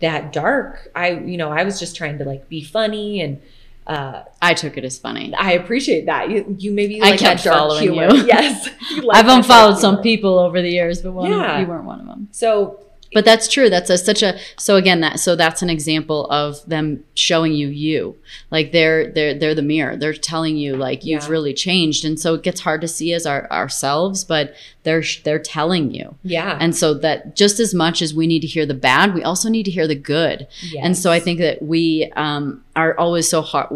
[0.00, 0.88] that dark.
[0.94, 3.40] I, you know, I was just trying to like be funny and
[3.86, 5.32] uh, I took it as funny.
[5.34, 6.28] I appreciate that.
[6.30, 8.14] You, you maybe I like kept that dark following humor.
[8.14, 8.24] you.
[8.26, 8.68] Yes.
[8.90, 11.60] You like I've unfollowed some people over the years, but one, Yeah.
[11.60, 12.28] you weren't one of them.
[12.32, 12.80] So
[13.14, 13.70] But that's true.
[13.70, 17.68] That's a, such a so again that so that's an example of them showing you
[17.68, 18.16] you.
[18.50, 19.96] Like they're they're they're the mirror.
[19.96, 21.28] They're telling you like you've Yeah.
[21.30, 25.38] really changed, and so it gets hard to see as our ourselves, but they're they're
[25.38, 26.16] telling you.
[26.22, 26.58] yeah.
[26.60, 29.48] And so that just as much as we need to hear the bad, we also
[29.48, 30.46] need to hear the good.
[30.62, 30.84] Yes.
[30.84, 33.68] And so I think that we um, are always so hard,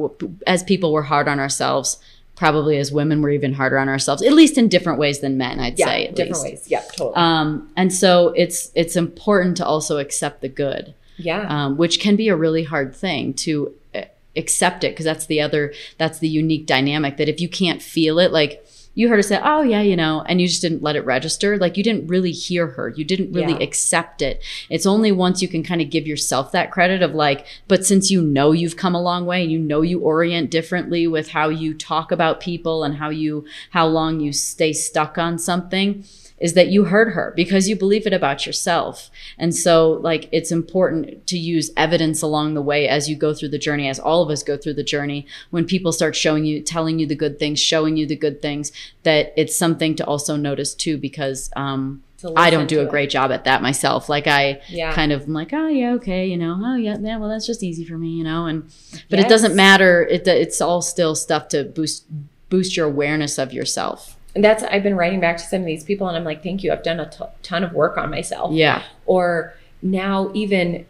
[0.46, 1.98] as people, we're hard on ourselves.
[2.42, 5.60] Probably as women, we're even harder on ourselves, at least in different ways than men,
[5.60, 6.06] I'd yeah, say.
[6.08, 6.62] At different least.
[6.62, 6.70] ways.
[6.70, 7.14] Yeah, totally.
[7.14, 10.94] Um, and so it's it's important to also accept the good.
[11.18, 11.46] Yeah.
[11.48, 14.02] um, which can be a really hard thing to uh,
[14.34, 18.18] accept it because that's the other that's the unique dynamic that if you can't feel
[18.18, 20.96] it like you heard her say oh yeah you know and you just didn't let
[20.96, 21.56] it register.
[21.56, 22.88] Like you didn't really hear her.
[22.90, 23.62] You didn't really Yeah.
[23.62, 24.42] accept it.
[24.68, 28.10] It's only once you can kind of give yourself that credit of like but since
[28.10, 31.48] you know you've come a long way and you know you orient differently with how
[31.48, 36.04] you talk about people and how you how long you stay stuck on something
[36.42, 39.10] is that you heard her because you believe it about yourself.
[39.38, 43.50] And so, like, it's important to use evidence along the way as you go through
[43.50, 45.24] the journey, as all of us go through the journey.
[45.50, 48.72] When people start showing you, telling you the good things, showing you the good things,
[49.04, 52.02] that it's something to also notice too, because um,
[52.36, 52.90] I don't do a it.
[52.90, 54.08] great job at that myself.
[54.08, 54.92] Like, I Yeah.
[54.92, 57.62] kind of am like, oh, yeah, okay, you know, oh, yeah, yeah, well, that's just
[57.62, 58.64] easy for me, you know, and,
[59.10, 60.04] but it doesn't matter.
[60.06, 62.04] It, it's all still stuff to boost,
[62.48, 64.16] boost your awareness of yourself.
[64.34, 66.62] And that's I've been writing back to some of these people, and I'm like, thank
[66.64, 66.72] you.
[66.72, 68.52] I've done a t- ton of work on myself.
[68.52, 68.82] Yeah.
[69.06, 70.86] Or now even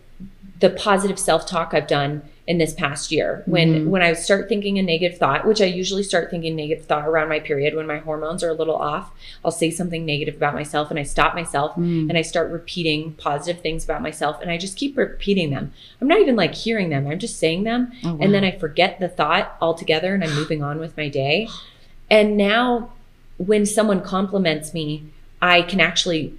[0.60, 3.42] the positive self talk I've done in this past year.
[3.46, 3.86] When Mhm.
[3.88, 7.28] when I start thinking a negative thought, which I usually start thinking negative thought around
[7.28, 9.10] my period when my hormones are a little off,
[9.44, 12.08] I'll say something negative about myself, and I stop myself Mm.
[12.10, 15.72] and I start repeating positive things about myself, and I just keep repeating them.
[16.00, 18.44] I'm not even like hearing them; I'm just saying them, Oh, and then.
[18.44, 21.48] I forget the thought altogether and I'm moving on with my day.
[22.10, 22.90] And now
[23.46, 25.04] when someone compliments me,
[25.40, 26.34] I can actually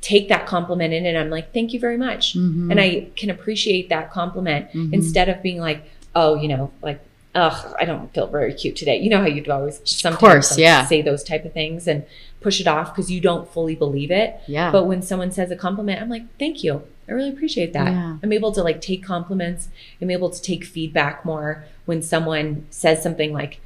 [0.00, 2.34] take that compliment in and I'm like, thank you very much.
[2.36, 2.70] Mhm.
[2.70, 4.92] And I can appreciate that compliment Mhm.
[4.92, 5.82] instead of being like,
[6.14, 7.00] oh, you know, like,
[7.34, 8.98] ugh, I don't feel very cute today.
[8.98, 10.86] You know how you'd always sometimes course, like, yeah.
[10.86, 12.04] say those type of things and
[12.40, 14.36] push it off because you don't fully believe it.
[14.46, 14.70] yeah.
[14.70, 16.82] But when someone says a compliment, I'm like, thank you.
[17.08, 17.92] I really appreciate that.
[17.92, 18.16] Yeah.
[18.22, 19.68] I'm able to like take compliments.
[20.00, 23.60] I'm able to take feedback more when someone says something like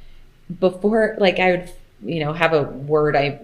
[0.59, 1.69] before, like I would,
[2.03, 3.39] you know, have a word I,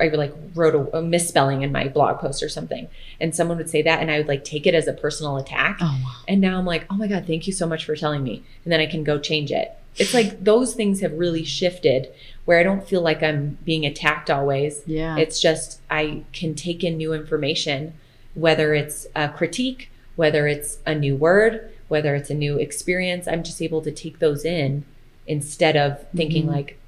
[0.00, 2.88] I like wrote a, a misspelling in my blog post or something,
[3.20, 5.78] and someone would say that, and I would like take it as a personal attack.
[5.80, 6.12] oh, wow.
[6.28, 8.42] And now I'm like, oh my God, thank you so much for telling me.
[8.64, 9.72] And then I can go change it.
[9.96, 12.12] It's like those things have really shifted
[12.44, 14.82] where I don't feel like I'm being attacked always.
[14.86, 15.16] Yeah.
[15.16, 17.94] It's just I can take in new information,
[18.34, 23.26] whether it's a critique, whether it's a new word, whether it's a new experience.
[23.26, 24.84] I'm just able to take those in
[25.26, 26.52] instead of thinking Mhm.
[26.52, 26.78] like,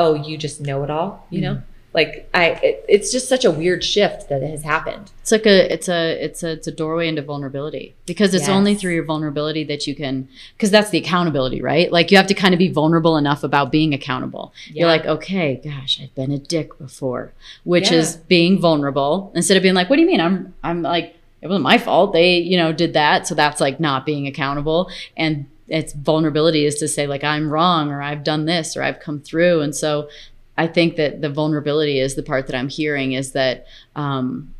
[0.00, 1.54] oh, you just know it all, you know?
[1.56, 1.64] Mm-hmm.
[1.94, 5.10] Like I, it, it's just such a weird shift that has happened.
[5.22, 8.74] it's like a it's a it's a it's a doorway into vulnerability because it's only
[8.74, 12.34] through your vulnerability that you can because that's the accountability right like you have to
[12.34, 14.80] kind of be vulnerable enough about being accountable Yeah.
[14.82, 17.32] you're like okay gosh i've been a dick before
[17.64, 17.98] which Yeah.
[18.00, 21.46] is being vulnerable instead of being like what do you mean i'm i'm like it
[21.48, 25.46] wasn't my fault they you know did that so that's like not being accountable and
[25.68, 29.20] it's vulnerability is to say like i'm wrong or i've done this or i've come
[29.20, 30.08] through and so
[30.56, 33.66] i think that the vulnerability is the part that i'm hearing is that
[33.96, 34.52] um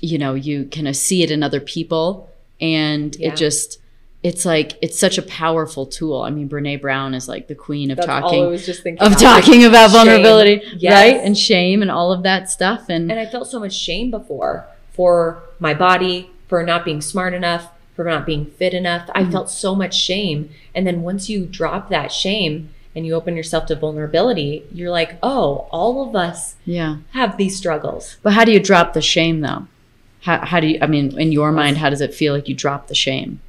[0.00, 2.28] you know you can uh, see it in other people
[2.60, 3.32] and Yeah.
[3.32, 3.80] it just
[4.24, 7.90] it's like it's such a powerful tool i mean brene brown is like the queen
[7.92, 9.20] of That's talking was just thinking of about.
[9.20, 9.96] talking about Shame.
[9.98, 10.92] vulnerability Yes.
[10.92, 14.10] right and shame and all of that stuff and, And I felt so much shame
[14.10, 19.10] before for my body, for not being smart enough, for not being fit enough.
[19.12, 19.32] I Mhm.
[19.32, 20.50] felt so much shame.
[20.72, 25.16] And then once you drop that shame and you open yourself to vulnerability, you're like,
[25.20, 28.16] oh, all of us yeah have these struggles.
[28.22, 29.66] but how do you drop the shame though
[30.22, 32.54] how, how do you i mean in your mind how does it feel like you
[32.54, 33.40] drop the shame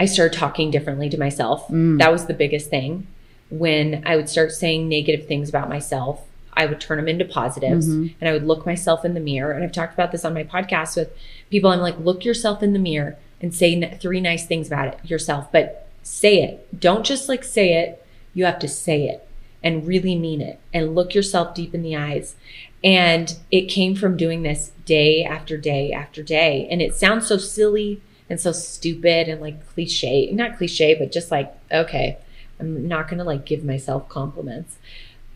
[0.00, 1.66] I started talking differently to myself.
[1.68, 1.98] Mm.
[1.98, 3.08] That was the biggest thing.
[3.50, 6.20] When I would start saying negative things about myself,
[6.52, 8.14] I would turn them into positives Mhm.
[8.20, 9.50] and I would look myself in the mirror.
[9.52, 11.10] And I've talked about this on my podcast with
[11.50, 11.70] people.
[11.70, 15.50] I'm like, look yourself in the mirror and say three nice things about it yourself,
[15.52, 16.80] but say it.
[16.80, 18.04] Don't just like say it.
[18.34, 19.26] You have to say it
[19.62, 22.36] and really mean it and look yourself deep in the eyes.
[22.84, 26.68] And it came from doing this day after day after day.
[26.70, 28.00] And it sounds so silly
[28.30, 32.18] and so stupid and like cliche, not cliche, but just like, okay,
[32.60, 34.76] I'm not to like give myself compliments.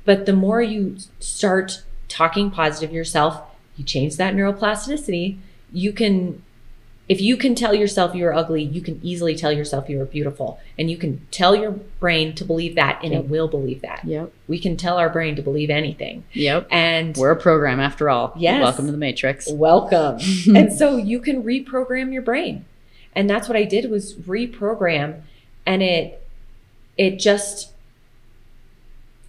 [0.05, 3.43] But the more you start talking positive yourself,
[3.77, 5.39] you change that neuroplasticity.
[5.73, 6.43] You can,
[7.09, 10.61] if you can tell yourself you're ugly, you can easily tell yourself you're beautiful.
[10.79, 13.25] And you can tell your brain to believe that, and Yep.
[13.25, 14.05] it will believe that.
[14.05, 16.25] yep We can tell our brain to believe anything.
[16.33, 18.61] yep And we're a program after all Yes.
[18.63, 20.19] welcome to the matrix welcome.
[20.55, 22.65] and so you can reprogram your brain.
[23.15, 25.23] And that's what I did was reprogram
[25.67, 26.19] and it
[26.99, 27.71] it just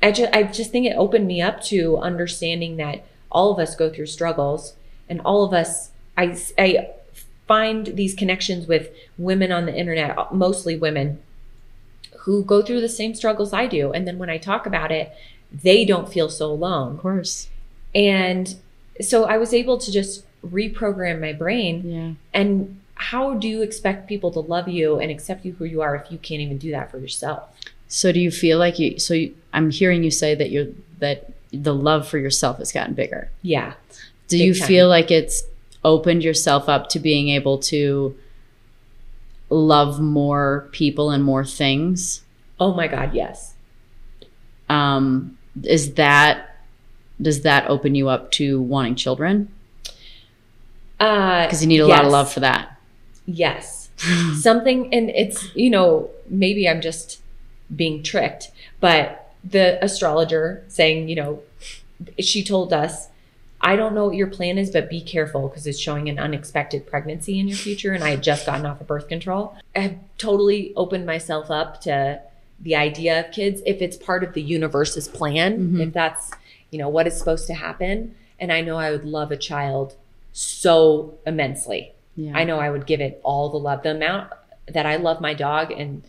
[0.02, 3.76] I just I just think it opened me up to understanding that all of us
[3.76, 4.76] go through struggles
[5.10, 6.90] and all of us I I
[7.48, 11.19] find these connections with women on the internet, mostly women
[12.19, 15.11] who go through the same struggles I do and then when I talk about it,
[15.52, 16.94] they don't feel so alone.
[16.95, 17.49] of course
[17.94, 18.56] And
[19.02, 24.07] so I was able to just reprogram my brain yeah and how do you expect
[24.07, 26.72] people to love you and accept you who you are if you can't even do
[26.72, 27.44] that for yourself?
[27.90, 28.98] So do you feel like you?
[28.99, 30.68] So you, I'm hearing you say that you're
[30.99, 33.30] that the love for yourself has gotten bigger.
[33.41, 33.73] Yeah.
[34.30, 34.68] Do Big you time.
[34.68, 35.44] feel like it's
[35.84, 38.15] opened yourself up to being able to
[39.49, 42.23] love more people and more things?
[42.60, 43.53] Oh my God, yes.
[44.69, 46.49] Um, is that
[47.22, 49.51] does that open you up to wanting children?
[50.99, 52.80] Uh, Because you need a lot of love for that.
[53.26, 53.89] Yes.
[54.39, 57.22] Something, and it's, you know, maybe I'm just
[57.73, 61.41] being tricked, but the astrologer saying, you know,
[62.19, 63.07] she told us,
[63.65, 66.85] I don't know what your plan is, but be careful because it's showing an unexpected
[66.85, 67.94] pregnancy in your future.
[67.94, 69.56] And I had just gotten off of birth control.
[69.76, 72.22] I have totally opened myself up to
[72.60, 75.88] the idea of kids if it's part of the universe's plan, Mhm.
[75.88, 76.31] if that's,
[76.72, 78.15] you know, what is supposed to happen.
[78.40, 79.95] And I know I would love a child
[80.34, 81.94] so immensely.
[82.18, 82.34] Yeah.
[82.35, 83.84] I know I would give it all the love.
[83.84, 84.30] The amount
[84.68, 86.03] that I love my dog and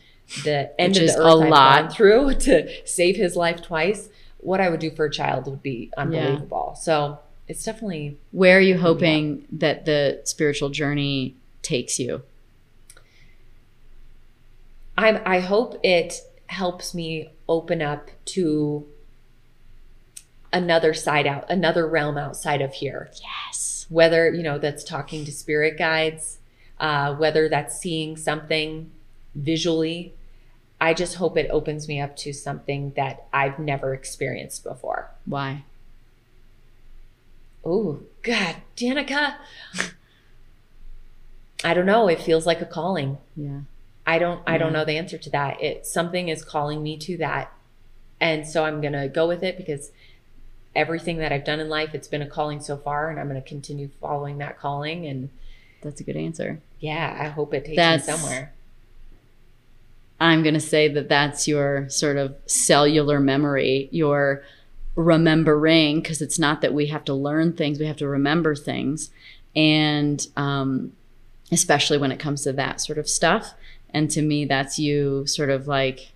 [0.44, 1.80] the end Which of the a earth I've lot.
[1.82, 4.08] gone through to save his life twice,
[4.38, 6.76] what I would do for a child would be unbelievable.
[6.80, 7.18] So
[7.48, 12.22] it's definitely Where are you hoping that the spiritual journey takes you?
[14.96, 18.86] I I hope it helps me open up to
[20.52, 23.10] another side out, another realm outside of here.
[23.20, 23.86] Yes.
[23.88, 26.38] whether you know that's talking to spirit guides
[26.80, 28.90] uh, whether that's seeing something
[29.34, 30.14] visually
[30.80, 35.64] i just hope it opens me up to something that i've never experienced before Why?
[37.64, 39.36] Oh god danica
[41.62, 43.60] i don't know it feels like a calling Yeah.
[44.06, 47.16] i don't i don't know the answer to that it something is calling me to
[47.18, 47.52] that
[48.20, 49.90] and so i'm gonna go with it because
[50.74, 53.40] everything that i've done in life it's been a calling so far and i'm gonna
[53.40, 55.30] continue following that calling and
[55.82, 56.60] That's a good answer.
[56.80, 58.52] Yeah, I hope it takes That's- me somewhere.
[60.20, 64.42] I'm going to say that that's your sort of cellular memory, your
[64.96, 69.10] remembering, because it's not that we have to learn things, we have to remember things.
[69.56, 70.92] And um,
[71.52, 73.54] especially when it comes to that sort of stuff.
[73.90, 76.12] And to me, that's you sort of like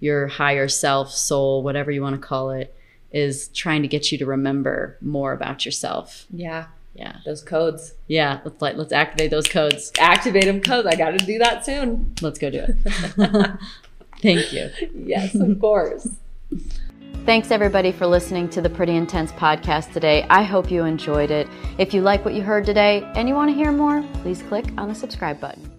[0.00, 2.74] your higher self, soul, whatever you want to call it,
[3.12, 6.26] is trying to get you to remember more about yourself.
[6.30, 7.16] Yeah, Yeah.
[7.26, 7.94] those codes.
[8.06, 8.40] Yeah.
[8.44, 9.92] Let's like, let's activate those codes.
[9.98, 10.86] Activate them codes.
[10.86, 12.14] I got to do that soon.
[12.22, 12.76] Let's go do it.
[14.22, 14.70] Thank you.
[14.94, 16.08] yes, of course.
[17.28, 20.26] Thanks everybody for listening to the Pretty Intense podcast today.
[20.30, 21.46] I hope you enjoyed it.
[21.76, 24.64] If you like what you heard today and you want to hear more, please click
[24.78, 25.77] on the subscribe button.